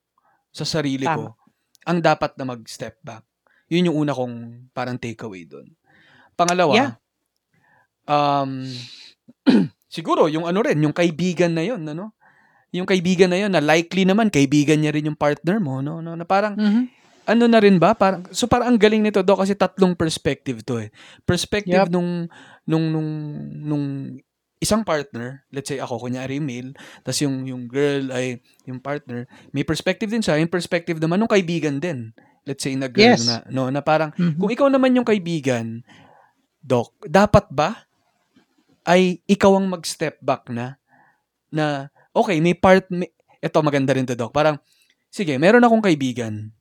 sa 0.50 0.66
sarili 0.66 1.06
ko, 1.06 1.38
ang 1.86 2.02
dapat 2.02 2.34
na 2.40 2.48
mag-step 2.48 2.98
back. 3.06 3.22
Yun 3.70 3.94
yung 3.94 3.98
una 4.02 4.18
kong 4.18 4.34
parang 4.74 4.98
takeaway 4.98 5.46
doon. 5.46 5.70
Pangalawa, 6.34 6.74
Yeah. 6.74 6.92
um, 8.08 8.66
siguro, 9.94 10.26
yung 10.26 10.50
ano 10.50 10.66
rin, 10.66 10.82
yung 10.82 10.96
kaibigan 10.96 11.54
na 11.54 11.62
yun, 11.62 11.86
ano? 11.86 12.18
yung 12.74 12.90
kaibigan 12.90 13.30
na 13.30 13.38
yun, 13.38 13.54
na 13.54 13.62
likely 13.62 14.02
naman, 14.02 14.34
kaibigan 14.34 14.82
niya 14.82 14.90
rin 14.90 15.06
yung 15.06 15.20
partner 15.20 15.62
mo, 15.62 15.86
no? 15.86 16.02
no 16.02 16.18
na 16.18 16.26
parang, 16.26 16.58
Mhm. 16.58 16.90
ano 17.30 17.44
na 17.46 17.62
rin 17.62 17.78
ba? 17.78 17.94
Parang, 17.94 18.26
so 18.34 18.50
parang 18.50 18.74
ang 18.74 18.82
galing 18.82 19.06
nito 19.06 19.22
do 19.22 19.38
kasi 19.38 19.54
tatlong 19.54 19.94
perspective 19.94 20.66
to 20.66 20.82
eh. 20.82 20.90
Perspective 21.22 21.86
Yup. 21.86 21.94
nung, 21.94 22.26
nung, 22.66 22.86
nung, 22.90 23.10
nung 23.62 23.86
isang 24.58 24.82
partner, 24.82 25.46
let's 25.54 25.70
say 25.70 25.78
ako, 25.78 26.02
kunyari 26.02 26.42
male, 26.42 26.74
tas 27.06 27.22
yung, 27.22 27.46
yung 27.46 27.70
girl 27.70 28.10
ay 28.10 28.42
yung 28.66 28.82
partner, 28.82 29.30
may 29.54 29.62
perspective 29.62 30.10
din 30.10 30.26
siya, 30.26 30.42
yung 30.42 30.50
perspective 30.50 30.98
naman 30.98 31.22
nung 31.22 31.30
kaibigan 31.30 31.78
din. 31.78 32.10
Let's 32.42 32.66
say 32.66 32.74
na 32.74 32.90
girl 32.90 33.14
Yes. 33.14 33.30
na, 33.30 33.46
no, 33.54 33.70
na 33.70 33.86
parang, 33.86 34.10
Mhm. 34.18 34.42
kung 34.42 34.50
ikaw 34.50 34.68
naman 34.74 34.98
yung 34.98 35.06
kaibigan, 35.06 35.86
Doc, 36.58 36.96
dapat 37.06 37.46
ba 37.54 37.86
ay 38.84 39.24
ikaw 39.26 39.56
ang 39.56 39.72
mag-step 39.72 40.20
back 40.20 40.52
na 40.52 40.76
na 41.54 41.88
okay, 42.12 42.40
may 42.44 42.54
part 42.54 42.88
may, 42.92 43.10
ito 43.40 43.58
maganda 43.64 43.92
rin 43.96 44.08
to, 44.08 44.16
Doc. 44.16 44.32
Parang 44.32 44.60
sige, 45.08 45.36
meron 45.40 45.64
akong 45.64 45.84
kaibigan. 45.84 46.52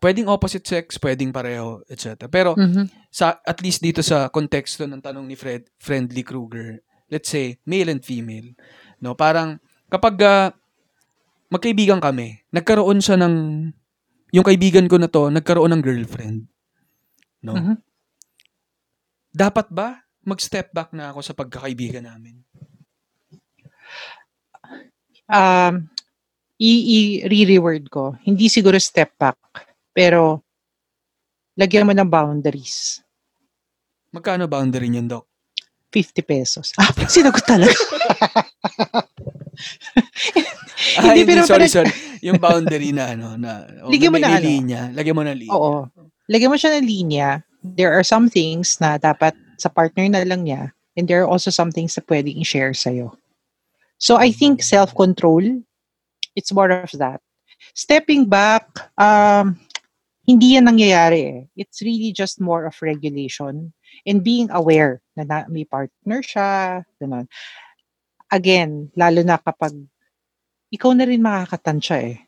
Pwedeng 0.00 0.32
opposite 0.32 0.64
sex, 0.64 0.96
pwedeng 0.96 1.28
pareho, 1.28 1.84
etc. 1.92 2.24
Pero 2.32 2.56
Mhm. 2.56 2.88
sa 3.12 3.36
at 3.44 3.60
least 3.60 3.84
dito 3.84 4.00
sa 4.00 4.32
konteksto 4.32 4.88
ng 4.88 5.04
tanong 5.04 5.28
ni 5.28 5.36
Fred 5.36 5.68
Friendly 5.76 6.24
Kruger, 6.24 6.80
let's 7.12 7.28
say 7.28 7.60
male 7.68 7.92
and 7.92 8.00
female, 8.00 8.56
no? 9.04 9.12
Parang 9.12 9.60
kapag 9.92 10.16
ah, 10.24 10.48
magkaibigan 11.52 12.00
kami, 12.00 12.40
nagkaroon 12.48 13.02
siya 13.02 13.20
ng 13.20 13.34
yung 14.30 14.46
kaibigan 14.46 14.86
ko 14.86 14.96
na 14.96 15.10
to, 15.10 15.28
nagkaroon 15.28 15.74
ng 15.74 15.82
girlfriend. 15.82 16.46
No? 17.42 17.58
Mhm. 17.58 17.76
Dapat 19.34 19.66
ba 19.70 20.09
mag-step 20.30 20.70
back 20.70 20.94
na 20.94 21.10
ako 21.10 21.20
sa 21.20 21.34
pagkakaibigan 21.34 22.06
namin? 22.06 22.38
um, 25.26 25.74
i- 26.58 26.86
i-reword 27.26 27.86
ko. 27.86 28.14
Hindi 28.20 28.46
siguro 28.46 28.78
step 28.78 29.14
back, 29.16 29.38
pero 29.90 30.42
lagyan 31.54 31.86
mo 31.86 31.92
ng 31.92 32.06
boundaries. 32.06 33.02
Magkano 34.10 34.46
boundary 34.46 34.90
niyan, 34.90 35.06
Doc? 35.06 35.26
50 35.90 36.22
pesos. 36.22 36.66
Ah, 36.78 36.90
sinagot 37.06 37.42
talaga. 37.42 37.74
Ah, 40.96 41.12
Hindi, 41.12 41.28
pero 41.28 41.44
sorry. 41.44 41.68
Yung 42.24 42.40
boundary 42.40 42.90
na 42.96 43.12
ano, 43.12 43.36
na 43.36 43.62
oh, 43.84 43.92
Lagyan 43.92 44.10
mo 44.10 44.18
na 44.18 44.32
ano. 44.32 44.42
linya. 44.42 44.88
Lagyan 44.90 45.16
mo 45.16 45.22
na 45.22 45.36
linya. 45.36 45.52
Oo. 45.54 45.84
Lagyan 46.26 46.50
mo 46.50 46.56
siya 46.56 46.80
ng 46.80 46.86
linya. 46.88 47.28
There 47.60 47.92
are 47.92 48.04
some 48.04 48.28
things 48.32 48.80
na 48.80 48.96
dapat 48.96 49.36
sa 49.60 49.68
partner 49.68 50.08
na 50.08 50.24
lang 50.24 50.48
niya 50.48 50.72
and 50.96 51.06
there 51.06 51.22
are 51.22 51.28
also 51.28 51.52
some 51.52 51.70
things 51.70 51.96
na 51.96 52.02
pwedeng 52.08 52.40
i-share 52.40 52.72
sa'yo. 52.72 53.12
So 54.00 54.16
I 54.16 54.32
think 54.32 54.64
self-control, 54.64 55.60
it's 56.32 56.52
more 56.52 56.72
of 56.72 56.92
that. 56.96 57.20
Stepping 57.76 58.24
back, 58.24 58.64
um, 58.96 59.60
hindi 60.24 60.56
yan 60.56 60.64
nangyayari 60.72 61.20
eh. 61.28 61.40
It's 61.52 61.84
really 61.84 62.16
just 62.16 62.40
more 62.40 62.64
of 62.64 62.78
regulation 62.80 63.76
and 64.06 64.24
being 64.24 64.48
aware 64.48 65.04
na, 65.16 65.28
na 65.28 65.36
may 65.52 65.68
partner 65.68 66.24
siya, 66.24 66.84
ganun. 66.96 67.28
Again, 68.32 68.88
lalo 68.96 69.20
na 69.20 69.36
kapag 69.36 69.74
ikaw 70.72 70.94
na 70.94 71.04
rin 71.04 71.20
makakatansya 71.20 71.96
eh. 72.14 72.18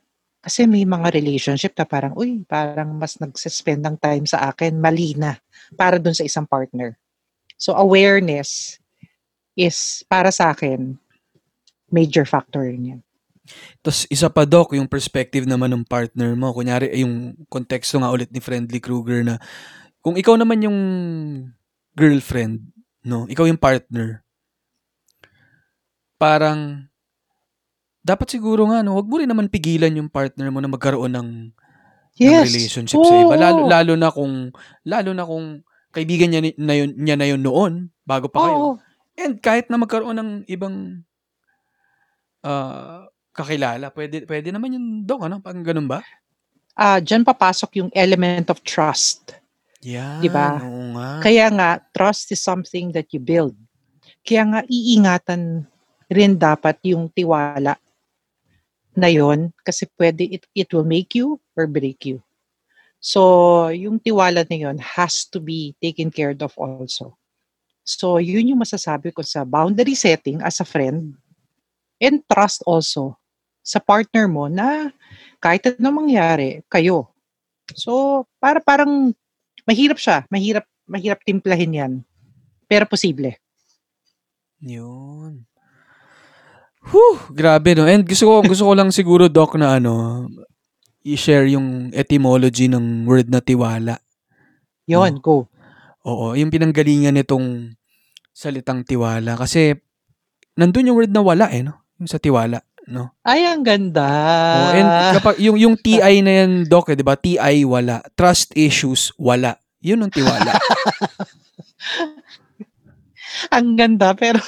Kasi 0.43 0.67
may 0.67 0.83
mga 0.83 1.15
relationship 1.15 1.73
na 1.79 1.87
parang, 1.87 2.19
uy, 2.19 2.43
parang 2.43 2.99
mas 2.99 3.15
nagsuspend 3.23 3.79
ng 3.87 3.97
time 4.03 4.27
sa 4.27 4.51
akin, 4.51 4.75
mali 4.75 5.15
na, 5.15 5.39
para 5.79 6.03
dun 6.03 6.19
sa 6.19 6.27
isang 6.27 6.45
partner. 6.45 6.99
So 7.55 7.79
awareness 7.79 8.83
is, 9.55 10.03
para 10.11 10.35
sa 10.35 10.51
akin, 10.51 10.99
major 11.95 12.27
factor 12.27 12.67
rin 12.67 12.99
yan. 12.99 13.01
Tapos 13.87 14.07
isa 14.11 14.27
pa, 14.27 14.43
Doc, 14.43 14.75
yung 14.75 14.91
perspective 14.91 15.47
naman 15.47 15.71
ng 15.71 15.87
partner 15.87 16.35
mo. 16.35 16.51
Kunyari, 16.51 16.91
eh, 16.91 17.07
yung 17.07 17.39
konteksto 17.47 18.03
nga 18.03 18.11
ulit 18.11 18.31
ni 18.35 18.43
Friendly 18.43 18.83
Kruger 18.83 19.23
na 19.23 19.39
kung 20.03 20.19
ikaw 20.19 20.35
naman 20.35 20.67
yung 20.67 20.79
girlfriend, 21.95 22.67
no? 23.07 23.31
Ikaw 23.31 23.47
yung 23.47 23.61
partner. 23.61 24.27
Parang 26.19 26.91
dapat 28.03 28.35
siguro 28.35 28.67
nga 28.67 28.83
no, 28.83 28.99
wag 28.99 29.07
mo 29.07 29.23
rin 29.23 29.31
naman 29.31 29.47
pigilan 29.47 29.95
yung 29.95 30.11
partner 30.11 30.51
mo 30.51 30.59
na 30.59 30.67
magkaroon 30.67 31.15
ng, 31.15 31.31
ng 32.19 32.43
relationship 32.43 32.99
sa 32.99 33.15
iba. 33.15 33.35
Lalo, 33.39 33.61
Oo. 33.65 33.71
lalo 33.71 33.93
na 33.95 34.11
kung 34.11 34.51
lalo 34.83 35.11
na 35.15 35.25
kung 35.25 35.63
kaibigan 35.95 36.35
niya 36.35 36.43
ni- 36.43 36.59
na 36.59 36.75
yun, 36.75 36.91
niya 36.99 37.17
na 37.17 37.27
yun 37.31 37.41
noon 37.41 37.73
bago 38.03 38.27
pa 38.27 38.43
kayo. 38.43 38.57
Oo. 38.59 38.71
And 39.15 39.39
kahit 39.39 39.71
na 39.71 39.79
magkaroon 39.79 40.19
ng 40.19 40.31
ibang 40.51 41.07
ah, 42.43 43.07
kakilala, 43.31 43.95
pwede 43.95 44.27
pwede 44.27 44.51
naman 44.51 44.75
yung 44.75 44.87
dong 45.07 45.23
ano, 45.23 45.39
pang 45.39 45.63
ganun 45.63 45.87
ba? 45.87 46.03
Ah, 46.75 46.99
dyan 46.99 47.23
papasok 47.23 47.71
yung 47.79 47.91
element 47.95 48.51
of 48.51 48.59
trust. 48.67 49.39
Yeah, 49.83 50.23
Di 50.23 50.31
ba? 50.31 50.63
Oo 50.63 50.95
nga. 50.95 51.19
Kaya 51.27 51.51
nga, 51.51 51.83
trust 51.91 52.31
is 52.31 52.39
something 52.39 52.95
that 52.95 53.11
you 53.11 53.19
build. 53.19 53.59
Kaya 54.23 54.47
nga, 54.47 54.61
iingatan 54.71 55.67
rin 56.07 56.39
dapat 56.39 56.79
yung 56.87 57.11
tiwala 57.11 57.82
na 58.93 59.09
yon 59.09 59.53
kasi 59.65 59.89
pwede, 59.97 60.29
it, 60.29 60.45
it 60.53 60.69
will 60.73 60.87
make 60.87 61.17
you 61.17 61.41
or 61.57 61.67
break 61.67 62.05
you. 62.05 62.21
So, 63.03 63.67
yung 63.75 63.99
tiwala 63.99 64.47
na 64.47 64.57
yon 64.57 64.79
has 64.79 65.27
to 65.35 65.43
be 65.43 65.75
taken 65.83 66.13
care 66.15 66.37
of 66.39 66.55
also. 66.55 67.19
So, 67.83 68.23
yun 68.23 68.55
yung 68.55 68.63
masasabi 68.63 69.11
ko 69.11 69.27
sa 69.27 69.43
boundary 69.43 69.99
setting 69.99 70.39
as 70.39 70.63
a 70.63 70.67
friend 70.67 71.19
and 71.99 72.23
trust 72.31 72.63
also 72.63 73.19
sa 73.63 73.83
partner 73.83 74.31
mo 74.31 74.47
na 74.47 74.91
kahit 75.43 75.75
ano 75.79 75.91
mangyari, 75.91 76.63
kayo. 76.71 77.11
So, 77.75 78.23
para 78.39 78.63
parang 78.63 79.11
mahirap 79.67 79.99
siya. 79.99 80.27
Mahirap, 80.31 80.67
mahirap 80.87 81.19
timplahin 81.27 81.79
yan. 81.79 81.93
Pero 82.71 82.87
posible. 82.87 83.39
Yun. 84.63 85.43
Whew, 86.91 87.31
grabe 87.31 87.79
no. 87.79 87.87
And 87.87 88.03
gusto 88.03 88.27
ko 88.27 88.35
gusto 88.43 88.65
ko 88.67 88.73
lang 88.75 88.91
siguro 88.91 89.31
doc 89.31 89.55
na 89.55 89.79
ano 89.79 90.27
i-share 91.07 91.51
yung 91.51 91.91
etymology 91.95 92.67
ng 92.71 93.07
word 93.07 93.31
na 93.31 93.43
tiwala. 93.43 93.99
Yon, 94.87 95.19
go. 95.23 95.47
Oo, 96.03 96.35
yung 96.35 96.51
pinanggalingan 96.51 97.15
nitong 97.15 97.75
salitang 98.35 98.83
tiwala 98.83 99.39
kasi 99.39 99.79
nandun 100.59 100.91
yung 100.91 100.99
word 100.99 101.13
na 101.15 101.23
wala 101.23 101.47
eh 101.55 101.63
no. 101.63 101.79
Yung 102.03 102.11
sa 102.11 102.19
tiwala, 102.19 102.59
no. 102.91 103.15
Ay, 103.23 103.47
ang 103.47 103.63
ganda. 103.63 104.03
Oo, 104.59 104.71
and 104.75 104.91
kapag 105.19 105.37
yung 105.39 105.55
yung 105.55 105.79
TI 105.79 106.19
na 106.19 106.43
yan 106.43 106.67
doc, 106.67 106.91
eh, 106.91 106.99
'di 106.99 107.07
ba? 107.07 107.15
TI 107.15 107.63
wala. 107.63 108.03
Trust 108.19 108.59
issues 108.59 109.15
wala. 109.15 109.55
Yun 109.79 110.03
ang 110.03 110.11
tiwala. 110.11 110.59
ang 113.51 113.77
ganda, 113.77 114.13
pero 114.17 114.41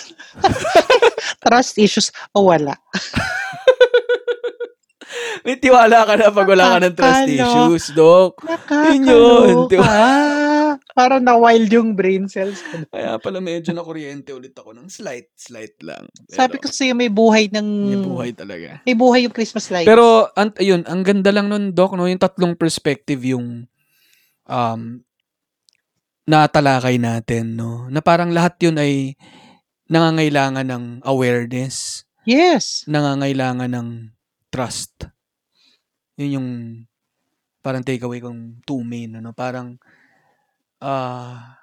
trust 1.44 1.78
issues 1.78 2.08
o 2.32 2.48
wala. 2.50 2.74
May 5.44 5.60
tiwala 5.60 6.08
ka 6.08 6.14
na 6.16 6.32
pag 6.32 6.48
wala 6.48 6.64
ka 6.74 6.78
ng 6.80 6.96
trust 6.96 7.22
Nakakalo. 7.28 7.44
issues, 7.44 7.84
doc. 7.92 8.32
Yun 8.40 9.02
yun, 9.04 9.56
Nakakaloka. 9.68 9.92
Parang 10.98 11.22
na-wild 11.22 11.70
yung 11.70 11.92
brain 11.98 12.26
cells 12.30 12.62
ko. 12.64 12.86
Kaya 12.88 13.18
pala 13.18 13.38
medyo 13.42 13.74
na 13.74 13.82
kuryente 13.82 14.30
ulit 14.30 14.54
ako 14.54 14.74
ng 14.74 14.88
slight, 14.88 15.30
slight 15.34 15.74
lang. 15.82 16.06
Pero, 16.30 16.38
Sabi 16.38 16.56
ko 16.58 16.66
sa'yo, 16.70 16.94
may 16.96 17.10
buhay 17.10 17.50
ng... 17.50 17.66
may 17.66 18.00
buhay 18.00 18.30
talaga. 18.34 18.80
May 18.86 18.96
buhay 18.96 19.26
yung 19.26 19.34
Christmas 19.34 19.68
lights. 19.74 19.86
Pero, 19.90 20.30
an- 20.38 20.54
ayun, 20.56 20.86
ang 20.86 21.02
ganda 21.02 21.30
lang 21.34 21.50
nun, 21.50 21.74
Doc, 21.74 21.98
no, 21.98 22.06
yung 22.06 22.22
tatlong 22.22 22.54
perspective 22.54 23.20
yung 23.22 23.66
um, 24.48 24.80
natalakay 26.24 26.96
natin, 26.96 27.56
no? 27.56 27.88
Na 27.92 28.00
parang 28.00 28.32
lahat 28.32 28.56
yun 28.64 28.76
ay 28.80 29.16
nangangailangan 29.88 30.64
ng 30.64 30.84
awareness, 31.04 32.08
yes. 32.24 32.82
nangangailangan 32.88 33.68
ng 33.68 33.88
trust. 34.48 35.08
Yun 36.16 36.36
yung 36.40 36.48
parang 37.60 37.84
takeaway 37.84 38.20
kong 38.20 38.64
two 38.64 38.80
main, 38.80 39.20
ano? 39.20 39.36
Parang, 39.36 39.76
ah, 40.80 41.60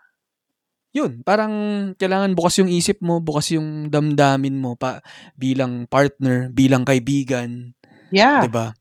yun, 0.92 1.24
parang 1.24 1.54
kailangan 1.96 2.36
bukas 2.36 2.60
yung 2.60 2.68
isip 2.68 3.00
mo, 3.00 3.24
bukas 3.24 3.56
yung 3.56 3.88
damdamin 3.88 4.60
mo 4.60 4.76
pa 4.76 5.00
bilang 5.40 5.88
partner, 5.88 6.52
bilang 6.52 6.84
kaibigan, 6.84 7.72
Yeah. 8.12 8.44
'di 8.44 8.52
ba? 8.52 8.76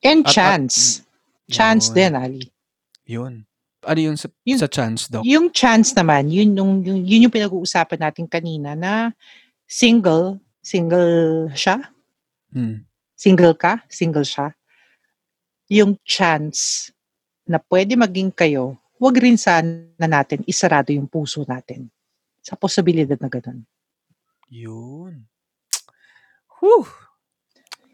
And 0.00 0.24
At- 0.24 0.32
at- 0.32 0.34
chance. 0.34 0.76
chance 1.52 1.92
Yun. 1.92 1.94
din, 1.94 2.12
Ali. 2.16 2.44
Yun. 3.04 3.44
Ano 3.80 4.00
yun 4.00 4.16
sa, 4.16 4.28
Yun- 4.44 4.60
sa 4.60 4.68
chance, 4.68 5.08
Doc? 5.08 5.24
Yung 5.24 5.48
chance 5.48 5.96
naman, 5.96 6.28
yun 6.28 6.52
yung, 6.52 6.84
yung, 6.84 7.00
yun 7.00 7.24
yung 7.28 7.34
pinag-uusapan 7.34 8.00
natin 8.00 8.28
kanina 8.28 8.76
na 8.76 9.12
single, 9.64 10.36
single 10.60 11.48
siya, 11.56 11.80
Hmm. 12.50 12.82
single 13.14 13.54
ka, 13.54 13.80
single 13.86 14.26
siya. 14.26 14.52
Yung 15.70 15.94
chance 16.02 16.90
na 17.46 17.62
pwede 17.62 17.94
maging 17.94 18.34
kayo, 18.34 18.74
wag 18.98 19.16
rin 19.16 19.38
sana 19.38 19.86
natin 19.96 20.42
isarado 20.44 20.90
yung 20.92 21.06
puso 21.06 21.46
natin 21.46 21.88
sa 22.42 22.58
posibilidad 22.58 23.16
na 23.16 23.30
ganun. 23.30 23.62
Yun. 24.50 25.24
Whew! 26.58 26.84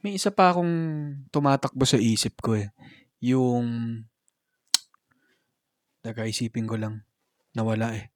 May 0.01 0.17
isa 0.17 0.33
pa 0.33 0.51
akong 0.51 0.73
tumatakbo 1.29 1.85
sa 1.85 2.01
isip 2.01 2.41
ko 2.41 2.57
eh. 2.57 2.73
Yung... 3.21 4.01
Teka, 6.07 6.23
isipin 6.23 6.71
ko 6.71 6.79
lang. 6.79 7.03
Nawala 7.59 7.99
eh. 7.99 8.15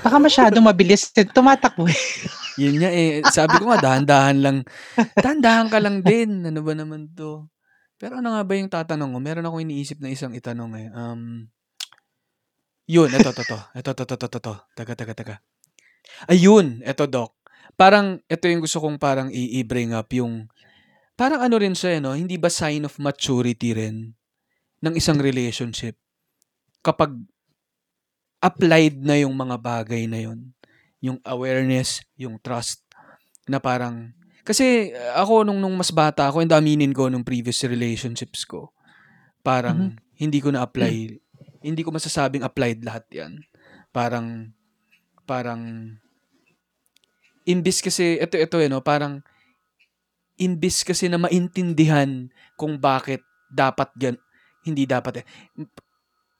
Baka 0.00 0.16
masyadong 0.16 0.64
mabilis. 0.64 1.12
Tumatakbo 1.12 1.84
eh. 1.84 2.00
Yun 2.64 2.80
nga 2.80 2.88
eh. 2.88 3.20
Sabi 3.28 3.60
ko 3.60 3.68
nga, 3.68 3.84
dahan-dahan 3.84 4.38
lang. 4.40 4.56
Dahan-dahan 5.12 5.68
ka 5.68 5.76
lang 5.76 6.00
din. 6.00 6.48
Ano 6.48 6.64
ba 6.64 6.72
naman 6.72 7.12
to? 7.12 7.52
Pero 8.00 8.24
ano 8.24 8.32
nga 8.32 8.48
ba 8.48 8.52
yung 8.56 8.72
tatanong 8.72 9.12
ko? 9.12 9.18
Meron 9.20 9.44
akong 9.44 9.60
iniisip 9.68 10.00
na 10.00 10.08
isang 10.08 10.32
itanong 10.32 10.72
eh. 10.80 10.88
Um, 10.96 11.52
yun, 12.88 13.12
eto, 13.12 13.28
to, 13.36 13.44
to. 13.44 13.60
Eto, 13.76 13.92
to, 13.92 14.08
to, 14.08 14.16
to, 14.16 14.28
to, 14.32 14.40
to. 14.40 14.54
Taga, 14.72 14.96
taga, 14.96 15.12
taga. 15.12 15.34
Ayun, 16.32 16.80
eto, 16.88 17.04
Doc. 17.04 17.36
Parang, 17.76 18.24
ito 18.24 18.44
yung 18.48 18.64
gusto 18.64 18.80
kong 18.80 18.96
parang 18.96 19.28
i-bring 19.28 19.92
up 19.92 20.08
yung, 20.16 20.48
parang 21.12 21.44
ano 21.44 21.60
rin 21.60 21.76
siya, 21.76 21.98
eh, 21.98 22.00
no? 22.00 22.16
Hindi 22.16 22.40
ba 22.40 22.48
sign 22.48 22.88
of 22.88 22.96
maturity 22.96 23.76
rin 23.76 24.16
ng 24.80 24.94
isang 24.96 25.20
relationship 25.20 26.00
kapag 26.82 27.14
applied 28.38 29.02
na 29.02 29.18
yung 29.18 29.34
mga 29.34 29.56
bagay 29.58 30.06
na 30.06 30.22
yun? 30.22 30.54
Yung 31.02 31.18
awareness, 31.26 32.02
yung 32.18 32.38
trust, 32.38 32.82
na 33.48 33.58
parang, 33.58 34.12
kasi 34.44 34.92
uh, 34.92 35.24
ako 35.24 35.42
nung, 35.48 35.58
nung 35.58 35.74
mas 35.74 35.90
bata 35.90 36.28
ako, 36.28 36.44
and 36.44 36.52
aminin 36.52 36.92
ko 36.92 37.08
nung 37.08 37.24
previous 37.24 37.64
relationships 37.64 38.44
ko, 38.44 38.70
parang 39.40 39.96
hindi 40.18 40.38
ko 40.42 40.52
na-apply, 40.52 41.16
hindi 41.64 41.80
ko 41.82 41.94
masasabing 41.94 42.44
applied 42.44 42.84
lahat 42.84 43.06
yan. 43.08 43.32
Parang, 43.94 44.52
parang, 45.24 45.94
imbis 47.48 47.80
kasi, 47.80 48.20
ito, 48.20 48.36
ito, 48.36 48.56
eh, 48.60 48.68
no, 48.68 48.84
parang, 48.84 49.24
imbis 50.38 50.86
kasi 50.86 51.10
na 51.10 51.18
maintindihan 51.18 52.30
kung 52.54 52.78
bakit 52.78 53.24
dapat 53.50 53.90
gan, 53.98 54.14
hindi 54.62 54.84
dapat 54.84 55.22
eh. 55.22 55.26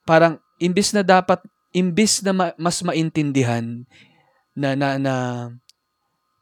Parang, 0.09 0.41
imbis 0.57 0.89
na 0.97 1.05
dapat, 1.05 1.37
imbis 1.69 2.25
na 2.25 2.33
ma- 2.33 2.57
mas 2.57 2.81
maintindihan 2.81 3.85
na, 4.57 4.73
na, 4.73 4.97
na, 4.97 5.13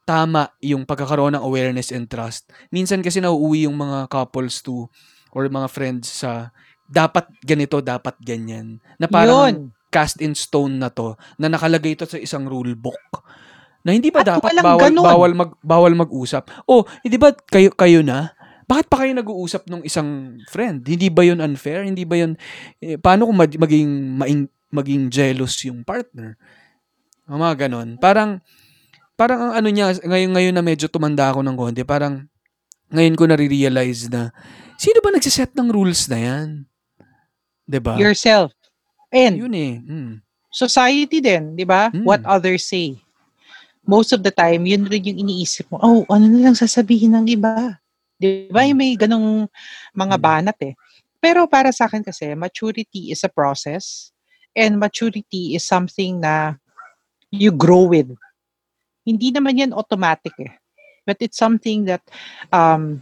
tama 0.08 0.48
yung 0.64 0.88
pagkakaroon 0.88 1.36
ng 1.36 1.44
awareness 1.44 1.92
and 1.92 2.08
trust. 2.08 2.48
Minsan 2.72 3.04
kasi 3.04 3.20
nauuwi 3.20 3.68
yung 3.68 3.76
mga 3.76 4.08
couples 4.08 4.64
to 4.64 4.88
or 5.36 5.44
mga 5.44 5.68
friends 5.68 6.08
sa 6.24 6.48
dapat 6.88 7.28
ganito, 7.44 7.84
dapat 7.84 8.16
ganyan. 8.24 8.80
Na 8.96 9.04
parang 9.04 9.52
Yun. 9.52 9.76
cast 9.92 10.24
in 10.24 10.32
stone 10.32 10.80
na 10.80 10.88
to, 10.88 11.12
na 11.36 11.52
nakalagay 11.52 11.92
ito 11.92 12.08
sa 12.08 12.16
isang 12.16 12.48
rule 12.48 12.72
book. 12.72 13.20
Na 13.84 13.92
hindi 13.92 14.08
ba 14.08 14.24
At 14.24 14.40
dapat 14.40 14.48
walang 14.48 14.64
bawal 14.64 14.88
ganun. 14.88 15.04
bawal 15.04 15.32
mag 15.36 15.50
bawal 15.60 15.92
mag-usap? 15.92 16.48
Oh, 16.64 16.88
hindi 17.04 17.20
ba 17.20 17.36
kayo 17.36 17.68
kayo 17.76 18.00
na? 18.00 18.32
Bakit 18.68 18.86
pa 18.92 19.00
kayo 19.00 19.16
nag-uusap 19.16 19.64
nung 19.72 19.80
isang 19.80 20.36
friend? 20.52 20.84
Hindi 20.84 21.08
ba 21.08 21.24
'yun 21.24 21.40
unfair? 21.40 21.88
Hindi 21.88 22.04
ba 22.04 22.20
'yun 22.20 22.36
eh, 22.84 23.00
paano 23.00 23.24
kung 23.24 23.40
mag- 23.40 23.56
maging 23.56 23.90
maing, 24.20 24.42
maging 24.68 25.02
jealous 25.08 25.56
yung 25.64 25.80
partner? 25.80 26.36
Ang 27.24 27.40
Mga 27.40 27.54
ganon. 27.66 27.88
Parang 27.96 28.44
parang 29.16 29.48
ang 29.48 29.52
ano 29.64 29.68
niya 29.72 29.96
ngayon 30.04 30.30
ngayon 30.36 30.54
na 30.54 30.60
medyo 30.60 30.84
tumanda 30.86 31.32
ako 31.32 31.40
ng 31.40 31.56
konti, 31.56 31.82
parang 31.82 32.28
ngayon 32.92 33.16
ko 33.16 33.24
na-realize 33.24 34.12
na 34.12 34.36
sino 34.76 35.00
ba 35.00 35.16
nagsiset 35.16 35.56
ng 35.56 35.68
rules 35.72 36.04
na 36.12 36.18
'yan? 36.20 36.48
'Di 37.64 37.80
ba? 37.80 37.96
Yourself. 37.96 38.52
And 39.08 39.40
Yun 39.40 39.54
eh. 39.56 39.74
Mm. 39.80 40.20
society 40.52 41.24
din, 41.24 41.56
di 41.56 41.64
ba? 41.64 41.88
Mm. 41.88 42.04
What 42.04 42.20
others 42.28 42.68
say. 42.68 43.00
Most 43.88 44.12
of 44.12 44.20
the 44.20 44.28
time, 44.28 44.68
yun 44.68 44.84
rin 44.84 45.08
yung 45.08 45.24
iniisip 45.24 45.72
mo, 45.72 45.80
oh, 45.80 46.04
ano 46.12 46.28
na 46.28 46.44
lang 46.44 46.56
sasabihin 46.56 47.16
ng 47.16 47.24
iba? 47.32 47.80
Di 48.18 48.50
ba? 48.50 48.66
Yung 48.66 48.78
may 48.82 48.98
ganong 48.98 49.46
mga 49.94 50.16
Mm. 50.18 50.22
banat 50.22 50.58
eh. 50.66 50.74
Pero 51.22 51.46
para 51.46 51.70
sa 51.70 51.86
akin 51.86 52.02
kasi, 52.02 52.34
maturity 52.34 53.10
is 53.14 53.22
a 53.22 53.30
process 53.30 54.10
and 54.58 54.78
maturity 54.78 55.54
is 55.54 55.62
something 55.62 56.18
na 56.22 56.58
you 57.30 57.54
grow 57.54 57.86
with. 57.86 58.10
Hindi 59.06 59.30
naman 59.30 59.58
yan 59.58 59.72
automatic 59.74 60.34
eh. 60.42 60.52
But 61.06 61.22
it's 61.24 61.38
something 61.38 61.86
that 61.88 62.02
um, 62.52 63.00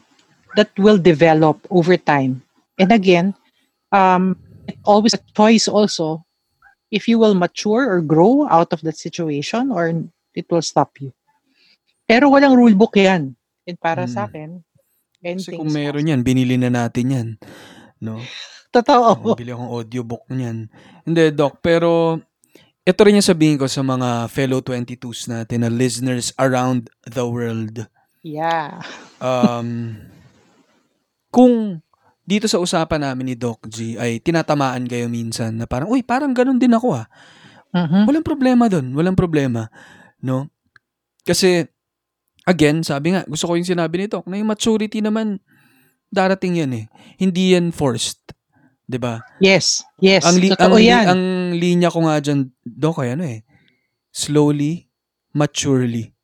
that 0.55 0.71
will 0.79 0.97
develop 1.01 1.59
over 1.73 1.97
time. 1.99 2.45
And 2.79 2.93
again, 2.93 3.35
um, 3.91 4.37
it's 4.69 4.81
always 4.87 5.13
a 5.17 5.23
choice 5.35 5.67
also 5.67 6.25
if 6.93 7.09
you 7.11 7.19
will 7.19 7.35
mature 7.35 7.89
or 7.91 8.01
grow 8.01 8.47
out 8.47 8.73
of 8.73 8.81
that 8.87 8.97
situation 8.97 9.73
or 9.75 9.91
it 10.37 10.47
will 10.49 10.63
stop 10.63 10.95
you. 11.03 11.11
Pero 12.07 12.31
walang 12.31 12.55
rule 12.55 12.77
book 12.79 12.95
yan. 12.95 13.35
And 13.67 13.77
para 13.83 14.07
Mm. 14.07 14.13
sa 14.13 14.31
akin, 15.27 15.39
Kasi 15.43 15.59
kung 15.59 15.67
is 15.67 15.75
meron 15.75 16.07
yan, 16.07 16.23
binili 16.23 16.55
na 16.55 16.71
natin 16.71 17.07
yan. 17.11 17.29
No? 17.99 18.23
Totoo. 18.77 19.35
Oh, 19.35 19.35
bili 19.35 19.51
akong 19.51 19.73
audiobook 19.73 20.29
niyan. 20.31 20.71
Hindi, 21.03 21.33
Doc. 21.35 21.59
Pero, 21.65 22.21
ito 22.87 23.01
rin 23.03 23.19
yung 23.19 23.27
sabihin 23.27 23.59
ko 23.59 23.67
sa 23.67 23.83
mga 23.83 24.31
fellow 24.31 24.63
22s 24.63 25.27
natin 25.27 25.67
na 25.67 25.71
listeners 25.73 26.31
around 26.39 26.93
the 27.03 27.25
world. 27.25 27.89
Yeah. 28.23 28.85
Um, 29.19 29.99
kung 31.35 31.83
dito 32.27 32.51
sa 32.51 32.59
usapan 32.59 33.07
namin 33.07 33.33
ni 33.33 33.37
Doc 33.39 33.63
G 33.71 33.95
ay 33.97 34.19
tinatamaan 34.19 34.85
kayo 34.91 35.07
minsan 35.07 35.57
na 35.57 35.65
parang, 35.65 35.91
uy, 35.91 36.03
parang 36.03 36.35
ganun 36.35 36.59
din 36.59 36.75
ako 36.75 36.99
ah. 36.99 37.07
Mhm. 37.71 38.07
Walang 38.09 38.27
problema 38.27 38.67
doon. 38.67 38.93
Walang 38.93 39.19
problema. 39.19 39.71
No? 40.21 40.51
Kasi, 41.23 41.71
again, 42.47 42.87
sabi 42.87 43.13
nga, 43.13 43.27
gusto 43.27 43.51
ko 43.51 43.59
yung 43.59 43.67
sinabi 43.67 43.99
ni 43.99 44.07
Doc, 44.07 44.25
na 44.31 44.39
yung 44.39 44.49
maturity 44.49 45.03
naman, 45.03 45.43
darating 46.09 46.63
yan 46.63 46.73
eh. 46.73 46.87
Hindi 47.19 47.59
yan 47.59 47.75
forced. 47.75 48.23
'Di 48.87 49.03
ba? 49.03 49.19
Yes. 49.43 49.83
Yes. 49.99 50.23
ang, 50.23 50.39
li- 50.39 50.55
ang, 50.55 50.71
Totoo 50.71 50.79
yan. 50.79 51.05
ang 51.11 51.23
linya 51.59 51.91
ko 51.91 52.07
nga 52.07 52.23
dyan, 52.23 52.55
Doc, 52.63 53.03
ay 53.03 53.19
ano 53.19 53.27
eh, 53.27 53.43
slowly, 54.15 54.87
maturely. 55.35 56.15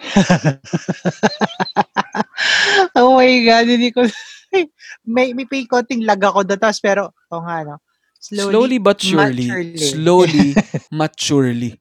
oh 2.96 3.20
my 3.20 3.32
God. 3.44 3.66
Hindi 3.68 3.92
ko... 3.92 4.08
may, 5.04 5.36
may, 5.36 5.44
may 5.44 5.64
konting 5.68 6.08
lag 6.08 6.24
ako. 6.24 6.48
Tapos 6.48 6.80
pero, 6.80 7.12
oh 7.32 7.44
nga 7.44 7.64
no. 7.64 7.76
Slowly, 8.16 8.50
Slowly. 8.50 8.78
but 8.80 8.98
surely. 8.98 9.46
maturely. 9.46 9.78
Slowly, 9.78 10.48
maturely. 11.04 11.72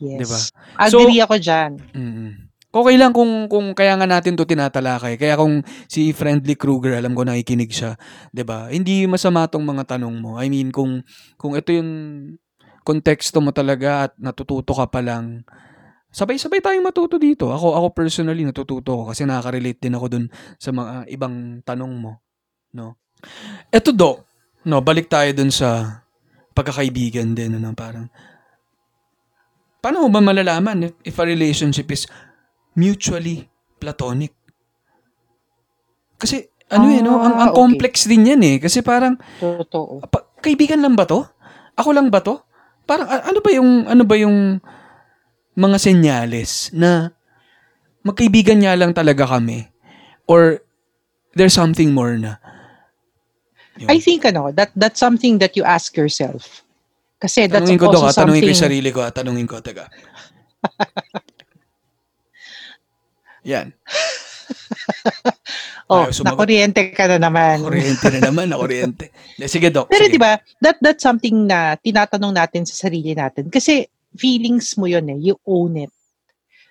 yes. 0.00 0.18
Diba? 0.22 0.38
Agree 0.78 1.20
ako 1.20 1.34
dyan. 1.42 1.70
Mm. 1.92 2.45
Okay 2.76 3.00
lang 3.00 3.16
kung 3.16 3.48
kung 3.48 3.72
kaya 3.72 3.96
nga 3.96 4.04
natin 4.04 4.36
'to 4.36 4.44
tinatalakay. 4.44 5.16
Kaya 5.16 5.40
kung 5.40 5.64
si 5.88 6.12
Friendly 6.12 6.60
Kruger, 6.60 6.92
alam 7.00 7.16
ko 7.16 7.24
nakikinig 7.24 7.72
siya, 7.72 7.96
'di 8.36 8.44
ba? 8.44 8.68
Hindi 8.68 9.08
masama 9.08 9.48
tong 9.48 9.64
mga 9.64 9.96
tanong 9.96 10.12
mo. 10.20 10.36
I 10.36 10.52
mean, 10.52 10.68
kung 10.68 11.00
kung 11.40 11.56
ito 11.56 11.72
yung 11.72 11.90
konteksto 12.84 13.40
mo 13.40 13.56
talaga 13.56 14.10
at 14.10 14.12
natututo 14.20 14.76
ka 14.76 14.92
pa 14.92 15.00
lang, 15.00 15.40
sabay-sabay 16.12 16.60
tayong 16.60 16.84
matuto 16.84 17.16
dito. 17.16 17.48
Ako 17.48 17.80
ako 17.80 17.86
personally 17.96 18.44
natututo 18.44 18.92
ko 18.92 19.02
kasi 19.08 19.24
nakaka-relate 19.24 19.80
din 19.80 19.96
ako 19.96 20.06
dun 20.12 20.24
sa 20.60 20.68
mga 20.68 21.08
ibang 21.08 21.64
tanong 21.64 21.92
mo, 21.96 22.20
no? 22.76 23.00
Eto 23.72 23.90
do, 23.96 24.20
no, 24.68 24.84
balik 24.84 25.08
tayo 25.08 25.32
dun 25.32 25.48
sa 25.48 26.04
pagkakaibigan 26.52 27.32
din 27.32 27.56
ano, 27.56 27.72
parang 27.72 28.12
Paano 29.86 30.02
mo 30.02 30.10
ba 30.10 30.18
malalaman 30.18 30.90
if 31.06 31.14
a 31.14 31.22
relationship 31.22 31.86
is 31.94 32.10
mutually 32.76 33.48
platonic? 33.80 34.32
Kasi 36.16 36.44
ano 36.66 36.86
eh, 36.90 37.00
no? 37.00 37.18
Ang, 37.18 37.34
ang 37.34 37.34
Ah, 37.36 37.52
okay. 37.52 37.58
complex 37.58 38.04
din 38.04 38.26
yan 38.26 38.42
eh. 38.42 38.56
Kasi 38.58 38.80
parang, 38.80 39.16
Totoo. 39.38 40.02
pa- 40.06 40.26
kaibigan 40.40 40.80
lang 40.82 40.94
ba 40.94 41.06
to? 41.06 41.22
Ako 41.76 41.92
lang 41.92 42.08
ba 42.08 42.20
to? 42.20 42.40
Parang 42.84 43.06
a- 43.06 43.26
ano 43.26 43.38
ba 43.38 43.50
yung, 43.52 43.70
ano 43.86 44.02
ba 44.02 44.16
yung 44.18 44.58
mga 45.54 45.76
senyales 45.78 46.70
na 46.74 47.10
magkaibigan 48.02 48.58
niya 48.58 48.74
lang 48.74 48.90
talaga 48.92 49.26
kami? 49.26 49.66
Or 50.26 50.60
there's 51.38 51.54
something 51.54 51.94
more 51.94 52.18
na? 52.18 52.38
Yun. 53.76 53.92
I 53.92 54.00
think 54.00 54.24
ano, 54.24 54.50
that 54.56 54.72
that's 54.72 54.96
something 54.96 55.36
that 55.36 55.52
you 55.52 55.60
ask 55.62 55.92
yourself. 55.94 56.64
Kasi 57.20 57.44
that's 57.44 57.68
tanungin 57.68 57.76
ko 57.78 57.92
also 57.92 58.08
to, 58.08 58.08
ha? 58.08 58.12
tanungin 58.24 58.40
ko 58.40 58.48
something 58.48 58.52
yung 58.56 58.64
sarili 58.66 58.88
ko, 58.90 59.00
tanungin 59.12 59.46
ko, 59.46 59.60
taga. 59.60 59.84
Yan. 63.46 63.70
Oh, 65.86 66.02
Ayaw 66.02 66.10
sumagot. 66.10 66.34
nakuryente 66.42 66.82
ka 66.90 67.06
na 67.06 67.14
naman. 67.22 67.62
Kuryente 67.62 68.10
na 68.10 68.18
naman, 68.26 68.50
na 68.50 68.58
kuryente. 68.58 69.14
Hindi, 69.38 69.46
Sige, 69.46 69.70
Doc. 69.70 69.86
Pero 69.86 70.10
sige. 70.10 70.14
'di 70.14 70.18
ba, 70.18 70.34
that 70.58 70.74
that's 70.82 70.98
something 70.98 71.46
na 71.46 71.78
tinatanong 71.78 72.34
natin 72.34 72.66
sa 72.66 72.90
sarili 72.90 73.14
natin 73.14 73.46
kasi 73.46 73.86
feelings 74.18 74.74
mo 74.74 74.90
'yon 74.90 75.06
eh, 75.14 75.18
you 75.22 75.38
own 75.46 75.78
it. 75.78 75.94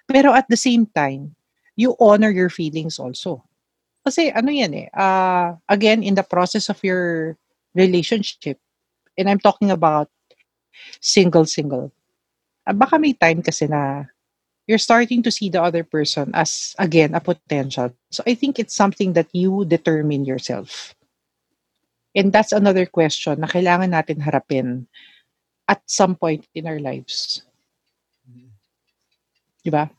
Pero 0.03 0.36
at 0.36 0.43
the 0.51 0.59
same 0.59 0.84
time, 0.91 1.32
you 1.80 1.95
honor 1.95 2.28
your 2.28 2.51
feelings 2.51 2.99
also. 2.99 3.39
Kasi 4.03 4.36
ano 4.36 4.51
'yan 4.51 4.76
eh, 4.76 4.88
uh, 4.91 5.55
again 5.71 6.03
in 6.03 6.11
the 6.19 6.23
process 6.28 6.67
of 6.67 6.76
your 6.84 7.39
relationship, 7.71 8.59
and 9.15 9.32
I'm 9.32 9.39
talking 9.39 9.71
about 9.71 10.11
single 10.99 11.47
single. 11.47 11.95
ah, 12.67 12.76
baka 12.76 12.99
may 12.99 13.15
time 13.15 13.39
kasi 13.39 13.63
na 13.71 14.11
you're 14.68 14.82
starting 14.82 15.22
to 15.24 15.32
see 15.32 15.49
the 15.49 15.61
other 15.61 15.84
person 15.84 16.32
as 16.34 16.76
again 16.78 17.13
a 17.13 17.22
potential. 17.22 17.93
So 18.11 18.24
I 18.26 18.34
think 18.34 18.57
it's 18.57 18.76
something 18.76 19.13
that 19.13 19.30
you 19.32 19.66
determine 19.66 20.26
yourself. 20.26 20.95
And 22.16 22.32
that's 22.32 22.55
another 22.55 22.86
question 22.86 23.43
na 23.43 23.47
kailangan 23.47 23.91
natin 23.91 24.24
harapin 24.24 24.88
at 25.68 25.84
some 25.86 26.16
point 26.16 26.47
in 26.55 26.66
our 26.66 26.80
lives. 26.80 27.43
Di 29.66 29.74
ba? 29.74 29.89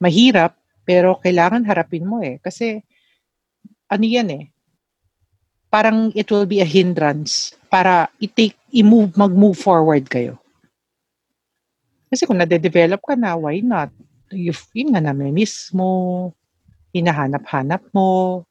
Mahirap, 0.00 0.56
pero 0.82 1.20
kailangan 1.20 1.68
harapin 1.68 2.08
mo 2.08 2.24
eh. 2.24 2.40
Kasi, 2.40 2.80
ano 3.92 4.04
yan 4.04 4.28
eh, 4.32 4.44
parang 5.70 6.10
it 6.16 6.32
will 6.32 6.48
be 6.48 6.64
a 6.64 6.68
hindrance 6.68 7.52
para 7.68 8.08
i-take, 8.18 8.56
i-move, 8.72 9.12
mag-move 9.14 9.60
forward 9.60 10.08
kayo. 10.08 10.40
Kasi 12.06 12.22
kung 12.24 12.38
nade-develop 12.38 13.02
ka 13.02 13.14
na, 13.18 13.34
why 13.34 13.58
not? 13.60 13.90
You, 14.30 14.54
yun 14.74 14.94
nga 14.94 15.02
nami-miss 15.02 15.70
mo, 15.74 16.30
hinahanap-hanap 16.94 17.82
mo, 17.90 18.42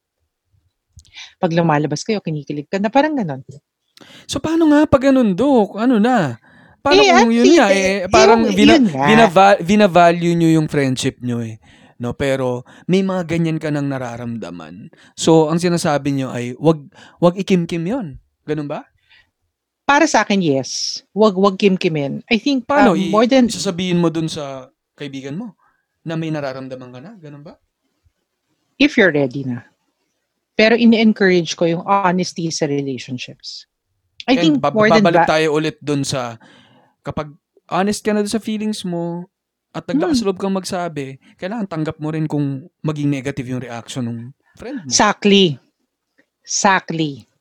pag 1.39 1.55
lumalabas 1.55 2.03
kayo, 2.03 2.19
kinikilig 2.19 2.67
ka 2.67 2.77
na, 2.79 2.91
parang 2.91 3.15
ganon. 3.15 3.41
So 4.27 4.43
paano 4.43 4.67
nga 4.71 4.83
pag 4.87 5.07
ganun, 5.11 5.31
Dok? 5.35 5.79
Ano 5.79 5.99
na? 5.99 6.35
Paano 6.83 7.01
Eh, 7.01 7.11
kung 7.23 7.33
yun 7.33 7.45
nga, 7.57 7.67
eh, 7.71 8.05
eh, 8.05 8.11
parang 8.11 8.45
yun- 8.45 8.53
vina, 8.53 8.75
yun 8.77 8.85
vinava- 8.91 9.59
vinavalue 9.63 10.35
nyo 10.37 10.49
yung 10.51 10.67
friendship 10.69 11.17
nyo 11.23 11.41
eh. 11.41 11.57
No, 11.95 12.11
pero 12.11 12.67
may 12.91 13.01
mga 13.01 13.23
ganyan 13.23 13.55
ka 13.55 13.71
nang 13.71 13.87
nararamdaman. 13.87 14.91
So, 15.15 15.47
ang 15.47 15.63
sinasabi 15.63 16.11
nyo 16.11 16.27
ay, 16.27 16.51
wag, 16.59 16.91
wag 17.23 17.39
ikimkim 17.39 17.87
yon 17.87 18.19
Ganun 18.43 18.67
ba? 18.67 18.83
Para 19.85 20.05
sa 20.05 20.21
akin, 20.21 20.41
yes. 20.41 21.01
Wag, 21.13 21.37
wag 21.37 21.55
kim-kimin. 21.55 22.25
I 22.25 22.37
think 22.37 22.65
Paano? 22.65 22.93
um, 22.93 22.99
I- 22.99 23.07
more 23.07 23.25
than, 23.25 23.45
Sasabihin 23.47 24.01
mo 24.01 24.09
dun 24.09 24.25
sa 24.25 24.67
kaibigan 24.93 25.37
mo 25.37 25.53
na 26.01 26.13
may 26.13 26.29
nararamdaman 26.29 26.89
ka 26.89 26.99
na? 26.99 27.13
Ganun 27.15 27.41
ba? 27.41 27.55
if 28.75 28.99
you're 28.99 29.07
ready 29.09 29.47
na. 29.47 29.63
Pero 30.53 30.75
ini-encourage 30.75 31.55
ko 31.55 31.63
yung 31.63 31.83
honesty 31.85 32.51
sa 32.51 32.67
relationships. 32.67 33.63
I 34.27 34.35
And 34.35 34.39
think 34.41 34.53
bab- 34.59 34.75
more 34.75 34.91
than 34.91 34.99
that, 35.05 35.31
tayo 35.31 35.55
ulit 35.55 35.79
dun 35.79 36.03
sa 36.03 36.35
kapag 36.99 37.31
honest 37.67 38.03
ka 38.03 38.11
na 38.11 38.19
dun 38.19 38.27
sa 38.27 38.43
feelings 38.43 38.83
mo 38.83 39.31
at 39.71 39.83
Hmm. 39.83 39.95
nagkakasloob 39.95 40.35
kang 40.35 40.51
magsabi, 40.51 41.23
kailangan 41.35 41.71
tanggap 41.71 41.95
mo 41.97 42.11
rin 42.11 42.27
kung 42.27 42.67
maging 42.81 43.07
negative 43.07 43.47
yung 43.47 43.63
reaction 43.63 44.03
ng 44.03 44.19
friend 44.55 44.83
mo. 44.83 44.87
exactly. 44.87 45.55
Exactly. 46.43 47.31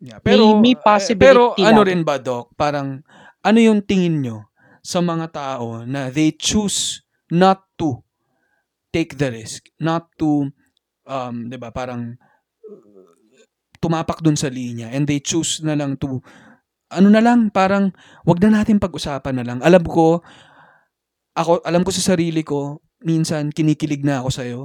Yeah, 0.00 0.16
pero 0.24 0.56
may 0.56 0.72
eh, 0.72 0.80
possibility 0.80 1.20
pero 1.20 1.52
ano 1.60 1.84
lang. 1.84 1.88
rin 1.92 2.02
ba 2.08 2.16
doc, 2.16 2.56
parang 2.56 3.04
ano 3.44 3.58
yung 3.60 3.84
tingin 3.84 4.24
nyo 4.24 4.48
sa 4.80 5.04
mga 5.04 5.28
tao 5.28 5.84
na 5.84 6.08
they 6.08 6.32
choose 6.32 7.04
not 7.28 7.68
to 7.76 8.00
take 8.88 9.20
the 9.20 9.28
risk, 9.28 9.68
not 9.76 10.08
to 10.16 10.48
um 11.04 11.52
'di 11.52 11.60
ba, 11.60 11.68
parang 11.68 12.16
uh, 12.16 13.12
tumapak 13.76 14.24
dun 14.24 14.40
sa 14.40 14.48
linya 14.48 14.88
and 14.88 15.04
they 15.04 15.20
choose 15.20 15.60
na 15.60 15.76
lang 15.76 16.00
to 16.00 16.24
ano 16.90 17.08
na 17.12 17.20
lang, 17.20 17.52
parang 17.52 17.92
wag 18.24 18.40
na 18.40 18.56
natin 18.56 18.80
pag-usapan 18.80 19.36
na 19.36 19.46
lang. 19.46 19.58
Alam 19.60 19.84
ko 19.84 20.24
ako 21.36 21.60
alam 21.60 21.84
ko 21.84 21.92
sa 21.92 22.16
sarili 22.16 22.40
ko, 22.40 22.80
minsan 23.04 23.52
kinikilig 23.52 24.00
na 24.00 24.24
ako 24.24 24.28
sa 24.32 24.48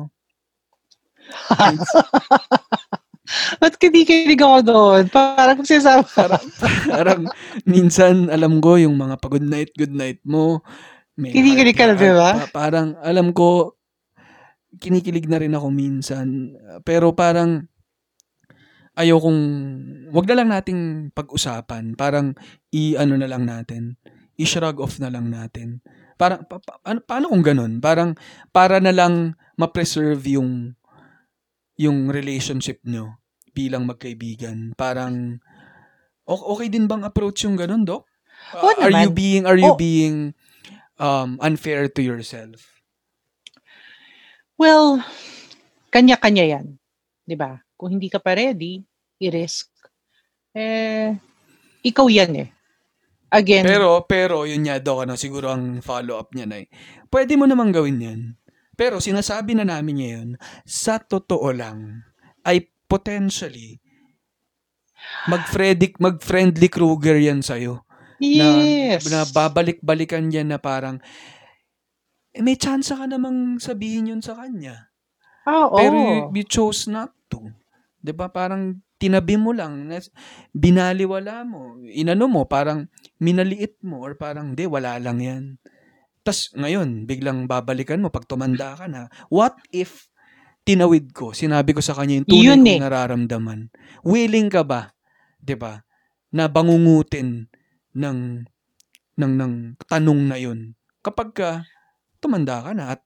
Ba't 3.57 3.76
kinikilig 3.82 4.38
ako 4.38 4.57
doon? 4.61 5.03
Parang 5.09 5.57
kung 5.57 5.67
sinasabi, 5.67 6.05
parang, 6.13 6.45
parang 6.86 7.21
minsan 7.65 8.30
alam 8.30 8.61
ko 8.61 8.78
yung 8.78 8.95
mga 8.95 9.17
pag 9.17 9.38
good 9.38 9.47
night, 9.47 9.71
good 9.73 9.93
night 9.93 10.21
mo. 10.21 10.61
Kinikilig 11.17 11.78
ka 11.78 11.89
na, 11.89 11.95
di 11.97 12.11
ba? 12.11 12.32
pa- 12.45 12.51
parang 12.53 12.93
alam 13.01 13.34
ko, 13.34 13.80
kinikilig 14.78 15.26
na 15.26 15.39
rin 15.41 15.55
ako 15.55 15.67
minsan. 15.71 16.53
Pero 16.84 17.15
parang 17.15 17.65
ayokong, 18.95 19.41
wag 20.11 20.26
na 20.30 20.36
lang 20.38 20.49
nating 20.51 20.82
pag-usapan. 21.15 21.97
Parang 21.97 22.36
i-ano 22.71 23.15
na 23.17 23.28
lang 23.28 23.47
natin. 23.47 23.97
I-shrug 24.36 24.84
off 24.84 24.99
na 24.99 25.07
lang 25.09 25.32
natin. 25.32 25.80
Parang, 26.15 26.43
pa, 26.47 26.59
pa- 26.59 26.84
ano, 26.84 26.99
paano 27.03 27.32
kung 27.32 27.43
ganun? 27.43 27.80
Parang, 27.80 28.15
para 28.51 28.80
na 28.84 28.91
lang 28.91 29.36
ma-preserve 29.55 30.23
yung 30.36 30.76
yung 31.76 32.11
relationship 32.11 32.80
nyo 32.88 33.19
bilang 33.55 33.88
magkaibigan. 33.88 34.76
Parang, 34.76 35.39
okay 36.28 36.67
din 36.67 36.88
bang 36.88 37.03
approach 37.07 37.43
yung 37.47 37.55
ganun, 37.55 37.84
Dok? 37.88 38.03
Uh, 38.51 38.76
are 38.80 38.91
you 38.91 39.09
naman. 39.11 39.15
being, 39.15 39.43
are 39.47 39.59
you 39.59 39.73
Oo. 39.73 39.80
being 39.80 40.36
um, 40.99 41.39
unfair 41.39 41.88
to 41.88 42.03
yourself? 42.03 42.76
well, 44.55 45.03
kanya-kanya 45.91 46.59
yan. 46.59 46.65
'Di 47.28 47.36
ba? 47.36 47.59
Kung 47.76 47.95
hindi 47.95 48.07
ka 48.07 48.23
pa 48.23 48.36
ready, 48.36 48.84
i-risk. 49.19 49.67
Eh, 50.55 51.11
ikaw 51.84 52.07
yan 52.07 52.47
eh. 52.47 52.49
Again, 53.28 53.67
Pero, 53.67 54.07
pero, 54.07 54.47
yun 54.47 54.63
nga, 54.63 54.80
Dok, 54.80 55.03
ano, 55.03 55.19
siguro 55.19 55.51
ang 55.51 55.84
follow-up 55.84 56.32
niya 56.32 56.47
na 56.47 56.63
pwede 57.11 57.36
mo 57.36 57.43
namang 57.43 57.76
gawin 57.76 57.99
yan. 57.99 58.21
Pero 58.76 58.99
sinasabi 58.99 59.55
na 59.55 59.63
namin 59.63 59.95
ngayon, 59.99 60.30
sa 60.67 60.99
totoo 60.99 61.51
lang, 61.55 62.03
ay 62.43 62.67
potentially, 62.86 63.80
mag-Freddy, 65.32 65.95
mag-friendly 65.97 66.67
Krueger 66.69 67.17
yan 67.17 67.41
sa'yo. 67.41 67.82
yes. 68.19 69.07
Na, 69.09 69.23
na 69.23 69.28
babalik-balikan 69.28 70.28
yan 70.32 70.51
na 70.51 70.59
parang, 70.59 70.99
eh, 72.36 72.43
may 72.43 72.59
chance 72.59 72.91
ka 72.91 73.07
namang 73.07 73.57
sabihin 73.63 74.11
yun 74.11 74.21
sa 74.21 74.36
kanya. 74.36 74.91
Oo. 75.47 75.76
Pero 75.80 75.95
you, 75.95 76.43
you 76.43 76.45
chose 76.45 76.91
not 76.91 77.15
to. 77.32 77.39
ba 78.05 78.30
Parang 78.30 78.84
tinabi 78.99 79.36
mo 79.36 79.51
lang, 79.51 79.91
binaliwala 80.55 81.43
mo, 81.43 81.80
inano 81.84 82.26
mo, 82.32 82.47
parang 82.47 82.88
minaliit 83.19 83.80
mo, 83.84 84.03
or 84.03 84.15
parang, 84.15 84.55
di, 84.55 84.67
wala 84.67 84.97
lang 84.99 85.19
yan. 85.19 85.43
Tapos 86.26 86.49
ngayon, 86.57 87.05
biglang 87.05 87.45
babalikan 87.45 88.01
mo 88.01 88.09
pag 88.09 88.26
tumanda 88.26 88.73
ka 88.73 88.89
na. 88.89 89.13
What 89.30 89.61
if 89.69 90.09
tinawid 90.65 91.13
ko, 91.13 91.32
sinabi 91.32 91.78
ko 91.78 91.86
sa 91.86 91.93
kanya 91.93 92.19
yung 92.19 92.28
tunay 92.28 92.41
Yun 92.41 92.61
kong 92.65 92.73
eh. 92.73 92.80
nararamdaman. 92.82 93.59
Willing 94.01 94.49
ka 94.49 94.65
ba, 94.65 94.89
'di 95.38 95.53
ba, 95.53 95.86
na 96.34 96.49
bangungutin 96.49 97.45
ng 97.93 98.19
ng 99.15 99.34
ng 99.38 99.53
tanong 99.86 100.21
na 100.26 100.38
yun 100.41 100.73
kapag 101.05 101.30
ka 101.38 101.51
tumanda 102.17 102.65
ka 102.65 102.73
na 102.73 102.97
at 102.97 103.05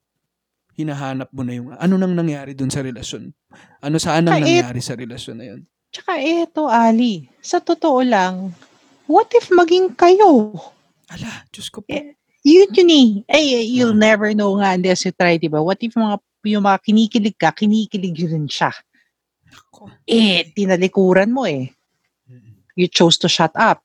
hinahanap 0.80 1.28
mo 1.36 1.44
na 1.44 1.54
yung 1.60 1.76
ano 1.76 2.00
nang 2.00 2.16
nangyari 2.16 2.56
dun 2.56 2.72
sa 2.72 2.80
relasyon. 2.80 3.36
Ano 3.84 4.00
saan 4.00 4.32
nang 4.32 4.40
nangyari 4.40 4.80
sa 4.80 4.96
relasyon 4.96 5.36
na 5.36 5.46
yun? 5.52 5.68
Tsaka 5.92 6.24
eto, 6.24 6.72
Ali, 6.72 7.28
sa 7.44 7.60
totoo 7.60 8.00
lang, 8.00 8.56
what 9.12 9.28
if 9.36 9.52
maging 9.52 9.92
kayo? 10.00 10.56
Ala, 11.12 11.44
Diyos 11.52 11.68
ko 11.68 11.84
po. 11.84 11.90
Eh, 11.92 12.16
Yun 12.50 12.70
yun 12.74 12.90
eh. 12.90 13.08
Ay, 13.30 13.46
eh, 13.54 13.66
you'll 13.70 13.94
Hmm. 13.94 14.02
never 14.02 14.28
know 14.34 14.58
nga 14.58 14.74
unless 14.74 15.06
you 15.06 15.14
try, 15.14 15.38
di 15.38 15.46
ba? 15.46 15.62
What 15.62 15.78
if 15.86 15.94
mga, 15.94 16.18
yung 16.50 16.66
mga 16.66 16.80
kinikilig 16.82 17.38
ka, 17.38 17.54
kinikilig 17.54 18.18
yun 18.18 18.32
rin 18.34 18.48
siya. 18.50 18.74
Eh, 20.10 20.50
tinalikuran 20.58 21.30
mo 21.30 21.46
eh. 21.46 21.70
You 22.74 22.88
chose 22.90 23.20
to 23.22 23.30
shut 23.30 23.52
up. 23.54 23.84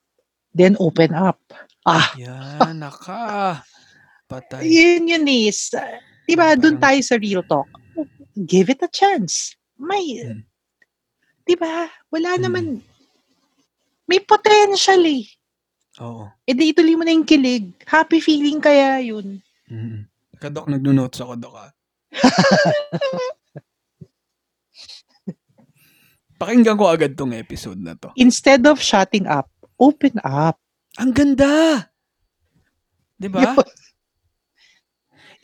Then 0.55 0.79
open 0.79 1.13
up. 1.13 1.37
Ah, 1.85 2.15
Yan, 2.17 2.81
naka. 2.81 3.61
Patay. 4.25 4.65
yun 4.65 5.05
yun 5.05 5.27
eh. 5.29 5.53
Di 6.25 6.33
ba, 6.33 6.57
Parang- 6.57 6.61
dun 6.63 6.77
tayo 6.81 7.01
sa 7.05 7.21
real 7.21 7.45
talk. 7.45 7.69
Give 8.33 8.73
it 8.73 8.81
a 8.81 8.89
chance. 8.89 9.53
May, 9.77 10.25
Hmm. 10.25 10.41
di 11.45 11.55
ba, 11.59 11.91
wala 12.09 12.39
Hmm. 12.39 12.43
naman, 12.43 12.65
may 14.07 14.23
potential 14.23 15.03
eh. 15.05 15.27
Oo. 16.03 16.27
E 16.43 16.51
di 16.55 16.75
ituloy 16.75 16.99
mo 16.99 17.05
na 17.07 17.15
yung 17.15 17.23
kilig. 17.23 17.71
Happy 17.87 18.19
feeling 18.19 18.59
kaya 18.59 18.99
yun. 18.99 19.39
Mm. 19.71 20.11
Kadok, 20.35 20.67
nagno-notes 20.67 21.23
ako, 21.23 21.39
Dok, 21.39 21.55
ah. 21.55 21.71
Pakinggan 26.35 26.75
ko 26.75 26.91
agad 26.91 27.15
tong 27.15 27.31
episode 27.31 27.79
na 27.79 27.95
to. 27.95 28.11
Instead 28.19 28.67
of 28.67 28.83
shutting 28.83 29.31
up, 29.31 29.47
open 29.79 30.19
up. 30.27 30.59
Ang 30.99 31.15
ganda! 31.15 31.87
Di 33.15 33.31
ba? 33.31 33.55
Yun. 33.55 33.63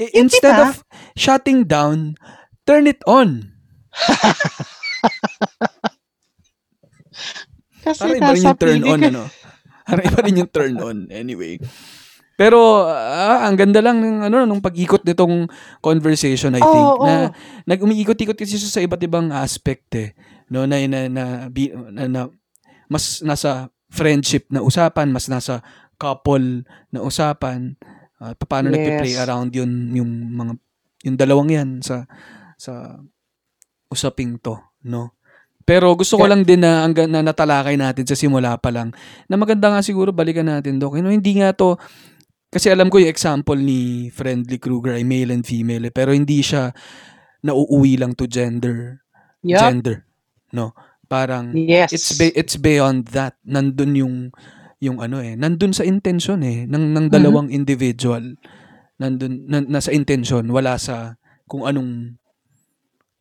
I- 0.01 0.11
Yun, 0.11 0.26
Instead 0.26 0.57
diba? 0.57 0.66
of 0.66 0.82
shutting 1.14 1.62
down, 1.62 2.16
turn 2.66 2.88
it 2.90 2.98
on. 3.07 3.53
Kasi 7.80 8.01
Parang 8.01 8.16
iba 8.16 8.32
rin 8.32 8.36
nasa 8.36 8.44
yung 8.44 8.59
turn 8.61 8.80
on, 8.84 9.01
ka- 9.01 9.09
ano? 9.09 9.22
Parang 9.91 10.07
iba 10.07 10.20
rin 10.22 10.41
yung 10.41 10.53
turn 10.53 10.74
on, 10.78 10.99
anyway. 11.11 11.59
Pero, 12.41 12.88
ah, 12.88 13.45
ang 13.45 13.59
ganda 13.59 13.84
lang 13.84 14.01
ng, 14.01 14.30
ano, 14.32 14.49
nung 14.49 14.64
pag-ikot 14.64 15.05
nitong 15.05 15.51
conversation, 15.84 16.57
I 16.57 16.62
think, 16.64 16.88
oo. 16.97 17.05
na 17.05 17.34
nag-umiikot-ikot 17.68 18.38
kasi 18.38 18.57
siya 18.57 18.70
sa 18.70 18.80
iba't 18.80 19.03
ibang 19.05 19.28
aspect, 19.28 19.93
eh. 19.99 20.16
No, 20.49 20.64
na, 20.64 20.80
na, 20.88 21.11
na, 21.11 21.24
bi- 21.53 21.74
na, 21.74 22.09
na 22.09 22.20
mas 22.88 23.20
nasa 23.20 23.68
friendship 23.93 24.49
na 24.49 24.64
usapan, 24.64 25.12
mas 25.12 25.28
nasa 25.28 25.61
couple 26.01 26.64
na 26.88 27.05
usapan, 27.05 27.76
At 28.20 28.36
paano 28.45 28.68
Yes. 28.68 28.76
nagpe-play 28.76 29.14
around 29.16 29.49
yun 29.57 29.97
yung 29.97 30.12
mga 30.36 30.53
yung 31.09 31.16
dalawang 31.16 31.49
yan 31.49 31.80
sa 31.80 32.05
sa 32.61 33.01
usaping 33.88 34.36
to, 34.36 34.61
no? 34.84 35.16
Pero 35.69 35.95
gusto 35.95 36.19
ko 36.19 36.27
lang 36.27 36.43
din 36.43 36.65
na, 36.65 36.83
ang, 36.83 36.95
na 37.07 37.23
natalakay 37.23 37.79
natin 37.79 38.03
sa 38.03 38.19
simula 38.19 38.59
pa 38.59 38.75
lang 38.75 38.91
na 39.31 39.39
maganda 39.39 39.71
nga 39.71 39.85
siguro 39.85 40.11
balikan 40.11 40.49
natin, 40.49 40.81
Dok. 40.81 40.99
You 40.99 41.05
know, 41.05 41.15
hindi 41.15 41.39
nga 41.39 41.55
to 41.55 41.79
kasi 42.51 42.67
alam 42.67 42.91
ko 42.91 42.99
yung 42.99 43.15
example 43.15 43.55
ni 43.55 44.11
Friendly 44.11 44.59
Krueger 44.59 44.99
ay 44.99 45.07
male 45.07 45.31
and 45.31 45.47
female 45.47 45.87
eh, 45.87 45.95
pero 45.95 46.11
hindi 46.11 46.43
siya 46.43 46.75
nauuwi 47.47 47.95
lang 47.97 48.13
to 48.19 48.27
gender 48.27 49.01
Yup. 49.47 49.71
gender 49.71 50.05
no 50.53 50.75
parang 51.07 51.55
Yes. 51.55 51.95
it's 51.95 52.11
be- 52.19 52.35
it's 52.35 52.59
beyond 52.59 53.15
that 53.17 53.39
nandun 53.47 53.97
yung 53.97 54.17
yung 54.83 54.99
ano 54.99 55.23
eh 55.23 55.39
nandun 55.39 55.73
sa 55.73 55.87
intention 55.87 56.43
eh 56.43 56.67
ng 56.67 56.91
ng 56.93 57.07
dalawang 57.09 57.49
individual 57.55 58.35
nandun 58.99 59.47
na, 59.49 59.63
nasa 59.65 59.95
intention 59.95 60.45
wala 60.51 60.77
sa 60.77 61.17
kung 61.47 61.65
anong 61.65 62.20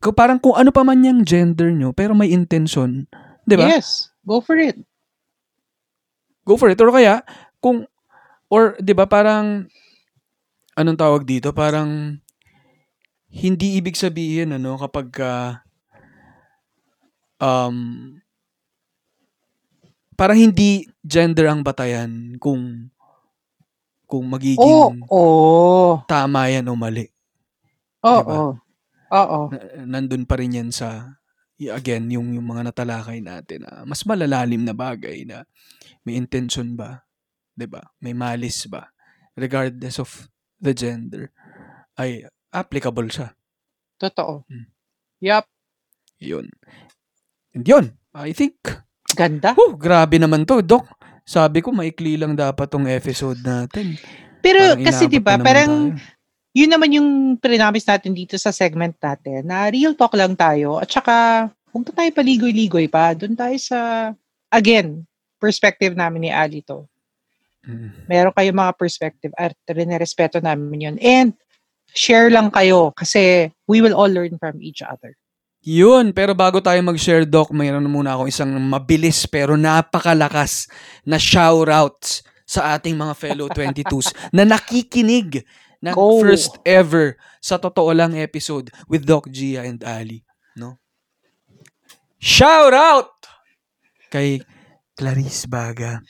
parang 0.08 0.40
kung 0.40 0.56
ano 0.56 0.72
pa 0.72 0.80
man 0.80 1.04
yung 1.04 1.20
gender 1.28 1.68
nyo 1.68 1.92
pero 1.92 2.16
may 2.16 2.32
intention 2.32 3.04
'di 3.44 3.54
ba 3.60 3.68
Yes. 3.68 4.08
Go 4.24 4.40
for 4.40 4.56
it. 4.56 4.80
go 6.48 6.56
for 6.56 6.72
it 6.72 6.80
or 6.80 6.88
kaya 6.88 7.20
kung 7.60 7.84
or 8.48 8.80
'di 8.80 8.96
ba 8.96 9.04
parang 9.04 9.68
anong 10.74 10.98
tawag 10.98 11.22
dito 11.28 11.52
parang 11.52 12.16
hindi 13.30 13.78
ibig 13.78 13.94
sabihin 13.94 14.58
ano 14.58 14.74
kapag 14.74 15.06
ka, 15.14 15.62
um 17.38 18.18
parang 20.18 20.36
hindi 20.36 20.84
gender 21.00 21.46
ang 21.48 21.62
batayan 21.62 22.36
kung 22.42 22.90
kung 24.10 24.26
magiging 24.26 24.58
Oo. 24.58 25.06
Oh, 25.06 25.92
tama 26.10 26.50
yan 26.50 26.66
o 26.66 26.74
mali. 26.74 27.06
Oo. 28.02 28.18
Diba? 28.18 28.36
Oo. 29.10 29.50
Na- 29.50 29.98
nandun 30.00 30.24
pa 30.24 30.38
rin 30.38 30.54
yan 30.54 30.70
sa 30.70 31.18
again 31.60 32.08
yung 32.08 32.32
yung 32.32 32.46
mga 32.48 32.72
natalakay 32.72 33.20
natin 33.20 33.68
na 33.68 33.84
mas 33.84 34.00
malalalim 34.08 34.64
na 34.64 34.72
bagay 34.72 35.28
na 35.28 35.44
may 36.08 36.16
intention 36.16 36.72
ba 36.72 37.04
'di 37.52 37.68
ba 37.68 37.84
may 38.00 38.16
malis 38.16 38.64
ba 38.64 38.88
regardless 39.36 40.00
of 40.00 40.08
the 40.56 40.72
gender 40.72 41.28
ay 42.00 42.24
applicable 42.48 43.04
siya 43.12 43.36
Totoo. 44.00 44.48
Hmm. 44.48 44.72
Yup. 45.20 45.44
yun 46.16 46.48
and 47.52 47.68
yun 47.68 47.92
I 48.16 48.32
think 48.32 48.56
Ganda. 49.12 49.52
oh 49.52 49.76
grabe 49.76 50.16
naman 50.16 50.48
to 50.48 50.64
doc 50.64 50.88
sabi 51.28 51.60
ko 51.60 51.76
maikli 51.76 52.16
lang 52.16 52.40
dapat 52.40 52.72
tong 52.72 52.88
episode 52.88 53.36
natin 53.44 54.00
Pero 54.40 54.72
Parang 54.72 54.80
kasi 54.88 55.04
'di 55.04 55.20
ba, 55.20 55.36
parang 55.36 55.92
tayo. 55.92 56.00
Yun 56.50 56.70
naman 56.70 56.90
yung 56.90 57.08
prinamis 57.38 57.86
natin 57.86 58.10
dito 58.10 58.34
sa 58.34 58.50
segment 58.50 58.94
natin 58.98 59.46
na 59.46 59.70
real 59.70 59.94
talk 59.94 60.14
lang 60.18 60.34
tayo 60.34 60.82
at 60.82 60.90
saka 60.90 61.46
huwag 61.70 61.86
na 61.86 61.92
tayo 61.94 62.10
paligoy-ligoy 62.10 62.90
pa. 62.90 63.14
Doon 63.14 63.38
tayo 63.38 63.56
sa, 63.62 64.10
again, 64.50 65.06
perspective 65.38 65.94
namin 65.94 66.26
ni 66.26 66.30
Ali 66.34 66.66
to. 66.66 66.86
Mm. 67.62 68.10
Meron 68.10 68.34
kayong 68.34 68.58
mga 68.58 68.74
perspective 68.74 69.32
at 69.38 69.54
rinerespeto 69.70 70.42
namin 70.42 70.90
yun. 70.90 70.96
And 70.98 71.30
share 71.94 72.30
lang 72.30 72.50
kayo 72.50 72.90
kasi 72.94 73.54
we 73.70 73.78
will 73.78 73.94
all 73.94 74.10
learn 74.10 74.38
from 74.42 74.58
each 74.58 74.82
other. 74.82 75.14
Yun, 75.60 76.16
pero 76.16 76.32
bago 76.32 76.56
tayo 76.64 76.80
mag-share, 76.80 77.28
Doc, 77.28 77.52
mayroon 77.52 77.84
muna 77.84 78.16
akong 78.16 78.32
isang 78.32 78.48
mabilis 78.56 79.28
pero 79.28 79.60
napakalakas 79.60 80.64
na 81.04 81.20
shoutouts 81.20 82.24
sa 82.48 82.74
ating 82.74 82.96
mga 82.96 83.14
fellow 83.14 83.46
22s 83.56 84.10
na 84.32 84.48
nakikinig 84.48 85.44
ng 85.80 85.94
Go. 85.96 86.20
first 86.20 86.60
ever 86.68 87.16
sa 87.40 87.56
totoo 87.56 87.92
lang 87.96 88.12
episode 88.16 88.68
with 88.86 89.08
Doc 89.08 89.28
Gia 89.32 89.64
and 89.64 89.80
Ali. 89.84 90.24
No? 90.56 90.76
Shout 92.20 92.76
out 92.76 93.16
kay 94.12 94.44
Clarice 94.92 95.48
Baga, 95.48 96.04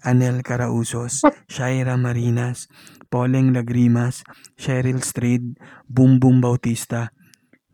Anel 0.00 0.40
Carausos, 0.40 1.20
Shaira 1.44 2.00
Marinas, 2.00 2.72
Poleng 3.12 3.52
Lagrimas, 3.52 4.24
Cheryl 4.56 5.04
Strayed, 5.04 5.60
Bumbum 5.84 6.40
Bautista, 6.40 7.12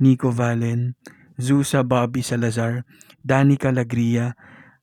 Nico 0.02 0.34
Valen, 0.34 0.98
Zusa 1.38 1.86
Bobby 1.86 2.26
Salazar, 2.26 2.82
Danica 3.22 3.70
Lagria, 3.70 4.34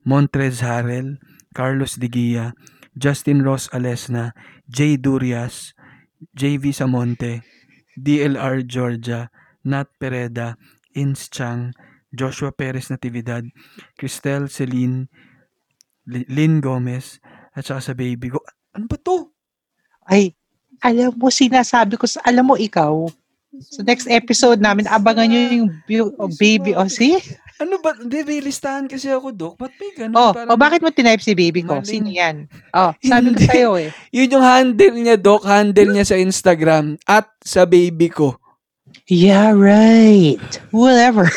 Montrez 0.07 0.63
Harel, 0.63 1.19
Carlos 1.51 1.99
Digia, 1.99 2.55
Justin 2.95 3.43
Ross 3.43 3.67
Alesna, 3.75 4.31
Jay 4.69 4.95
Durias, 4.95 5.73
JV 6.31 6.71
Samonte, 6.71 7.43
DLR 7.99 8.63
Georgia, 8.63 9.27
Nat 9.67 9.91
Pereda, 9.99 10.55
Ins 10.95 11.27
Chang, 11.27 11.75
Joshua 12.13 12.53
Perez 12.53 12.93
Natividad, 12.93 13.43
Cristel 13.97 14.47
Celine, 14.47 15.09
Li- 16.05 16.27
Lynn 16.29 16.61
Gomez, 16.61 17.19
at 17.53 17.65
saka 17.65 17.81
sa 17.81 17.93
baby 17.97 18.29
ko. 18.29 18.39
Ano 18.73 18.85
ba 18.85 18.97
to? 19.01 19.29
Ay, 20.05 20.37
alam 20.83 21.15
mo, 21.15 21.31
sinasabi 21.33 21.97
ko, 21.97 22.05
alam 22.21 22.45
mo 22.45 22.55
ikaw, 22.59 23.07
sa 23.61 23.85
next 23.85 24.09
episode 24.09 24.57
namin, 24.57 24.89
abangan 24.89 25.29
nyo 25.29 25.39
yung 25.65 25.71
oh, 26.17 26.29
baby. 26.41 26.73
O, 26.73 26.85
oh, 26.85 26.89
see? 26.89 27.17
Ano 27.61 27.77
ba? 27.79 27.93
Hindi, 27.93 28.25
may 28.25 28.39
listahan 28.41 28.89
kasi 28.89 29.09
ako, 29.09 29.29
Dok. 29.29 29.53
Ba't 29.61 29.73
may 29.77 29.91
ganun? 29.93 30.17
Oh, 30.17 30.31
Parang- 30.33 30.49
oh, 30.49 30.59
bakit 30.59 30.81
mo 30.81 30.89
tinype 30.89 31.21
si 31.21 31.37
baby 31.37 31.61
ko? 31.61 31.79
Maling- 31.79 31.85
Sino 31.85 32.09
yan? 32.09 32.49
Oh, 32.73 32.91
sabi 32.99 33.33
ko 33.33 33.39
sa'yo 33.39 33.69
eh. 33.77 33.89
Yun 34.09 34.33
yung 34.33 34.45
handle 34.45 34.95
niya, 34.97 35.15
Doc. 35.15 35.45
Handle 35.45 35.93
niya 35.93 36.05
sa 36.05 36.17
Instagram 36.17 36.97
at 37.05 37.29
sa 37.45 37.69
baby 37.69 38.09
ko. 38.09 38.37
Yeah, 39.05 39.51
right. 39.51 40.39
Whatever. 40.71 41.27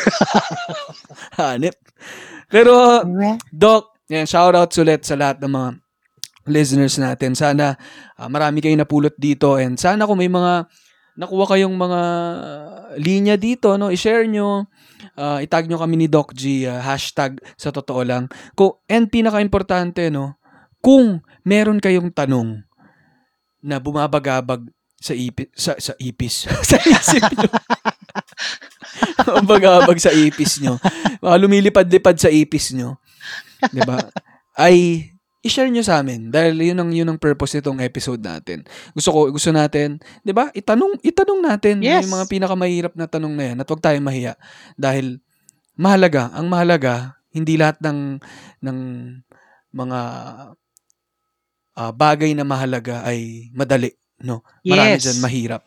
Hanip. 1.39 1.75
Pero. 2.47 3.03
Doc, 3.51 3.97
yan, 4.07 4.23
shoutouts 4.23 4.79
ulit 4.79 5.03
sa 5.03 5.19
lahat 5.19 5.43
ng 5.43 5.51
mga 5.51 5.69
listeners 6.47 6.95
natin. 6.95 7.35
Sana 7.35 7.75
ah, 8.15 8.31
marami 8.31 8.63
kayong 8.63 8.79
napulot 8.79 9.13
dito 9.19 9.59
and 9.59 9.75
sana 9.75 10.07
kung 10.07 10.17
may 10.17 10.31
mga 10.31 10.63
nakuha 11.17 11.45
kayong 11.49 11.75
mga 11.75 12.01
linya 13.01 13.35
dito, 13.35 13.75
no, 13.75 13.89
i-share 13.89 14.29
nyo, 14.29 14.69
ah, 15.17 15.41
itag 15.41 15.65
nyo 15.65 15.81
kami 15.81 15.97
ni 15.99 16.07
Doc 16.07 16.31
G, 16.31 16.69
ah, 16.69 16.79
hashtag 16.79 17.41
sa 17.57 17.73
totoo 17.73 18.05
lang. 18.05 18.29
Kung, 18.53 18.77
and 18.87 19.09
pinaka-importante, 19.09 20.13
no, 20.13 20.37
kung 20.79 21.25
meron 21.41 21.81
kayong 21.81 22.13
tanong 22.13 22.63
na 23.59 23.81
bumabagabag 23.81 24.69
sa 24.97 25.13
ipis, 25.17 25.49
sa, 25.57 25.73
sa 25.77 25.93
ipis, 25.97 26.45
sa 26.69 26.77
isip 26.79 27.25
nyo. 27.33 27.51
Bumabagabag 29.27 29.97
sa 30.01 30.13
ipis 30.13 30.61
nyo. 30.61 30.81
Mga 31.21 31.35
lumilipad-lipad 31.41 32.17
sa 32.17 32.33
ipis 32.33 32.73
nyo. 32.73 32.97
ba? 33.85 34.09
Ay 34.57 35.09
i-share 35.47 35.71
nyo 35.71 35.79
sa 35.81 36.03
amin 36.03 36.27
dahil 36.27 36.59
yun 36.59 36.77
ang 36.77 36.91
yun 36.91 37.07
ang 37.07 37.15
purpose 37.15 37.55
nitong 37.55 37.79
episode 37.79 38.19
natin. 38.19 38.67
Gusto 38.91 39.09
ko 39.15 39.19
gusto 39.31 39.49
natin, 39.55 39.97
'di 40.21 40.35
ba? 40.35 40.51
Itanong 40.51 40.99
itanong 40.99 41.39
natin 41.39 41.79
Yes. 41.79 42.03
yung 42.03 42.19
mga 42.19 42.27
pinakamahirap 42.27 42.93
na 42.99 43.07
tanong 43.07 43.33
na 43.33 43.43
yan 43.49 43.57
at 43.63 43.67
huwag 43.71 43.79
tayong 43.79 44.03
mahiya 44.03 44.35
dahil 44.75 45.23
mahalaga, 45.79 46.29
ang 46.35 46.51
mahalaga 46.51 47.15
hindi 47.31 47.55
lahat 47.55 47.79
ng 47.79 48.19
ng 48.59 48.77
mga 49.71 49.99
ah, 51.77 51.91
bagay 51.93 52.33
na 52.33 52.41
mahalaga 52.43 53.05
ay 53.05 53.49
madali, 53.53 53.93
no? 54.25 54.41
Marami 54.65 54.97
Yes. 54.97 55.03
diyan 55.05 55.19
mahirap. 55.21 55.61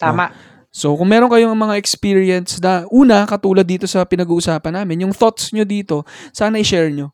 Tama. 0.00 0.32
So, 0.70 0.94
kung 0.94 1.10
meron 1.10 1.26
kayong 1.28 1.52
mga 1.52 1.74
experience 1.82 2.62
na, 2.62 2.86
una, 2.94 3.26
katulad 3.26 3.66
dito 3.66 3.90
sa 3.90 4.06
pinag-uusapan 4.06 4.80
namin, 4.80 5.02
yung 5.04 5.10
thoughts 5.12 5.50
nyo 5.50 5.66
dito, 5.66 6.06
sana 6.30 6.62
i-share 6.62 6.94
nyo. 6.94 7.10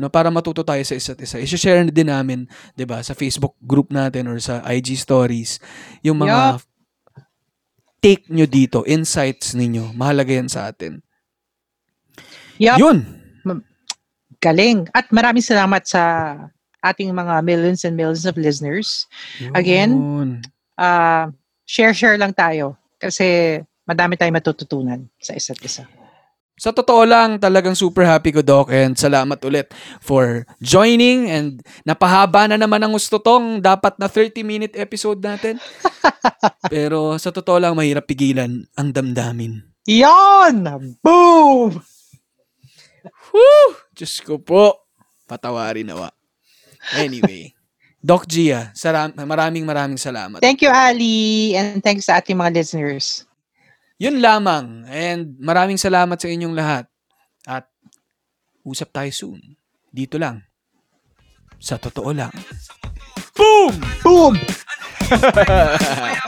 No, 0.00 0.08
para 0.08 0.32
matuto 0.32 0.64
tayo 0.64 0.80
sa 0.80 0.96
isa't 0.96 1.20
isa. 1.20 1.36
I-share 1.36 1.84
din 1.92 2.08
namin, 2.08 2.48
'di 2.72 2.88
ba, 2.88 3.04
sa 3.04 3.12
Facebook 3.12 3.52
group 3.60 3.92
natin 3.92 4.32
or 4.32 4.40
sa 4.40 4.64
IG 4.64 4.96
stories, 4.96 5.60
yung 6.00 6.24
mga 6.24 6.56
Yup. 6.56 6.64
take 8.00 8.24
nyo 8.32 8.48
dito, 8.48 8.80
insights 8.88 9.52
ninyo. 9.52 9.92
Mahalaga 9.92 10.32
yan 10.32 10.48
sa 10.48 10.72
atin. 10.72 11.04
Yup. 12.56 12.80
Yun. 12.80 12.98
Galing. 14.40 14.88
At 14.96 15.12
maraming 15.12 15.44
salamat 15.44 15.84
sa 15.84 16.00
ating 16.80 17.12
mga 17.12 17.44
millions 17.44 17.84
and 17.84 17.92
millions 17.92 18.24
of 18.24 18.40
listeners. 18.40 19.04
Again? 19.52 19.92
Yun. 19.92 20.28
Ah, 20.80 21.28
share-share 21.68 22.16
lang 22.16 22.32
tayo 22.32 22.80
kasi 22.96 23.60
madami 23.84 24.16
tayong 24.16 24.40
matututunan 24.40 25.04
sa 25.20 25.36
isa't 25.36 25.60
isa. 25.60 25.84
Sa 26.60 26.76
totoo 26.76 27.08
lang, 27.08 27.40
talagang 27.40 27.72
super 27.72 28.04
happy 28.04 28.36
ko, 28.36 28.44
Doc. 28.44 28.68
And 28.68 28.92
salamat 28.92 29.40
ulit 29.48 29.72
for 30.04 30.44
joining. 30.60 31.32
And 31.32 31.64
napahaba 31.88 32.44
na 32.52 32.60
naman 32.60 32.84
ang 32.84 32.92
gusto 32.92 33.16
tong 33.16 33.64
dapat 33.64 33.96
na 33.96 34.12
30-minute 34.12 34.76
episode 34.76 35.24
natin. 35.24 35.56
Pero 36.72 37.16
sa 37.16 37.32
totoo 37.32 37.56
lang, 37.56 37.72
mahirap 37.72 38.04
pigilan 38.04 38.68
ang 38.76 38.88
damdamin. 38.92 39.64
Yon! 39.88 40.68
Boom! 41.00 41.80
Whew! 43.32 43.68
Diyos 43.96 44.20
ko 44.20 44.36
po. 44.36 44.84
Patawarin 45.24 45.88
nawa. 45.88 46.12
Anyway. 46.92 47.56
Doc 48.04 48.28
Gia, 48.28 48.72
saram- 48.72 49.12
maraming 49.12 49.64
maraming 49.64 50.00
salamat. 50.00 50.40
Thank 50.40 50.64
you, 50.64 50.72
Ali. 50.72 51.52
And 51.56 51.80
thanks 51.84 52.08
sa 52.08 52.20
ating 52.20 52.36
mga 52.36 52.56
listeners. 52.56 53.28
Yun 54.00 54.24
lamang. 54.24 54.88
And 54.88 55.36
maraming 55.36 55.76
salamat 55.76 56.16
sa 56.16 56.32
inyong 56.32 56.56
lahat. 56.56 56.88
At 57.44 57.68
usap 58.64 58.96
tayo 58.96 59.12
soon. 59.12 59.60
Dito 59.92 60.16
lang. 60.16 60.48
Sa 61.60 61.76
totoo 61.76 62.10
lang. 62.16 62.32
Boom! 63.36 63.76
Boom! 64.00 64.34
Bye-bye 65.36 66.20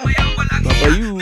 you. 0.91 1.19